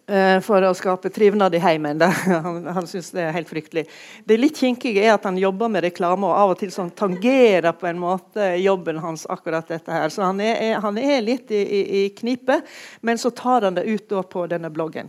Uh, 0.05 0.37
for 0.45 0.61
å 0.61 0.75
skape 0.77 1.09
trivnad 1.09 1.55
i 1.57 1.61
heimen. 1.65 2.03
han 2.47 2.67
han 2.77 2.89
syns 2.89 3.07
det 3.17 3.23
er 3.25 3.33
helt 3.33 3.49
fryktelig. 3.49 3.87
Det 4.29 4.37
litt 4.37 4.59
kinkige 4.61 5.01
er 5.01 5.15
at 5.15 5.25
han 5.25 5.39
jobber 5.41 5.71
med 5.73 5.87
reklame 5.87 6.29
og 6.29 6.37
av 6.37 6.53
og 6.53 6.59
til 6.61 6.75
sånn 6.75 6.91
tangerer 6.93 7.73
på 7.73 7.89
en 7.89 8.03
måte 8.03 8.51
jobben 8.61 9.01
hans. 9.01 9.25
akkurat 9.33 9.69
dette 9.69 9.89
her. 9.89 10.13
Så 10.13 10.27
han 10.27 10.43
er, 10.45 10.77
han 10.85 11.01
er 11.01 11.25
litt 11.25 11.49
i, 11.49 11.63
i, 11.65 11.83
i 12.03 12.09
knipe, 12.19 12.61
men 13.01 13.17
så 13.17 13.33
tar 13.33 13.65
han 13.65 13.81
det 13.81 13.89
ut 13.89 14.13
på 14.29 14.45
denne 14.53 14.69
bloggen. 14.69 15.09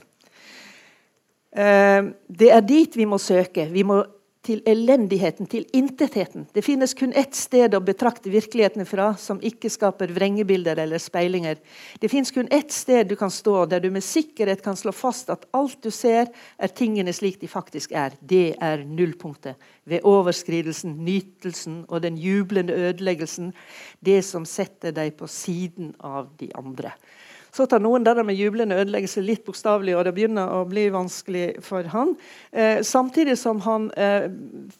Eh, 1.56 2.02
det 2.28 2.52
er 2.52 2.64
dit 2.64 2.96
vi 2.96 3.06
må 3.08 3.20
søke. 3.22 3.68
Vi 3.72 3.84
må 3.88 4.02
til 4.46 4.62
elendigheten, 4.70 5.48
til 5.50 5.66
intetheten. 5.74 6.46
Det 6.54 6.62
finnes 6.66 6.94
kun 6.98 7.14
ett 7.18 7.36
sted 7.36 7.74
å 7.74 7.82
betrakte 7.84 8.30
virkeligheten 8.30 8.86
fra 8.88 9.10
som 9.20 9.42
ikke 9.42 9.72
skaper 9.74 10.14
vrengebilder 10.14 10.80
eller 10.84 11.02
speilinger. 11.02 11.58
Det 12.02 12.12
finnes 12.12 12.32
kun 12.36 12.50
ett 12.54 12.72
sted 12.74 13.10
du 13.10 13.16
kan 13.20 13.34
stå 13.34 13.66
der 13.72 13.82
du 13.82 13.90
med 13.94 14.06
sikkerhet 14.06 14.64
kan 14.66 14.78
slå 14.78 14.94
fast 14.96 15.32
at 15.34 15.48
alt 15.58 15.82
du 15.84 15.90
ser, 15.94 16.30
er 16.58 16.76
tingene 16.78 17.14
slik 17.14 17.40
de 17.42 17.50
faktisk 17.50 17.96
er. 17.98 18.14
Det 18.22 18.56
er 18.62 18.86
nullpunktet. 18.86 19.58
Ved 19.86 20.06
overskridelsen, 20.06 20.96
nytelsen 21.06 21.84
og 21.90 22.06
den 22.06 22.18
jublende 22.22 22.74
ødeleggelsen. 22.74 23.54
Det 24.00 24.22
som 24.26 24.46
setter 24.46 24.94
deg 24.96 25.18
på 25.18 25.30
siden 25.30 25.94
av 26.00 26.30
de 26.40 26.52
andre. 26.58 26.94
Så 27.56 27.64
tar 27.72 27.80
noen 27.80 28.04
det 28.04 28.24
med 28.28 28.36
jublende 28.36 28.76
ødeleggelse 28.82 29.22
litt 29.24 29.46
bokstavelig, 29.48 29.94
og 29.96 30.04
det 30.04 30.12
begynner 30.18 30.50
å 30.58 30.66
bli 30.68 30.90
vanskelig 30.92 31.62
for 31.64 31.88
han. 31.94 32.10
Eh, 32.52 32.82
samtidig 32.84 33.38
som 33.40 33.62
han 33.64 33.86
eh, 33.96 34.26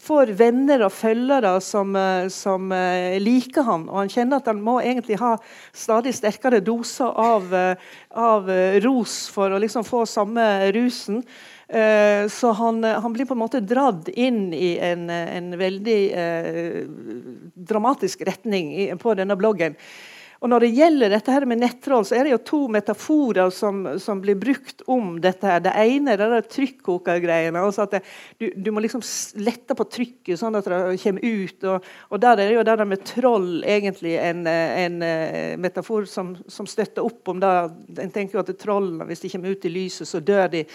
får 0.04 0.34
venner 0.36 0.84
og 0.84 0.92
følgere 0.92 1.54
som, 1.64 1.96
eh, 1.96 2.28
som 2.36 2.74
eh, 2.76 3.16
liker 3.24 3.64
han, 3.64 3.86
og 3.88 4.02
han 4.02 4.12
kjenner 4.12 4.44
at 4.44 4.50
han 4.52 4.60
må 4.66 4.82
egentlig 4.82 5.22
ha 5.22 5.38
stadig 5.72 6.12
sterkere 6.18 6.60
doser 6.60 7.16
av, 7.16 7.48
eh, 7.56 7.86
av 8.12 8.52
eh, 8.52 8.76
ros 8.84 9.22
for 9.32 9.56
å 9.56 9.62
liksom 9.64 9.88
få 9.88 10.04
samme 10.10 10.44
rusen. 10.76 11.24
Så 11.66 12.52
han, 12.60 12.84
han, 12.86 13.14
blir 13.16 13.26
på 13.26 13.34
en 13.34 13.40
måte 13.42 13.58
dratt 13.66 14.12
inn 14.14 14.52
i 14.54 14.76
en, 14.86 15.08
en 15.10 15.48
veldig 15.58 15.98
dramatisk 17.58 18.22
retning 18.28 18.70
på 19.02 19.16
denne 19.18 19.34
bloggen. 19.34 19.74
Og 20.44 20.50
Når 20.52 20.66
det 20.66 20.72
gjelder 20.76 21.14
dette 21.14 21.34
her 21.34 21.46
med 21.48 21.62
nettroll, 21.62 22.06
så 22.06 22.18
er 22.18 22.28
det 22.28 22.34
jo 22.34 22.42
to 22.50 22.60
metaforer 22.72 23.52
som, 23.54 23.84
som 24.02 24.22
blir 24.24 24.38
brukt 24.40 24.84
om 24.92 25.16
dette. 25.24 25.48
her. 25.48 25.64
Det 25.64 25.74
ene 25.80 26.16
er 26.16 26.22
det 26.22 26.42
trykkokergreiene. 26.52 27.62
Altså 27.62 27.86
at 27.86 27.96
det, 27.96 28.02
du, 28.42 28.50
du, 28.56 28.72
må 28.76 28.84
liksom 28.84 29.04
lette 29.46 29.78
på 29.78 29.88
trykket 29.88 30.40
sånn 30.42 30.60
at 30.60 30.68
det 30.68 30.82
kommer 31.04 31.24
ut. 31.24 31.68
Og, 31.72 31.90
og 32.12 32.24
der 32.24 32.44
er 32.44 32.52
det 32.52 32.60
jo 32.60 32.68
det 32.68 32.90
med 32.90 33.08
troll 33.08 33.50
egentlig 33.64 34.18
en, 34.20 34.46
en, 34.50 35.02
en 35.02 35.64
metafor 35.64 36.08
som, 36.10 36.36
som, 36.52 36.68
støtter 36.68 37.06
opp 37.06 37.32
om 37.32 37.42
det. 37.42 37.56
En 38.04 38.14
tenker 38.14 38.38
jo 38.38 38.44
at 38.44 38.56
trollene, 38.60 39.08
hvis 39.08 39.24
de 39.24 39.32
kommer 39.32 39.56
ut 39.56 39.68
i 39.68 39.72
lyset, 39.72 40.10
så 40.10 40.20
dør 40.20 40.50
de. 40.52 40.66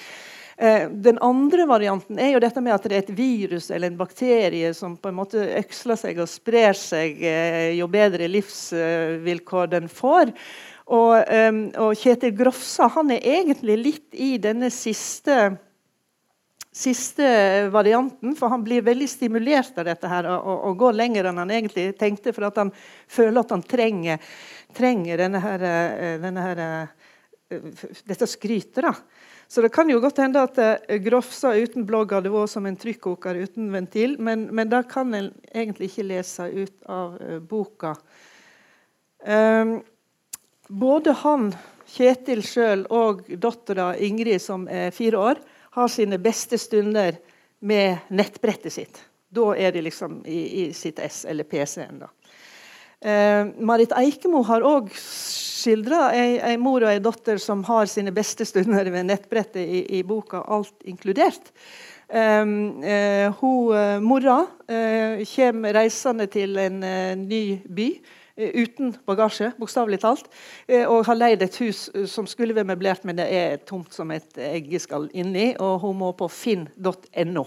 Eh, 0.61 0.89
den 0.91 1.19
andre 1.19 1.65
varianten 1.65 2.19
er 2.21 2.35
jo 2.35 2.41
dette 2.43 2.61
med 2.61 2.75
at 2.75 2.85
det 2.85 2.97
er 2.99 3.05
et 3.07 3.15
virus 3.17 3.71
eller 3.73 3.89
en 3.89 3.97
bakterie 3.97 4.75
som 4.77 4.93
på 5.01 5.09
en 5.09 5.17
måte 5.17 5.41
øksler 5.57 5.97
seg 5.97 6.19
og 6.21 6.29
sprer 6.29 6.77
seg 6.77 7.23
eh, 7.25 7.71
jo 7.79 7.87
bedre 7.89 8.29
livsvilkår 8.29 9.71
den 9.73 9.89
får. 9.89 10.35
Og, 10.93 11.15
eh, 11.17 11.49
og 11.81 11.95
Kjetil 11.97 12.35
Grofsa 12.37 12.91
han 12.93 13.15
er 13.15 13.25
egentlig 13.39 13.79
litt 13.81 14.19
i 14.21 14.35
denne 14.37 14.69
siste 14.75 15.57
siste 16.77 17.25
varianten, 17.73 18.37
for 18.37 18.53
han 18.53 18.63
blir 18.63 18.85
veldig 18.87 19.09
stimulert 19.11 19.81
av 19.81 19.89
dette 19.89 20.13
her, 20.13 20.29
og, 20.29 20.53
og 20.69 20.77
går 20.85 20.95
lenger 21.01 21.27
enn 21.27 21.41
han 21.41 21.51
egentlig 21.57 21.89
tenkte, 21.99 22.31
for 22.37 22.47
at 22.47 22.61
han 22.61 22.71
føler 23.11 23.41
at 23.41 23.57
han 23.57 23.65
trenger, 23.67 24.21
trenger 24.77 25.25
denne 25.25 25.41
her, 25.43 25.65
denne 26.23 26.45
her, 26.47 26.63
dette 28.07 28.29
skrytet. 28.31 28.87
Så 29.51 29.63
det 29.65 29.73
kan 29.75 29.89
jo 29.91 29.99
godt 29.99 30.21
hende 30.23 30.43
at 30.47 30.59
uh, 30.63 30.97
Grofsa 31.03 31.57
uten 31.59 31.83
blogg 31.87 32.13
hadde 32.15 32.31
vært 32.31 32.53
som 32.53 32.69
en 32.71 32.77
trykkoker 32.79 33.41
uten 33.43 33.73
ventil, 33.75 34.15
men, 34.23 34.47
men 34.55 34.71
det 34.71 34.85
kan 34.93 35.11
en 35.17 35.33
egentlig 35.51 35.91
ikke 35.91 36.07
lese 36.07 36.47
ut 36.55 36.77
av 36.87 37.17
uh, 37.19 37.39
boka. 37.43 37.97
Um, 39.27 39.81
både 40.71 41.17
han, 41.25 41.51
Kjetil 41.91 42.45
sjøl, 42.47 42.85
og 42.95 43.25
dattera 43.43 43.89
Ingrid, 43.99 44.39
som 44.39 44.69
er 44.71 44.95
fire 44.95 45.19
år, 45.19 45.41
har 45.75 45.91
sine 45.91 46.21
beste 46.23 46.55
stunder 46.63 47.19
med 47.67 48.13
nettbrettet 48.15 48.77
sitt. 48.77 49.01
Da 49.35 49.49
er 49.59 49.75
de 49.75 49.83
liksom 49.83 50.21
i, 50.31 50.39
i 50.63 50.65
sitt 50.75 51.03
S, 51.03 51.25
eller 51.27 51.51
PC-en. 51.51 52.05
da. 52.05 52.13
Eh, 53.01 53.47
Marit 53.65 53.95
Eikemo 53.97 54.43
har 54.45 54.65
òg 54.67 54.91
skildra 54.93 56.11
ei, 56.13 56.57
mor 56.61 56.85
og 56.85 56.91
ei 56.93 57.01
datter 57.01 57.39
som 57.41 57.63
har 57.65 57.89
sine 57.89 58.13
beste 58.13 58.45
stunder 58.45 58.91
ved 58.93 59.09
nettbrettet 59.09 59.63
i, 59.65 59.81
i 59.97 60.03
boka, 60.05 60.43
alt 60.45 60.85
inkludert. 60.85 61.49
Um, 62.11 62.83
eh, 62.83 63.31
hun, 63.39 63.71
uh, 63.73 64.01
mora 64.03 64.41
uh, 64.43 65.23
kommer 65.31 65.77
reisende 65.79 66.27
til 66.29 66.59
en 66.59 66.81
ny 67.23 67.45
by 67.71 67.87
uten 68.41 68.95
bagasje, 69.07 69.51
bokstavelig 69.61 69.99
talt. 70.01 70.29
og 70.89 71.05
har 71.05 71.17
leid 71.19 71.43
et 71.45 71.57
hus 71.61 71.91
som 72.09 72.25
skulle 72.31 72.55
være 72.57 72.71
møblert, 72.71 73.05
men 73.05 73.19
det 73.19 73.27
er 73.37 73.59
tomt 73.69 73.93
som 73.93 74.11
et 74.15 74.39
eggeskall 74.41 75.11
inni. 75.13 75.51
Og 75.61 75.83
hun 75.83 75.99
må 76.01 76.15
på 76.17 76.29
finn.no 76.33 77.45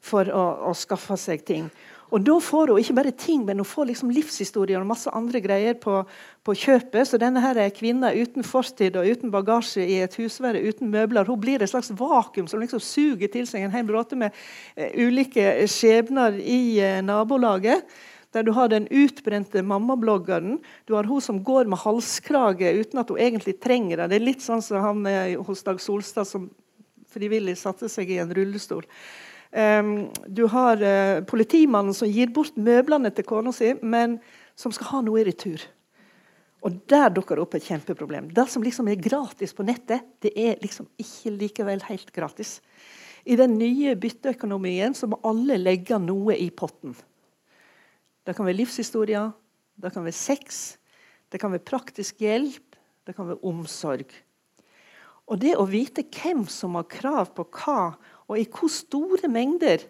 for 0.00 0.30
å, 0.32 0.44
å, 0.70 0.72
skaffe 0.72 1.18
seg 1.20 1.44
ting. 1.44 1.68
Og 2.08 2.24
Da 2.24 2.38
får 2.40 2.72
hun 2.72 2.80
ikke 2.80 2.96
bare 2.96 3.12
ting, 3.12 3.44
men 3.44 3.60
hun 3.60 3.68
får 3.68 3.90
liksom 3.90 4.10
livshistorier 4.16 4.80
og 4.80 4.88
masse 4.88 5.10
andre 5.12 5.40
greier 5.44 5.74
på, 5.76 6.00
på 6.44 6.54
kjøpet. 6.56 7.04
Så 7.08 7.20
denne 7.20 7.42
her 7.44 7.60
kvinna 7.76 8.14
uten 8.16 8.46
fortid 8.46 8.96
og 8.96 9.08
uten 9.08 9.32
bagasje 9.34 9.84
i 9.84 10.00
et 10.04 10.16
husvære 10.16 10.62
uten 10.64 10.88
møbler 10.92 11.28
hun 11.28 11.40
blir 11.40 11.62
et 11.62 11.70
slags 11.70 11.92
vakuum 11.92 12.48
som 12.48 12.62
liksom 12.64 12.80
suger 12.80 13.28
til 13.32 13.48
seg 13.48 13.66
en 13.66 13.74
hel 13.74 13.84
bråte 13.88 14.16
med 14.16 14.32
uh, 14.32 14.88
ulike 14.96 15.66
skjebner 15.68 16.40
i 16.40 16.78
uh, 16.80 17.02
nabolaget. 17.04 17.84
Der 18.32 18.44
du 18.44 18.52
har 18.52 18.68
den 18.68 18.88
utbrente 18.92 19.62
mammabloggeren. 19.64 20.58
Du 20.84 20.94
har 20.94 21.04
hun 21.08 21.20
som 21.20 21.40
går 21.44 21.64
med 21.64 21.80
halskrage 21.80 22.72
uten 22.76 23.00
at 23.00 23.08
hun 23.08 23.20
egentlig 23.20 23.56
trenger 23.60 24.02
det. 24.02 24.10
Det 24.10 24.18
er 24.18 24.26
litt 24.26 24.44
sånn 24.44 24.64
som 24.64 24.84
han 24.84 25.06
eh, 25.08 25.38
hos 25.40 25.64
Dag 25.64 25.80
Solstad 25.80 26.28
som 26.28 26.50
frivillig 27.08 27.56
satte 27.56 27.88
seg 27.88 28.12
i 28.12 28.20
en 28.20 28.34
rullestol. 28.36 28.84
Um, 29.48 30.10
du 30.28 30.44
har 30.52 30.82
uh, 30.82 31.24
politimannen 31.24 31.96
som 31.96 32.10
gir 32.10 32.28
bort 32.34 32.56
møblene 32.60 33.10
til 33.14 33.24
kona 33.24 33.52
si, 33.54 33.72
men 33.80 34.18
som 34.58 34.74
skal 34.74 34.90
ha 34.92 35.02
noe 35.06 35.22
i 35.22 35.26
retur. 35.28 35.62
Og 36.66 36.80
Der 36.90 37.08
dukker 37.14 37.38
det 37.38 37.44
opp 37.44 37.54
et 37.54 37.68
kjempeproblem. 37.68 38.32
Det 38.34 38.48
som 38.50 38.64
liksom 38.66 38.88
er 38.90 39.00
gratis 39.00 39.54
på 39.54 39.64
nettet, 39.64 40.04
det 40.20 40.32
er 40.34 40.58
liksom 40.60 40.88
ikke 40.98 41.32
likevel 41.36 41.84
helt 41.86 42.10
gratis. 42.12 42.58
I 43.24 43.36
den 43.38 43.56
nye 43.60 43.94
bytteøkonomien 43.98 44.96
så 44.96 45.06
må 45.10 45.20
alle 45.26 45.58
legge 45.60 45.98
noe 46.02 46.34
i 46.36 46.50
potten. 46.50 46.96
Det 48.26 48.34
kan 48.36 48.46
være 48.46 48.58
livshistorier, 48.58 49.30
det 49.78 49.92
kan 49.94 50.04
være 50.04 50.18
sex, 50.18 50.76
det 51.30 51.40
kan 51.40 51.52
være 51.54 51.64
praktisk 51.64 52.20
hjelp, 52.24 52.76
det 53.06 53.14
kan 53.16 53.28
være 53.30 53.44
omsorg. 53.46 54.10
Og 55.28 55.40
det 55.40 55.54
å 55.60 55.66
vite 55.68 56.06
hvem 56.08 56.46
som 56.50 56.76
har 56.78 56.88
krav 56.90 57.34
på 57.36 57.46
hva, 57.52 57.94
og 58.28 58.38
i 58.38 58.46
hvor 58.52 58.68
store 58.72 59.30
mengder, 59.32 59.86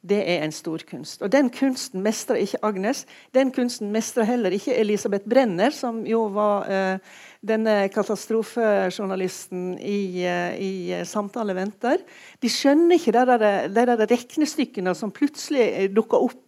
det 0.00 0.20
er 0.24 0.44
en 0.46 0.52
stor 0.52 0.80
kunst. 0.88 1.20
Og 1.22 1.32
Den 1.32 1.50
kunsten 1.52 2.00
mestrer 2.00 2.40
ikke 2.40 2.62
Agnes. 2.64 3.04
Den 3.34 3.50
kunsten 3.52 3.90
mestrer 3.92 4.24
heller 4.24 4.50
ikke 4.50 4.74
Elisabeth 4.74 5.28
Brenner, 5.28 5.70
som 5.76 6.06
jo 6.08 6.22
var 6.32 6.70
eh, 6.72 6.98
denne 7.44 7.74
katastrofejournalisten 7.92 9.74
i, 9.78 10.24
uh, 10.24 10.56
i 10.56 10.72
uh, 10.92 11.04
'Samtale 11.04 11.56
venter'. 11.56 12.00
De 12.40 12.48
skjønner 12.48 12.96
ikke 12.96 13.12
de 13.12 13.26
der, 13.26 13.68
de 13.68 13.86
der 13.86 14.06
regnestykkene 14.06 14.94
som 14.94 15.12
plutselig 15.12 15.90
dukker 15.96 16.18
opp. 16.18 16.46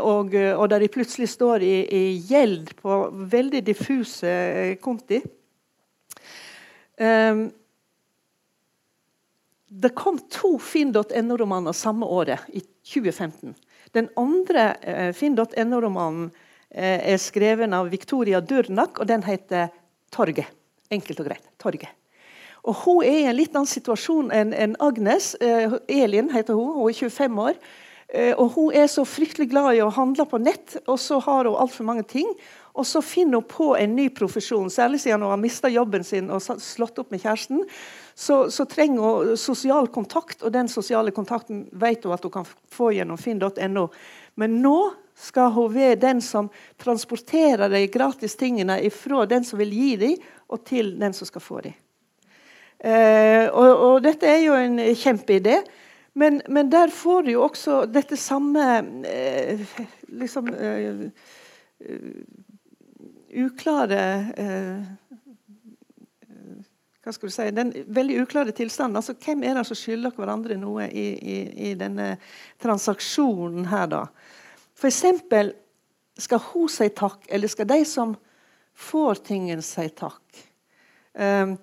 og, 0.00 0.34
og 0.34 0.70
der 0.70 0.78
de 0.78 0.88
plutselig 0.88 1.28
står 1.28 1.62
i, 1.64 1.84
i 1.88 2.20
gjeld 2.28 2.74
på 2.76 3.10
veldig 3.32 3.66
diffuse 3.66 4.76
konti. 4.80 5.22
Um, 7.00 7.48
det 9.68 9.94
kom 9.94 10.18
to 10.32 10.56
finn.no-romaner 10.58 11.72
samme 11.76 12.06
året, 12.06 12.40
i 12.48 12.62
2015. 12.88 13.54
Den 13.92 14.08
andre 14.16 14.70
eh, 14.80 15.10
finn.no-romanen 15.16 16.30
eh, 16.70 17.12
er 17.12 17.20
skrevet 17.20 17.72
av 17.72 17.90
Victoria 17.92 18.40
Durnak, 18.40 19.00
og 19.00 19.08
den 19.08 19.24
heter 19.28 19.68
'Torget'. 20.12 20.54
Enkelt 20.90 21.20
og 21.20 21.26
greit. 21.28 21.48
Torget. 21.60 21.90
Og 22.64 22.74
Hun 22.84 23.04
er 23.04 23.18
i 23.18 23.26
en 23.28 23.36
litt 23.36 23.54
annen 23.54 23.68
situasjon 23.68 24.32
enn 24.32 24.54
en 24.56 24.76
Agnes. 24.80 25.34
Eh, 25.40 25.76
Elin 25.88 26.30
heter 26.32 26.56
hun. 26.56 26.72
Hun 26.74 26.88
er 26.88 26.96
25 26.96 27.38
år. 27.38 27.60
Eh, 28.08 28.32
og 28.32 28.54
Hun 28.54 28.72
er 28.72 28.86
så 28.88 29.04
fryktelig 29.04 29.50
glad 29.50 29.76
i 29.76 29.82
å 29.84 29.92
handle 29.92 30.24
på 30.28 30.40
nett, 30.40 30.78
og 30.86 30.96
så 31.00 31.18
har 31.24 31.44
hun 31.44 31.58
altfor 31.60 31.84
mange 31.84 32.06
ting. 32.08 32.30
Og 32.78 32.86
så 32.86 33.02
finner 33.02 33.40
hun 33.40 33.48
på 33.48 33.72
en 33.76 33.96
ny 33.96 34.06
profesjon, 34.14 34.70
særlig 34.70 35.00
siden 35.02 35.24
hun 35.24 35.32
har 35.32 35.40
mista 35.40 35.68
jobben 35.68 36.04
sin 36.06 36.30
og 36.30 36.42
slått 36.42 37.00
opp 37.02 37.10
med 37.10 37.24
kjæresten. 37.24 37.64
Så, 38.14 38.48
så, 38.54 38.64
trenger 38.70 39.02
hun 39.02 39.36
sosial 39.38 39.90
kontakt, 39.94 40.42
og 40.42 40.54
den 40.54 40.70
sosiale 40.70 41.12
kontakten 41.14 41.66
vet 41.72 42.06
hun 42.06 42.14
at 42.14 42.24
hun 42.24 42.34
kan 42.38 42.48
få 42.74 42.92
gjennom 42.94 43.18
finn.no. 43.20 43.88
Men 44.38 44.56
nå 44.62 44.78
skal 45.18 45.50
hun 45.56 45.74
være 45.74 45.98
den 45.98 46.22
som 46.22 46.48
transporterer 46.78 47.68
de 47.72 47.82
gratis 47.90 48.38
tingene 48.38 48.78
fra 48.94 49.26
den 49.26 49.44
som 49.44 49.58
vil 49.58 49.74
gi 49.74 49.92
dem, 49.98 50.16
og 50.48 50.64
til 50.64 50.94
den 51.00 51.12
som 51.12 51.28
skal 51.28 51.44
få 51.44 51.60
dem. 51.66 51.74
Eh, 52.78 53.50
og, 53.50 53.68
og, 53.74 53.96
dette 54.06 54.28
er 54.30 54.44
jo 54.46 54.54
en 54.54 54.78
kjempeidé. 54.94 55.58
Men, 56.18 56.40
men 56.48 56.70
der 56.70 56.90
får 56.90 57.22
du 57.26 57.32
jo 57.36 57.44
også 57.46 57.84
dette 57.86 58.16
samme 58.18 58.64
eh, 59.06 59.60
liksom 60.18 60.48
eh, 60.50 61.04
uklare 63.38 64.00
eh, 64.34 64.88
hva 67.04 67.14
skal 67.14 67.30
du 67.30 67.32
si, 67.32 67.46
Den 67.54 67.70
veldig 67.86 68.18
uklare 68.24 68.52
tilstanden. 68.52 68.98
altså 68.98 69.14
Hvem 69.14 69.46
er 69.46 69.56
det 69.56 69.64
som 69.68 69.78
skylder 69.78 70.12
hverandre 70.16 70.58
noe 70.60 70.90
i, 70.90 71.06
i, 71.16 71.38
i 71.70 71.72
denne 71.78 72.16
transaksjonen 72.60 73.70
her, 73.70 73.86
da? 73.88 74.02
For 74.76 74.90
eksempel, 74.90 75.54
skal 76.18 76.42
hun 76.50 76.68
si 76.68 76.90
takk, 76.92 77.24
eller 77.30 77.48
skal 77.48 77.70
de 77.70 77.80
som 77.88 78.12
får 78.76 79.22
tingen, 79.30 79.62
si 79.64 79.86
takk? 79.96 80.42
Um, 81.14 81.56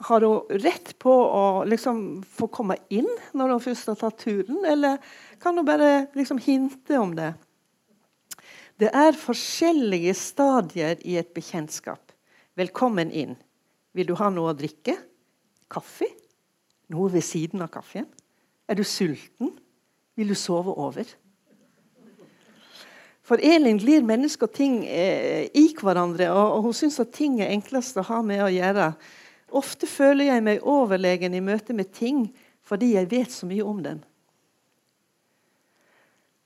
har 0.00 0.24
hun 0.24 0.60
rett 0.62 0.94
på 0.98 1.12
å 1.12 1.44
liksom 1.68 2.22
få 2.24 2.48
komme 2.52 2.76
inn 2.88 3.08
når 3.36 3.54
hun 3.54 3.62
først 3.64 3.92
har 3.92 3.98
tatt 4.00 4.18
turen, 4.22 4.62
eller 4.64 4.98
kan 5.42 5.56
hun 5.58 5.66
bare 5.68 6.08
liksom 6.16 6.40
hinte 6.40 6.98
om 6.98 7.12
det? 7.16 7.34
Det 8.80 8.88
er 8.96 9.18
forskjellige 9.18 10.14
stadier 10.16 11.00
i 11.04 11.18
et 11.20 11.34
bekjentskap. 11.36 12.14
Velkommen 12.56 13.12
inn. 13.12 13.36
Vil 13.92 14.08
du 14.08 14.14
ha 14.16 14.30
noe 14.32 14.54
å 14.54 14.56
drikke? 14.56 14.96
Kaffe? 15.70 16.08
Noe 16.90 17.10
ved 17.12 17.24
siden 17.26 17.60
av 17.62 17.68
kaffen? 17.74 18.08
Er 18.70 18.78
du 18.78 18.84
sulten? 18.88 19.52
Vil 20.16 20.32
du 20.32 20.38
sove 20.38 20.72
over? 20.72 21.04
For 23.30 23.38
Elin 23.46 23.78
glir 23.78 24.02
mennesker 24.02 24.48
og 24.48 24.56
ting 24.56 24.80
eh, 24.88 25.46
i 25.54 25.68
hverandre, 25.78 26.32
og, 26.34 26.56
og 26.56 26.64
hun 26.66 26.74
syns 26.74 26.98
at 27.02 27.12
ting 27.14 27.36
er 27.38 27.52
enklest 27.52 28.00
å 28.00 28.06
ha 28.08 28.24
med 28.26 28.42
å 28.42 28.50
gjøre. 28.50 28.88
Ofte 29.56 29.88
føler 29.90 30.30
jeg 30.30 30.44
meg 30.46 30.62
overlegen 30.66 31.34
i 31.34 31.42
møte 31.44 31.76
med 31.76 31.92
ting 31.96 32.28
fordi 32.66 32.94
jeg 32.94 33.08
vet 33.10 33.32
så 33.34 33.48
mye 33.50 33.66
om 33.66 33.80
dem. 33.82 33.98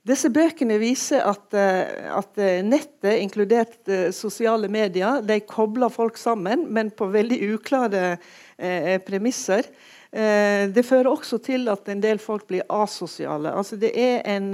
Disse 0.05 0.29
bøkene 0.29 0.77
viser 0.81 1.23
at, 1.25 1.47
eh, 1.57 2.11
at, 2.13 2.37
eh, 2.37 2.61
nettet, 2.65 3.23
inkludert 3.23 3.89
eh, 3.89 4.11
sosiale 4.13 4.69
medier, 4.69 5.23
de 5.25 5.39
kobler 5.41 5.89
folk 5.89 6.19
sammen, 6.21 6.67
men 6.69 6.91
på 6.93 7.09
veldig 7.09 7.39
uklare 7.55 8.19
eh, 8.59 8.99
premisser. 9.01 9.65
Eh, 10.13 10.69
det 10.69 10.85
fører 10.85 11.09
også 11.09 11.41
til 11.41 11.71
at 11.73 11.89
en 11.89 12.05
del 12.05 12.21
folk 12.21 12.45
blir 12.51 12.69
asosiale. 12.69 13.55
Altså 13.57 13.81
det, 13.81 13.95
er 13.97 14.21
en, 14.29 14.53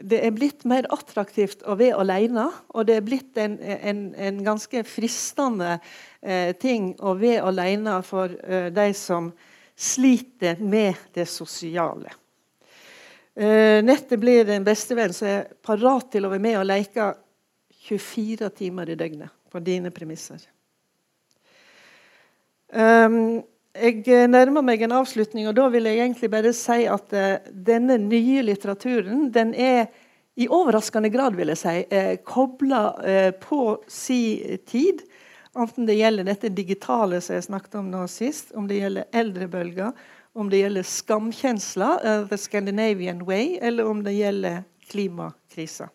det 0.00 0.22
er 0.24 0.32
blitt 0.32 0.64
mer 0.68 0.86
attraktivt 0.94 1.66
å 1.68 1.76
være 1.76 1.98
alene, 2.00 2.46
og 2.72 2.86
det 2.88 2.96
er 2.96 3.04
blitt 3.04 3.36
en, 3.40 3.58
en, 3.60 4.06
en 4.16 4.40
ganske 4.46 4.84
fristende 4.88 5.74
eh, 6.20 6.54
ting 6.56 6.94
å 7.00 7.12
være 7.20 7.44
alene 7.50 7.98
for 8.06 8.32
de 8.72 8.88
som 8.96 9.28
sliter 9.76 10.60
med 10.64 10.96
det 11.12 11.28
sosiale. 11.28 12.12
Eh, 13.34 13.80
nettet 13.84 14.20
blir 14.20 14.48
en 14.52 14.64
bestevenn 14.64 15.14
som 15.16 15.28
er 15.28 15.46
parat 15.64 16.10
til 16.12 16.26
å 16.26 16.32
være 16.32 16.44
med 16.44 16.58
og 16.60 16.66
leke 16.68 17.12
24 17.88 18.50
timer 18.58 18.92
i 18.92 18.96
døgnet 18.98 19.32
på 19.52 19.60
dine 19.64 19.92
premisser. 19.94 20.42
Um, 22.72 23.42
jeg 23.72 24.04
eh, 24.12 24.28
nærmer 24.28 24.64
meg 24.64 24.82
en 24.84 24.94
avslutning, 24.98 25.46
og 25.48 25.56
da 25.56 25.68
vil 25.72 25.88
jeg 25.88 26.00
egentlig 26.02 26.30
bare 26.32 26.52
si 26.56 26.84
at 26.90 27.14
uh, 27.16 27.52
denne 27.52 27.96
nye 28.02 28.42
litteraturen 28.44 29.30
den 29.32 29.54
er 29.56 29.86
i 30.36 30.48
overraskende 30.48 31.10
grad 31.12 31.36
vil 31.36 31.52
jeg 31.52 31.60
si, 31.60 31.76
uh, 31.88 32.14
kobla 32.28 32.82
uh, 33.00 33.30
på 33.40 33.78
si 33.88 34.58
tid. 34.68 35.00
Enten 35.56 35.88
det 35.88 35.98
gjelder 35.98 36.28
dette 36.28 36.52
digitale 36.52 37.20
som 37.24 37.36
jeg 37.36 37.48
snakket 37.48 37.78
om 37.80 37.88
nå 37.92 38.04
sist, 38.12 38.52
om 38.56 38.68
det 38.68 38.82
gjelder 38.82 39.08
eldrebølger, 39.22 39.96
om 40.32 40.48
det 40.52 40.62
gjelder 40.62 40.86
skamkjensler, 40.88 42.28
The 42.30 42.38
Scandinavian 42.40 43.20
Way, 43.28 43.58
eller 43.60 43.88
om 43.88 44.00
det 44.04 44.14
gjelder 44.16 44.62
klimakrisa. 44.88 45.90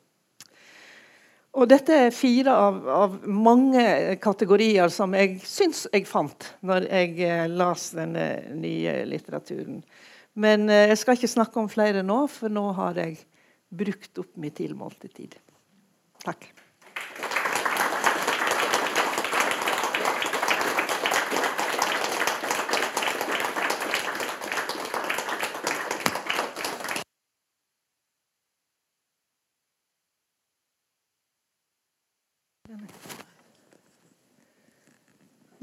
Og 1.58 1.66
dette 1.66 1.96
er 2.06 2.14
fire 2.14 2.54
av, 2.54 2.76
av, 2.94 3.16
mange 3.26 3.82
kategorier 4.22 4.92
som 4.94 5.16
jeg 5.18 5.40
syns 5.42 5.88
jeg 5.90 6.06
fant 6.06 6.52
når 6.62 6.86
jeg 6.86 7.16
eh, 7.26 7.48
las 7.50 7.90
denne 7.98 8.28
nye 8.54 9.00
litteraturen. 9.10 9.82
Men 10.38 10.70
eh, 10.70 10.86
jeg 10.92 11.02
skal 11.02 11.18
ikke 11.18 11.32
snakke 11.34 11.64
om 11.64 11.72
flere 11.72 12.06
nå, 12.06 12.20
for 12.30 12.54
nå 12.54 12.68
har 12.78 13.02
jeg 13.02 13.18
brukt 13.74 14.22
opp 14.22 14.38
min 14.38 14.54
tilmålte 14.54 15.10
tid. 15.10 15.34
Takk. 16.22 16.46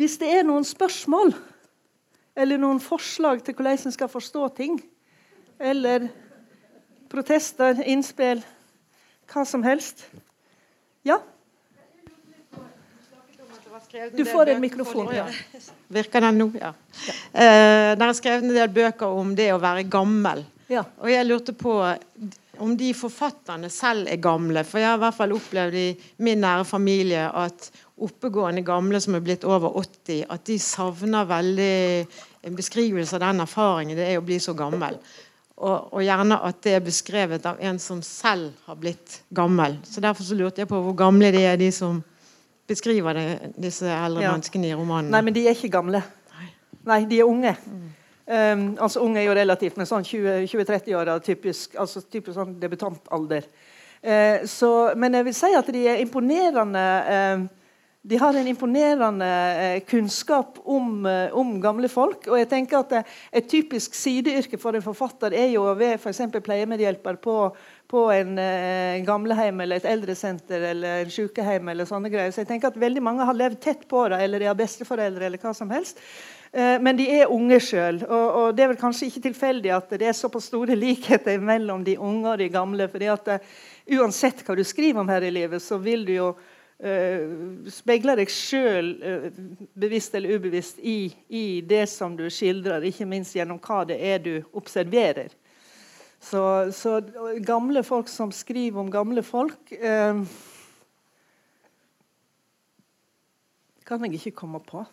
Hvis 0.05 0.19
det 0.21 0.29
er 0.37 0.43
noen 0.45 0.67
spørsmål 0.69 1.31
eller 2.37 2.59
noen 2.61 2.77
forslag 2.83 3.39
til 3.41 3.55
hvordan 3.57 3.87
en 3.89 3.95
skal 3.95 4.11
forstå 4.13 4.49
ting, 4.53 4.75
eller 5.57 6.11
protester, 7.09 7.79
innspill, 7.89 8.43
hva 9.33 9.45
som 9.49 9.65
helst 9.65 10.05
Ja? 11.09 11.17
Du 14.13 14.25
får 14.29 14.53
en 14.53 14.61
mikrofon. 14.61 15.09
Ja. 15.15 15.25
Virker 15.89 16.27
den 16.27 16.43
nå? 16.43 16.51
Ja. 16.61 16.75
Eh, 17.33 17.95
der 17.97 18.05
er 18.05 18.17
skrevet 18.19 18.45
en 18.45 18.53
del 18.59 18.69
bøker 18.77 19.09
om 19.23 19.33
det 19.37 19.49
å 19.55 19.61
være 19.63 19.87
gammel. 19.89 20.45
Ja. 20.69 20.85
Og 21.01 21.09
jeg 21.13 21.31
lurte 21.31 21.57
på 21.57 21.79
om 22.61 22.77
de 22.77 22.93
forfatterne 22.97 23.73
selv 23.73 24.09
er 24.11 24.21
gamle. 24.21 24.65
For 24.69 24.83
jeg 24.83 24.91
har 24.91 25.01
i 25.01 25.05
hvert 25.07 25.17
fall 25.17 25.37
opplevd 25.37 25.81
i 25.81 25.89
min 26.25 26.45
nære 26.45 26.69
familie 26.69 27.25
at 27.29 27.71
oppegående 27.95 28.64
gamle 28.66 28.99
som 29.01 29.14
er 29.14 29.22
blitt 29.22 29.45
over 29.47 29.76
80, 29.78 30.24
at 30.30 30.47
de 30.49 30.57
savner 30.59 31.28
veldig 31.28 32.07
en 32.45 32.57
beskrivelse 32.57 33.14
av 33.16 33.22
den 33.22 33.45
erfaringen 33.45 33.97
det 33.99 34.09
er 34.11 34.18
å 34.18 34.26
bli 34.26 34.40
så 34.42 34.55
gammel. 34.59 34.99
Og, 35.55 35.92
og, 35.95 36.01
gjerne 36.03 36.40
at 36.42 36.59
det 36.66 36.72
er 36.74 36.82
beskrevet 36.82 37.45
av 37.47 37.61
en 37.62 37.78
som 37.78 38.01
selv 38.03 38.51
har 38.66 38.78
blitt 38.80 39.20
gammel. 39.30 39.78
Så 39.86 40.03
Derfor 40.03 40.26
så 40.26 40.34
lurte 40.34 40.64
jeg 40.64 40.70
på 40.70 40.80
hvor 40.82 40.97
gamle 40.99 41.30
de 41.32 41.45
er, 41.47 41.57
de 41.61 41.70
som 41.72 42.03
beskriver 42.66 43.14
det, 43.14 43.53
disse 43.62 43.86
eldre 43.86 44.24
ja. 44.24 44.32
menneskene 44.34 44.72
i 44.72 44.74
romanen. 44.74 45.12
Nei, 45.14 45.22
men 45.22 45.36
de 45.36 45.47
er 45.47 45.55
ikke 45.55 45.70
gamle. 45.76 46.03
Nei, 46.34 46.49
Nei 46.90 47.01
de 47.07 47.22
er 47.22 47.30
unge. 47.30 47.55
Mm. 47.70 47.84
Um, 48.24 48.62
altså 48.80 49.03
Unge 49.05 49.20
er 49.20 49.28
jo 49.28 49.36
relativt, 49.36 49.76
men 49.76 49.86
sånn 49.86 50.05
20-30-åra 50.09 51.18
typisk, 51.22 51.74
altså 51.76 52.01
typisk 52.09 52.38
sånn 52.38 52.55
debutantalder. 52.61 53.47
Uh, 54.01 54.42
så, 54.49 54.70
men 54.97 55.14
jeg 55.20 55.28
vil 55.28 55.36
si 55.36 55.51
at 55.55 55.68
de 55.76 55.82
er 55.92 56.01
imponerende 56.03 56.84
uh, 57.05 57.45
de 58.07 58.17
har 58.21 58.37
en 58.37 58.47
imponerende 58.47 59.27
eh, 59.57 59.81
kunnskap 59.81 60.59
om, 60.65 61.07
eh, 61.07 61.33
om, 61.33 61.55
gamle 61.61 61.89
folk. 61.89 62.27
og 62.29 62.37
jeg 62.37 62.51
tenker 62.51 62.83
at 62.83 62.93
eh, 62.93 63.15
Et 63.33 63.47
typisk 63.49 63.95
sideyrke 63.97 64.59
for 64.61 64.77
en 64.77 64.85
forfatter 64.85 65.33
er 65.33 65.49
jo 65.55 65.63
å 65.65 65.73
være 65.79 65.97
for 65.99 66.41
pleiemedhjelper 66.45 67.17
på, 67.17 67.37
på 67.89 68.03
en 68.13 68.37
eh, 68.39 69.01
gamleheim 69.07 69.61
eller 69.61 69.81
et 69.81 69.89
eldresenter 69.89 70.69
eller 70.75 71.07
en 71.07 71.11
sykehjem. 71.11 71.69
eller 71.69 71.89
sånne 71.89 72.13
greier. 72.13 72.31
Så 72.31 72.43
jeg 72.43 72.51
tenker 72.53 72.69
at 72.69 72.77
veldig 72.77 73.03
mange 73.03 73.25
har 73.25 73.41
levd 73.41 73.61
tett 73.61 73.89
på 73.89 74.09
det, 74.09 74.21
eller 74.21 74.39
de 74.39 74.51
har 74.53 74.55
besteforeldre. 74.59 75.25
eller 75.25 75.41
hva 75.41 75.55
som 75.55 75.71
helst. 75.71 76.01
Men 76.55 76.95
de 76.95 77.09
er 77.11 77.33
unge 77.35 77.57
sjøl. 77.59 77.97
Og, 78.05 78.27
og, 78.31 78.49
det 78.55 78.63
er 78.63 78.69
vel 78.71 78.79
kanskje 78.79 79.09
ikke 79.09 79.25
tilfeldig 79.25 79.73
at 79.75 79.97
det 79.99 80.07
er 80.07 80.15
såpass 80.15 80.53
store 80.53 80.77
likheter 80.85 81.41
mellom 81.43 81.83
de 81.83 81.97
unge 81.99 82.29
og 82.31 82.39
de 82.39 82.49
gamle. 82.53 82.87
fordi 82.89 83.09
at 83.11 83.33
Uansett 83.97 84.45
hva 84.45 84.55
du 84.55 84.63
skriver 84.65 85.01
om 85.01 85.09
her 85.09 85.25
i 85.25 85.33
livet, 85.35 85.63
så 85.63 85.81
vil 85.83 86.05
du 86.07 86.13
jo 86.15 86.29
speiler 87.72 88.18
deg 88.20 88.32
sjøl, 88.32 88.91
uh, 89.01 89.28
bevisst 89.80 90.14
eller 90.14 90.37
ubevisst, 90.37 90.80
i, 90.80 91.09
i, 91.28 91.61
det 91.64 91.87
som 91.93 92.16
du 92.18 92.26
skildrer, 92.28 92.85
ikke 92.85 93.09
minst 93.09 93.37
gjennom 93.37 93.61
hva 93.64 93.85
det 93.89 94.01
er 94.01 94.20
du 94.24 94.35
observerer. 94.53 95.32
Så, 96.24 96.72
så 96.72 97.01
gamle 97.45 97.82
folk 97.85 98.09
som 98.09 98.32
skriver 98.32 98.80
om 98.80 98.91
gamle 98.91 99.22
folk 99.22 99.72
eh, 99.76 100.20
kan 103.85 104.07
jeg 104.07 104.14
ikke 104.16 104.39
komme 104.39 104.61
på. 104.64 104.87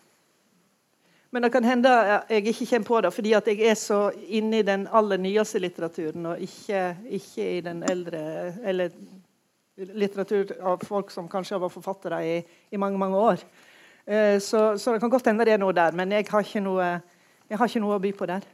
Men 1.32 1.46
det 1.46 1.52
kan 1.54 1.64
hende 1.64 1.92
jeg 2.28 2.52
ikke 2.52 2.66
kommer 2.66 2.88
på 2.90 3.00
det 3.00 3.12
fordi 3.16 3.32
jeg 3.32 3.64
er 3.64 3.78
så 3.80 4.10
inne 4.28 4.60
i 4.60 4.66
den 4.68 4.84
aller 4.92 5.16
nyeste 5.16 5.62
litteraturen, 5.62 6.26
og 6.34 6.40
ikke, 6.44 6.96
ikke 7.08 7.48
i 7.56 7.60
den 7.64 7.82
eldre 7.82 8.52
eller 8.68 8.92
litteratur 9.90 10.54
av 10.60 10.82
folk 10.86 11.10
som 11.10 11.28
kanskje 11.30 11.56
har 11.56 11.62
vært 11.64 11.76
forfattere 11.76 12.22
i, 12.26 12.38
i 12.70 12.80
mange 12.80 13.00
mange 13.00 13.18
år. 13.18 13.44
Eh, 14.06 14.38
så, 14.40 14.78
så, 14.78 14.92
det 14.92 15.02
kan 15.02 15.12
godt 15.12 15.30
hende 15.30 15.46
det 15.46 15.54
er 15.56 15.62
noe 15.62 15.74
der, 15.76 15.94
men 15.96 16.12
jeg 16.12 16.26
har 16.30 16.46
ikke 16.46 16.64
noe, 16.64 16.88
har 17.52 17.70
ikke 17.70 17.82
noe 17.82 17.98
å 17.98 18.02
by 18.02 18.12
på 18.18 18.28
der. 18.30 18.48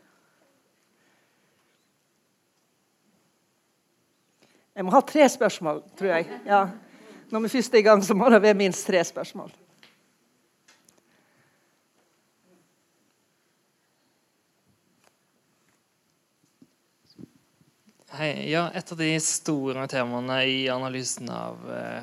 Jeg 4.79 4.87
må 4.87 4.95
ha 4.95 5.01
tre 5.03 5.25
spørsmål, 5.27 5.81
tror 5.99 6.13
jeg. 6.13 6.29
Ja. 6.47 6.67
Når 7.35 7.45
vi 7.45 7.49
først 7.57 7.75
er 7.75 7.83
i 7.83 7.87
gang, 7.89 8.05
så 8.05 8.15
må 8.15 8.29
det 8.31 8.39
være 8.45 8.57
minst 8.61 8.87
tre 8.87 9.01
spørsmål. 9.05 9.51
Hei. 18.09 18.49
Ja, 18.49 18.71
et 18.73 18.89
av 18.89 18.97
de 18.97 19.11
store 19.21 19.83
temaene 19.93 20.39
i 20.49 20.63
analysen 20.73 21.29
av 21.29 21.59
eh, 21.69 22.01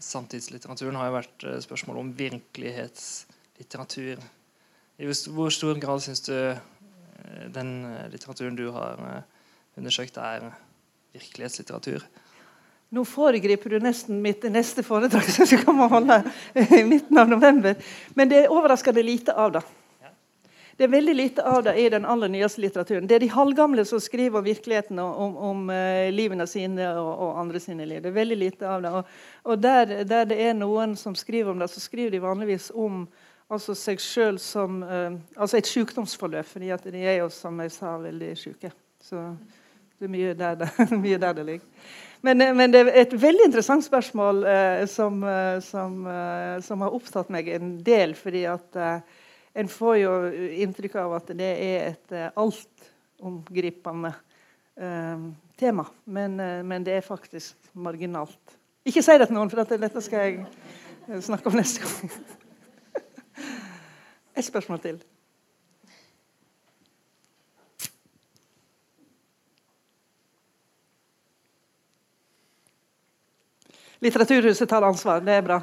samtidslitteraturen 0.00 0.96
har 0.96 1.10
jo 1.10 1.16
vært 1.18 1.44
eh, 1.44 1.58
spørsmålet 1.60 2.00
om 2.00 2.12
virkelighetslitteratur. 2.16 4.22
I 4.96 5.10
hvor 5.28 5.52
stor 5.52 5.76
grad 5.82 6.00
syns 6.00 6.24
du 6.24 6.32
eh, 6.32 6.56
den 7.52 7.84
eh, 7.84 8.08
litteraturen 8.14 8.56
du 8.56 8.72
har 8.72 8.96
eh, 9.10 9.20
undersøkt, 9.76 10.16
er 10.16 10.56
virkelighetslitteratur? 11.18 12.00
Nå 12.96 13.04
foregriper 13.04 13.76
du 13.76 13.84
nesten 13.84 14.24
mitt 14.24 14.48
neste 14.48 14.80
foredrag 14.88 15.28
som 15.36 15.44
skal 15.44 15.68
komme 15.68 15.84
og 15.84 15.92
holde 15.98 16.16
i 16.64 16.80
midten 16.88 17.20
av 17.20 17.28
november. 17.28 17.76
Men 18.16 18.32
det 18.32 18.46
er 18.46 18.56
overraskende 18.56 19.04
lite 19.04 19.36
av 19.36 19.52
det. 19.58 19.64
Det 20.82 20.88
er 20.88 20.96
veldig 20.98 21.14
lite 21.14 21.42
av 21.46 21.60
det 21.62 21.76
i 21.78 21.84
den 21.88 22.02
aller 22.10 22.26
nyeste 22.28 22.58
litteraturen. 22.58 23.04
Det 23.06 23.14
er 23.14 23.22
de 23.22 23.28
halvgamle 23.30 23.84
som 23.86 24.00
skriver 24.02 24.40
om 24.40 24.42
virkeligheten 24.48 24.98
og 24.98 25.20
om, 25.22 25.36
om 25.46 25.70
uh, 25.70 26.08
livene 26.10 26.42
sine 26.50 26.88
og, 26.98 27.10
og, 27.12 27.38
andre 27.38 27.60
sine 27.62 27.86
liv. 27.86 28.00
Det 28.02 28.10
er 28.10 28.16
veldig 28.16 28.38
lite 28.40 28.66
av 28.66 28.82
det. 28.82 28.90
Og, 28.90 29.12
og 29.46 29.62
der, 29.62 29.92
der, 30.02 30.26
det 30.26 30.40
er 30.42 30.58
noen 30.58 30.96
som 30.98 31.14
skriver 31.14 31.52
om 31.54 31.62
det, 31.62 31.70
så 31.70 31.84
skriver 31.84 32.10
de 32.10 32.22
vanligvis 32.26 32.72
om 32.74 33.06
altså 33.46 33.78
seg 33.78 34.02
sjøl 34.02 34.42
som 34.42 34.82
uh, 34.82 35.14
altså 35.36 35.62
et 35.62 35.70
sykdomsforløp, 35.70 36.50
fordi 36.50 36.74
at 36.74 36.90
de 36.90 37.06
er 37.06 37.20
jo, 37.20 37.30
som 37.30 37.62
jeg 37.62 37.76
sa, 37.78 37.94
veldig 38.02 38.34
syke. 38.42 38.74
Så 39.06 39.22
det 40.02 40.10
er 40.10 40.14
mye 40.18 40.36
der 40.42 40.62
det, 40.66 40.74
mye 41.06 41.24
der 41.28 41.38
det 41.38 41.48
ligger. 41.54 41.90
Men, 42.26 42.42
eh, 42.42 42.54
men, 42.58 42.74
det 42.74 42.88
er 42.88 43.04
et 43.06 43.20
veldig 43.22 43.52
interessant 43.52 43.86
spørsmål 43.86 44.46
uh, 44.50 44.86
som, 44.90 45.22
som, 45.62 45.98
som, 46.66 46.88
har 46.88 47.02
opptatt 47.02 47.30
meg 47.30 47.54
en 47.54 47.76
del. 47.86 48.18
fordi 48.18 48.48
at 48.50 48.86
en 49.54 49.68
får 49.68 49.96
jo 50.00 50.12
inntrykk 50.64 50.96
av 51.02 51.16
at 51.18 51.32
det 51.36 51.50
er 51.60 51.90
et 51.90 52.14
uh, 52.16 52.28
altomgripende 52.40 54.12
eh, 54.76 55.26
tema. 55.60 55.84
Men, 56.04 56.40
uh, 56.40 56.60
men, 56.64 56.84
det 56.84 56.96
er 56.96 57.04
faktisk 57.06 57.72
marginalt. 57.72 58.56
Ikke 58.88 59.04
si 59.04 59.16
det 59.20 59.28
til 59.28 59.36
noen, 59.36 59.52
for 59.52 59.62
dette, 59.62 60.04
skal 60.04 60.24
jeg 60.24 61.22
snakke 61.22 61.52
om 61.52 61.58
neste 61.60 61.84
gang. 61.84 62.14
Et 64.36 64.44
spørsmål 64.44 64.80
til. 64.80 65.02
Litteraturhuset 74.02 74.66
tar 74.68 74.82
ansvar. 74.82 75.20
Det 75.22 75.36
er 75.36 75.44
bra. 75.46 75.60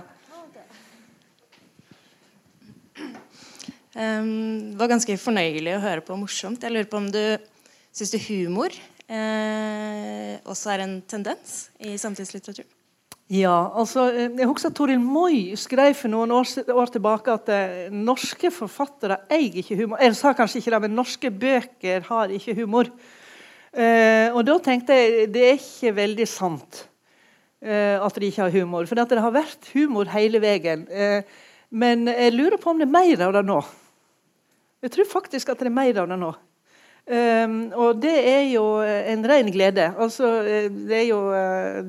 Um, 4.00 4.72
det 4.72 4.80
var 4.80 4.93
ganske 4.93 5.18
fornøyelig 5.20 5.74
å 5.76 5.84
høre 5.84 6.04
på 6.06 6.16
morsomt. 6.16 6.64
Jeg 6.64 6.72
lurer 6.72 6.88
på 6.88 7.02
om 7.02 7.10
du 7.12 7.24
syns 7.91 8.16
humor 8.30 8.72
eh, 9.10 10.38
også 10.47 10.74
er 10.74 10.84
en 10.86 11.00
tendens 11.10 11.70
i 11.82 11.97
samtidslitteraturen? 12.00 12.70
Ja, 13.30 13.70
altså, 13.78 14.08
eh, 14.10 14.32
jeg 14.39 14.47
husker 14.50 14.72
Toril 14.74 15.02
Moi 15.04 15.54
skrev 15.60 15.93
for 15.97 16.10
noen 16.10 16.32
år, 16.34 16.50
år 16.74 16.93
tilbake 16.93 17.34
at 17.36 17.52
eh, 17.54 17.89
norske 17.93 18.50
forfattere 18.54 19.20
eier 19.30 19.60
ikke 19.62 19.78
humor. 19.84 20.02
Jeg 20.02 20.16
sa 20.18 20.34
kanskje 20.38 20.64
ikke 20.64 20.74
det, 20.74 20.82
men 20.86 20.97
norske 20.97 21.34
bøker 21.43 22.08
har 22.08 22.34
ikke 22.34 22.56
humor. 22.58 22.89
Eh, 23.70 24.32
og 24.34 24.41
da 24.47 24.56
tenkte 24.66 24.97
jeg 24.97 25.28
det 25.34 25.43
er 25.45 25.60
ikke 25.60 25.93
veldig 26.00 26.26
sant 26.30 26.88
eh, 27.62 28.02
at 28.02 28.18
de 28.18 28.32
ikke 28.32 28.47
har 28.47 28.58
humor. 28.58 28.89
For 28.89 28.97
det 28.97 29.22
har 29.22 29.36
vært 29.36 29.70
humor 29.76 30.10
hele 30.16 30.41
veien. 30.41 30.88
Eh, 30.89 31.22
men 31.70 32.10
jeg 32.10 32.34
lurer 32.34 32.58
på 32.58 32.74
om 32.74 32.82
det 32.82 32.89
er 32.89 32.97
mer 32.97 33.28
av 33.28 33.38
det 33.38 33.45
nå. 33.45 33.62
Jeg 34.80 34.93
tror 34.95 35.09
faktisk 35.11 35.49
at 35.51 35.59
det 35.59 35.67
er 35.67 35.75
mer 35.75 35.97
av 35.99 36.07
det 36.07 36.19
nå. 36.19 36.30
Um, 37.09 37.57
og 37.73 37.97
det 38.03 38.13
er 38.30 38.43
jo 38.51 38.63
en 38.86 39.25
ren 39.27 39.49
glede. 39.51 39.88
Altså, 39.97 40.30
det 40.69 40.97
er 41.01 41.07
jo, 41.09 41.19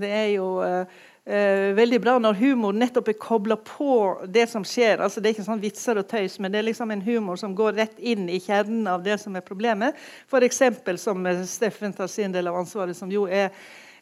det 0.01 0.11
er 0.17 0.29
jo 0.33 0.47
uh, 0.65 0.95
uh, 1.29 1.67
veldig 1.77 2.01
bra 2.01 2.15
når 2.23 2.39
humor 2.41 2.73
nettopp 2.73 3.11
er 3.13 3.19
kobla 3.21 3.59
på 3.61 3.99
det 4.33 4.47
som 4.49 4.65
skjer. 4.65 5.03
Altså, 5.05 5.21
det 5.21 5.29
er 5.29 5.37
ikke 5.37 5.45
sånn 5.51 5.63
vitser 5.63 6.01
og 6.01 6.09
tøys, 6.09 6.39
men 6.41 6.51
det 6.51 6.63
er 6.63 6.67
liksom 6.71 6.95
en 6.95 7.05
humor 7.05 7.39
som 7.41 7.55
går 7.59 7.77
rett 7.83 8.01
inn 8.01 8.31
i 8.33 8.41
kjernen 8.41 8.89
av 8.89 9.05
det 9.05 9.21
som 9.21 9.37
er 9.37 9.45
problemet. 9.45 9.99
F.eks. 10.31 10.63
som 11.05 11.31
Steffen 11.47 11.93
tar 11.95 12.09
sin 12.09 12.33
del 12.33 12.49
av 12.49 12.57
ansvaret, 12.63 12.97
som 12.97 13.13
jo 13.13 13.27
er 13.29 13.53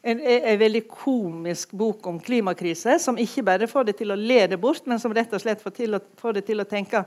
en, 0.01 0.21
en, 0.23 0.59
veldig 0.59 0.85
komisk 0.87 1.75
bok 1.75 2.07
om 2.07 2.21
klimakrise, 2.23 2.95
som 3.03 3.19
ikke 3.19 3.43
bare 3.43 3.67
får 3.67 3.89
det 3.89 3.97
til 3.99 4.15
å 4.15 4.17
le 4.17 4.45
det 4.47 4.61
bort, 4.61 4.85
men 4.87 5.03
som 5.03 5.13
rett 5.13 5.33
og 5.35 5.43
slett 5.43 5.61
får, 5.61 5.75
til 5.75 5.99
å, 5.99 6.01
får 6.21 6.39
det 6.39 6.45
til 6.47 6.63
å 6.63 6.67
tenke 6.69 7.03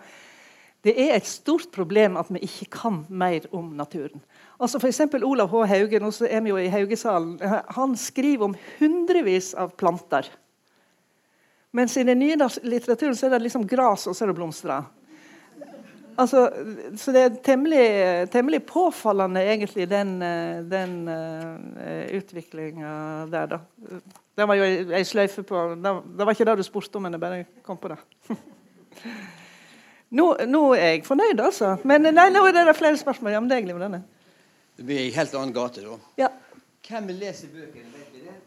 det 0.82 0.94
er 0.98 1.14
et 1.14 1.26
stort 1.28 1.70
problem 1.74 2.16
at 2.18 2.30
vi 2.34 2.42
ikke 2.42 2.70
kan 2.74 3.02
mer 3.08 3.44
om 3.54 3.70
naturen. 3.78 4.22
Altså 4.58 4.80
F.eks. 4.82 5.04
Olav 5.22 5.50
H. 5.50 5.66
Hauge 5.70 6.00
nå 6.02 6.10
er 6.26 6.40
vi 6.42 6.50
jo 6.50 6.58
i 6.58 6.70
Haugesalen, 6.72 7.36
han 7.76 7.94
skriver 7.98 8.48
om 8.48 8.56
hundrevis 8.80 9.52
av 9.54 9.76
planter. 9.78 10.26
Mens 11.72 11.94
i 11.96 12.04
den 12.04 12.18
nye 12.20 12.36
litteraturen 12.66 13.16
så 13.16 13.28
er 13.28 13.36
det 13.36 13.46
liksom 13.46 13.68
gras 13.68 14.08
og 14.10 14.16
så 14.16 14.26
er 14.26 14.32
det 14.32 14.36
blomster. 14.36 14.82
Altså, 16.20 16.42
så 17.00 17.12
det 17.14 17.20
er 17.24 17.36
temmelig, 17.40 17.84
temmelig 18.34 18.60
påfallende, 18.68 19.40
egentlig, 19.48 19.86
den, 19.88 20.18
den 20.68 20.96
uh, 21.08 22.16
utviklinga 22.18 22.92
der, 23.32 23.54
da. 23.54 23.60
Det 24.36 24.48
var 24.48 24.56
jo 24.56 24.66
ei 24.96 25.02
sløyfe 25.04 25.44
på 25.44 25.62
Det 25.76 26.24
var 26.24 26.32
ikke 26.32 26.46
det 26.48 26.58
du 26.60 26.64
spurte 26.66 27.00
om, 27.00 27.06
men 27.06 27.16
jeg 27.16 27.22
bare 27.22 27.44
kom 27.64 27.80
på 27.80 27.94
det. 27.94 28.00
nå, 30.12 30.28
nå, 30.46 30.62
er 30.76 30.88
jeg 30.94 31.04
fornøyd, 31.08 31.40
altså. 31.40 31.76
Men 31.88 32.08
nei, 32.12 32.28
nå 32.32 32.44
er 32.48 32.58
det 32.60 32.76
flere 32.76 33.00
spørsmål. 33.00 33.32
Ja, 33.34 33.40
men 33.40 33.50
det 33.50 33.58
er 33.58 33.66
glimrende. 33.66 34.02
Det 34.76 34.86
blir 34.86 35.00
ei 35.02 35.12
helt 35.14 35.34
annen 35.34 35.54
gate, 35.56 35.84
da. 35.84 35.98
Ja. 36.20 36.32
Hvem 36.88 37.12
leser 37.16 37.48
bøkene? 37.52 37.88
Vet 37.96 38.12
vi 38.12 38.26
det? 38.26 38.38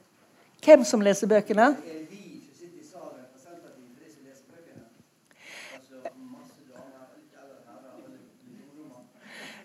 Hvem 0.66 0.84
som 0.86 1.02
leser 1.02 1.32
bøkene? 1.32 1.72
Hvem 1.74 1.80
som 1.82 1.90
leser 1.90 2.06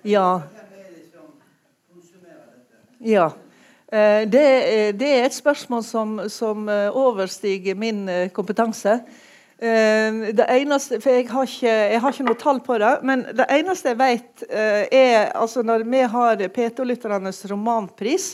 Ja. 0.05 0.41
ja. 3.01 3.31
Eh, 3.93 4.31
det, 4.31 4.45
det, 5.01 5.09
er 5.09 5.25
et 5.25 5.35
spørsmål 5.35 5.85
som, 5.85 6.21
som 6.29 6.69
eh, 6.69 6.97
overstiger 6.97 7.75
min 7.75 8.09
eh, 8.09 8.31
kompetanse. 8.31 9.01
Uh, 9.61 10.31
det 10.33 10.47
eneste, 10.49 10.97
for 11.05 11.13
jeg 11.13 11.27
har, 11.29 11.45
ikke, 11.45 11.73
jeg 11.93 12.01
har, 12.01 12.15
ikke, 12.15 12.25
noe 12.31 12.41
tall 12.41 12.61
på 12.65 12.79
det, 12.81 12.93
men 13.05 13.27
det 13.37 13.45
eneste 13.53 13.93
jeg 13.93 13.99
vet, 14.01 14.45
uh, 14.49 14.87
er 14.89 15.35
altså 15.37 15.61
når 15.61 15.85
vi 15.85 16.01
har 16.15 16.45
P2-lytternes 16.55 17.43
romanpris, 17.51 18.31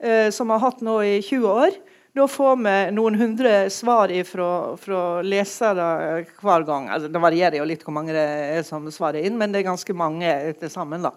uh, 0.00 0.30
som 0.32 0.48
vi 0.48 0.56
har 0.56 0.62
hatt 0.62 0.80
nå 0.80 0.94
i 1.04 1.18
20 1.20 1.44
år, 1.50 1.76
da 2.16 2.24
får 2.28 2.56
vi 2.64 2.74
noen 2.96 3.20
hundre 3.20 3.52
svar 3.72 4.12
fra 4.30 5.04
lesere 5.24 5.90
hver 6.40 6.64
gang. 6.68 6.88
Altså, 6.92 7.12
det 7.12 7.20
varierer 7.20 7.58
jo 7.60 7.68
litt 7.68 7.84
hvor 7.84 7.96
mange 7.96 8.16
det 8.16 8.24
er 8.56 8.64
som 8.64 8.88
svarer 8.92 9.28
inn, 9.28 9.36
men 9.40 9.52
det 9.52 9.60
er 9.60 9.70
ganske 9.70 9.96
mange 9.96 10.32
til 10.60 10.72
sammen. 10.72 11.04
Da. 11.08 11.12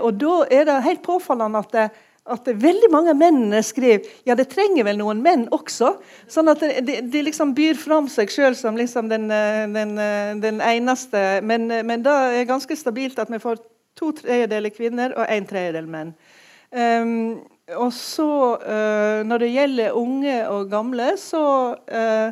og 0.00 0.16
da 0.16 0.38
er 0.48 0.64
det 0.64 0.78
helt 0.86 1.04
påfallende 1.04 1.60
at 1.60 1.76
det, 1.76 1.84
at 2.32 2.48
veldig 2.62 2.90
mange 2.92 3.12
av 3.14 3.20
mennene 3.20 3.62
skriver 3.64 4.06
ja, 4.28 4.36
det 4.38 4.48
trenger 4.52 4.86
vel 4.88 5.00
noen 5.00 5.22
menn 5.24 5.46
også. 5.54 5.94
Sånn 6.30 6.52
at 6.52 6.62
de, 6.62 7.00
de 7.02 7.24
liksom 7.26 7.54
byr 7.56 7.78
fram 7.80 8.08
seg 8.12 8.32
sjøl 8.32 8.56
som 8.58 8.78
liksom 8.78 9.10
den, 9.10 9.28
eh, 9.32 9.64
den, 9.74 9.94
eh, 10.02 10.32
den, 10.42 10.62
eneste. 10.64 11.24
Men, 11.46 11.70
eh, 11.72 11.84
men 11.86 12.04
da 12.06 12.18
er 12.28 12.40
det 12.40 12.50
ganske 12.50 12.76
stabilt 12.78 13.18
at 13.22 13.32
vi 13.32 13.42
får 13.42 13.62
to 13.98 14.12
tredjedeler 14.16 14.74
kvinner 14.74 15.14
og 15.18 15.26
en 15.26 15.48
tredjedel 15.48 15.88
menn. 15.90 16.12
Um, 16.68 17.40
og 17.76 17.92
så, 17.96 18.28
uh, 18.60 19.24
når 19.28 19.42
det 19.42 19.54
gjelder 19.54 19.96
unge 19.96 20.36
og 20.48 20.68
gamle, 20.72 21.10
så 21.20 21.44
uh, 21.76 22.28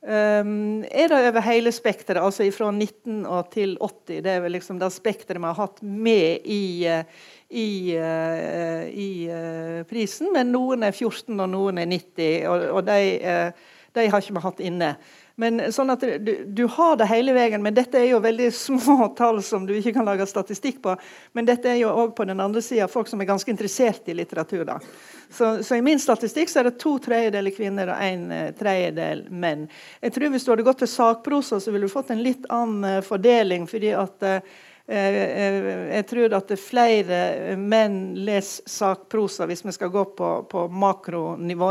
um, 0.00 0.84
er 0.84 1.10
det 1.12 1.20
over 1.30 1.44
hele 1.44 1.72
spekteret. 1.74 2.22
Altså 2.22 2.48
fra 2.54 2.70
19 2.70 3.24
og 3.24 3.50
til 3.52 3.76
80. 3.80 4.22
Det 4.24 4.32
er 4.32 4.44
vel 4.44 4.56
liksom 4.56 4.80
det 4.80 4.92
spekteret 4.94 5.40
vi 5.40 5.48
har 5.48 5.60
hatt 5.60 5.82
med 5.82 6.44
i 6.44 6.62
uh, 6.88 7.24
i, 7.48 7.98
uh, 7.98 8.88
i 8.88 9.30
uh, 9.30 9.84
prisen, 9.84 10.32
men 10.32 10.50
noen 10.52 10.86
er 10.86 10.94
14 10.94 11.30
og 11.38 11.50
noen 11.52 11.78
er 11.78 11.86
90, 11.90 12.48
og, 12.50 12.66
og 12.78 12.82
de, 12.88 12.98
uh, 13.22 13.70
de, 13.94 14.08
har 14.10 14.22
ikke 14.22 14.34
vi 14.34 14.42
hatt 14.48 14.66
inne. 14.66 14.96
Men 15.36 15.60
sånn 15.70 15.92
at 15.92 16.00
du, 16.00 16.32
du, 16.48 16.62
har 16.78 16.94
det 16.96 17.10
hele 17.10 17.34
veien, 17.36 17.60
men 17.62 17.74
dette 17.76 18.00
er 18.00 18.08
jo 18.08 18.22
veldig 18.24 18.48
små 18.56 19.10
tall 19.18 19.42
som 19.44 19.66
du 19.68 19.74
ikke 19.76 19.92
kan 19.98 20.08
lage 20.08 20.26
statistikk 20.26 20.80
på. 20.82 20.96
Men 21.36 21.46
dette 21.46 21.70
er 21.70 21.78
jo 21.82 21.92
òg 21.92 22.16
på 22.16 22.26
den 22.26 22.40
andre 22.42 22.64
sida 22.64 22.88
folk 22.90 23.10
som 23.10 23.20
er 23.20 23.28
ganske 23.28 23.52
interessert 23.52 24.08
i 24.08 24.16
litteratur. 24.16 24.64
da. 24.66 24.80
Så, 25.28 25.58
så, 25.62 25.76
i 25.76 25.84
min 25.84 26.00
statistikk 26.00 26.50
så 26.50 26.62
er 26.62 26.70
det 26.70 26.78
to 26.80 26.96
tredjedeler 27.04 27.52
kvinner 27.54 27.92
og 27.92 28.00
en 28.00 28.54
tredjedel 28.56 29.26
menn. 29.28 29.66
Jeg 30.00 30.16
tror 30.16 30.32
Hvis 30.32 30.48
du 30.48 30.54
hadde 30.54 30.66
gått 30.66 30.80
til 30.82 30.90
sakprosa, 30.90 31.60
så 31.60 31.74
ville 31.74 31.86
du 31.86 31.92
fått 31.92 32.14
en 32.16 32.24
litt 32.24 32.48
annen 32.48 33.04
fordeling. 33.04 33.68
fordi 33.68 33.92
at 33.92 34.24
Eh, 34.24 34.36
eh, 34.36 34.42
jeg 34.86 36.04
tror 36.06 36.34
at 36.36 36.52
flere 36.62 37.56
menn 37.58 38.14
leser 38.22 38.68
sakprosa 38.70 39.48
hvis 39.50 39.64
vi 39.66 39.74
skal 39.74 39.90
gå 39.90 40.04
på, 40.14 40.28
på 40.46 40.66
makronivå. 40.70 41.70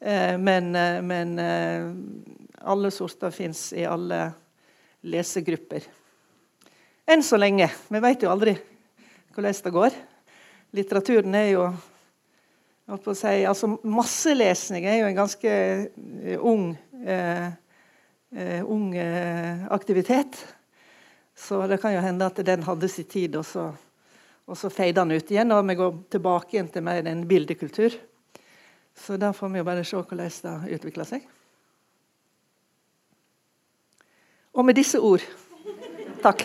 Eh, 0.00 0.38
men, 0.40 0.72
men 1.04 1.34
alle 2.64 2.90
sorter 2.90 3.34
fins 3.34 3.72
i 3.76 3.84
alle 3.84 4.22
lesegrupper. 5.04 5.84
Enn 7.10 7.22
så 7.26 7.36
lenge. 7.36 7.68
Vi 7.88 8.00
vet 8.00 8.24
jo 8.24 8.32
aldri 8.32 8.56
hvordan 9.34 9.60
det 9.64 9.72
går. 9.74 9.96
Litteraturen 10.76 11.34
er 11.34 11.48
jo 11.52 11.64
si, 13.14 13.32
altså 13.46 13.72
Masselesning 13.82 14.86
er 14.86 15.00
jo 15.00 15.08
en 15.08 15.18
ganske 15.18 15.52
ung, 16.38 16.64
eh, 17.04 17.50
ung 18.62 18.94
aktivitet. 19.70 20.38
Så 21.40 21.62
det 21.66 21.80
kan 21.80 21.94
jo 21.94 22.02
hende 22.04 22.26
at 22.28 22.36
den 22.44 22.62
hadde 22.66 22.88
sin 22.88 23.08
tid, 23.08 23.36
og 23.40 23.46
så, 23.48 23.70
og 24.44 24.58
så 24.60 24.68
feide 24.72 25.00
den 25.00 25.16
ut 25.16 25.30
igjen. 25.32 25.52
Og 25.56 25.64
vi 25.68 25.78
går 25.78 25.98
tilbake 26.12 26.56
igjen 26.56 26.68
til 26.72 26.84
mer 26.84 27.06
en 27.08 27.26
bildekultur. 27.28 27.96
Så 28.96 29.16
da 29.16 29.32
får 29.32 29.48
vi 29.48 29.62
jo 29.62 29.68
bare 29.68 29.84
se 29.84 29.96
hvordan 29.96 30.20
det 30.44 30.76
utvikler 30.76 31.08
seg. 31.08 31.24
Og 34.52 34.66
med 34.66 34.76
disse 34.76 35.00
ord 35.00 35.24
takk. 36.20 36.44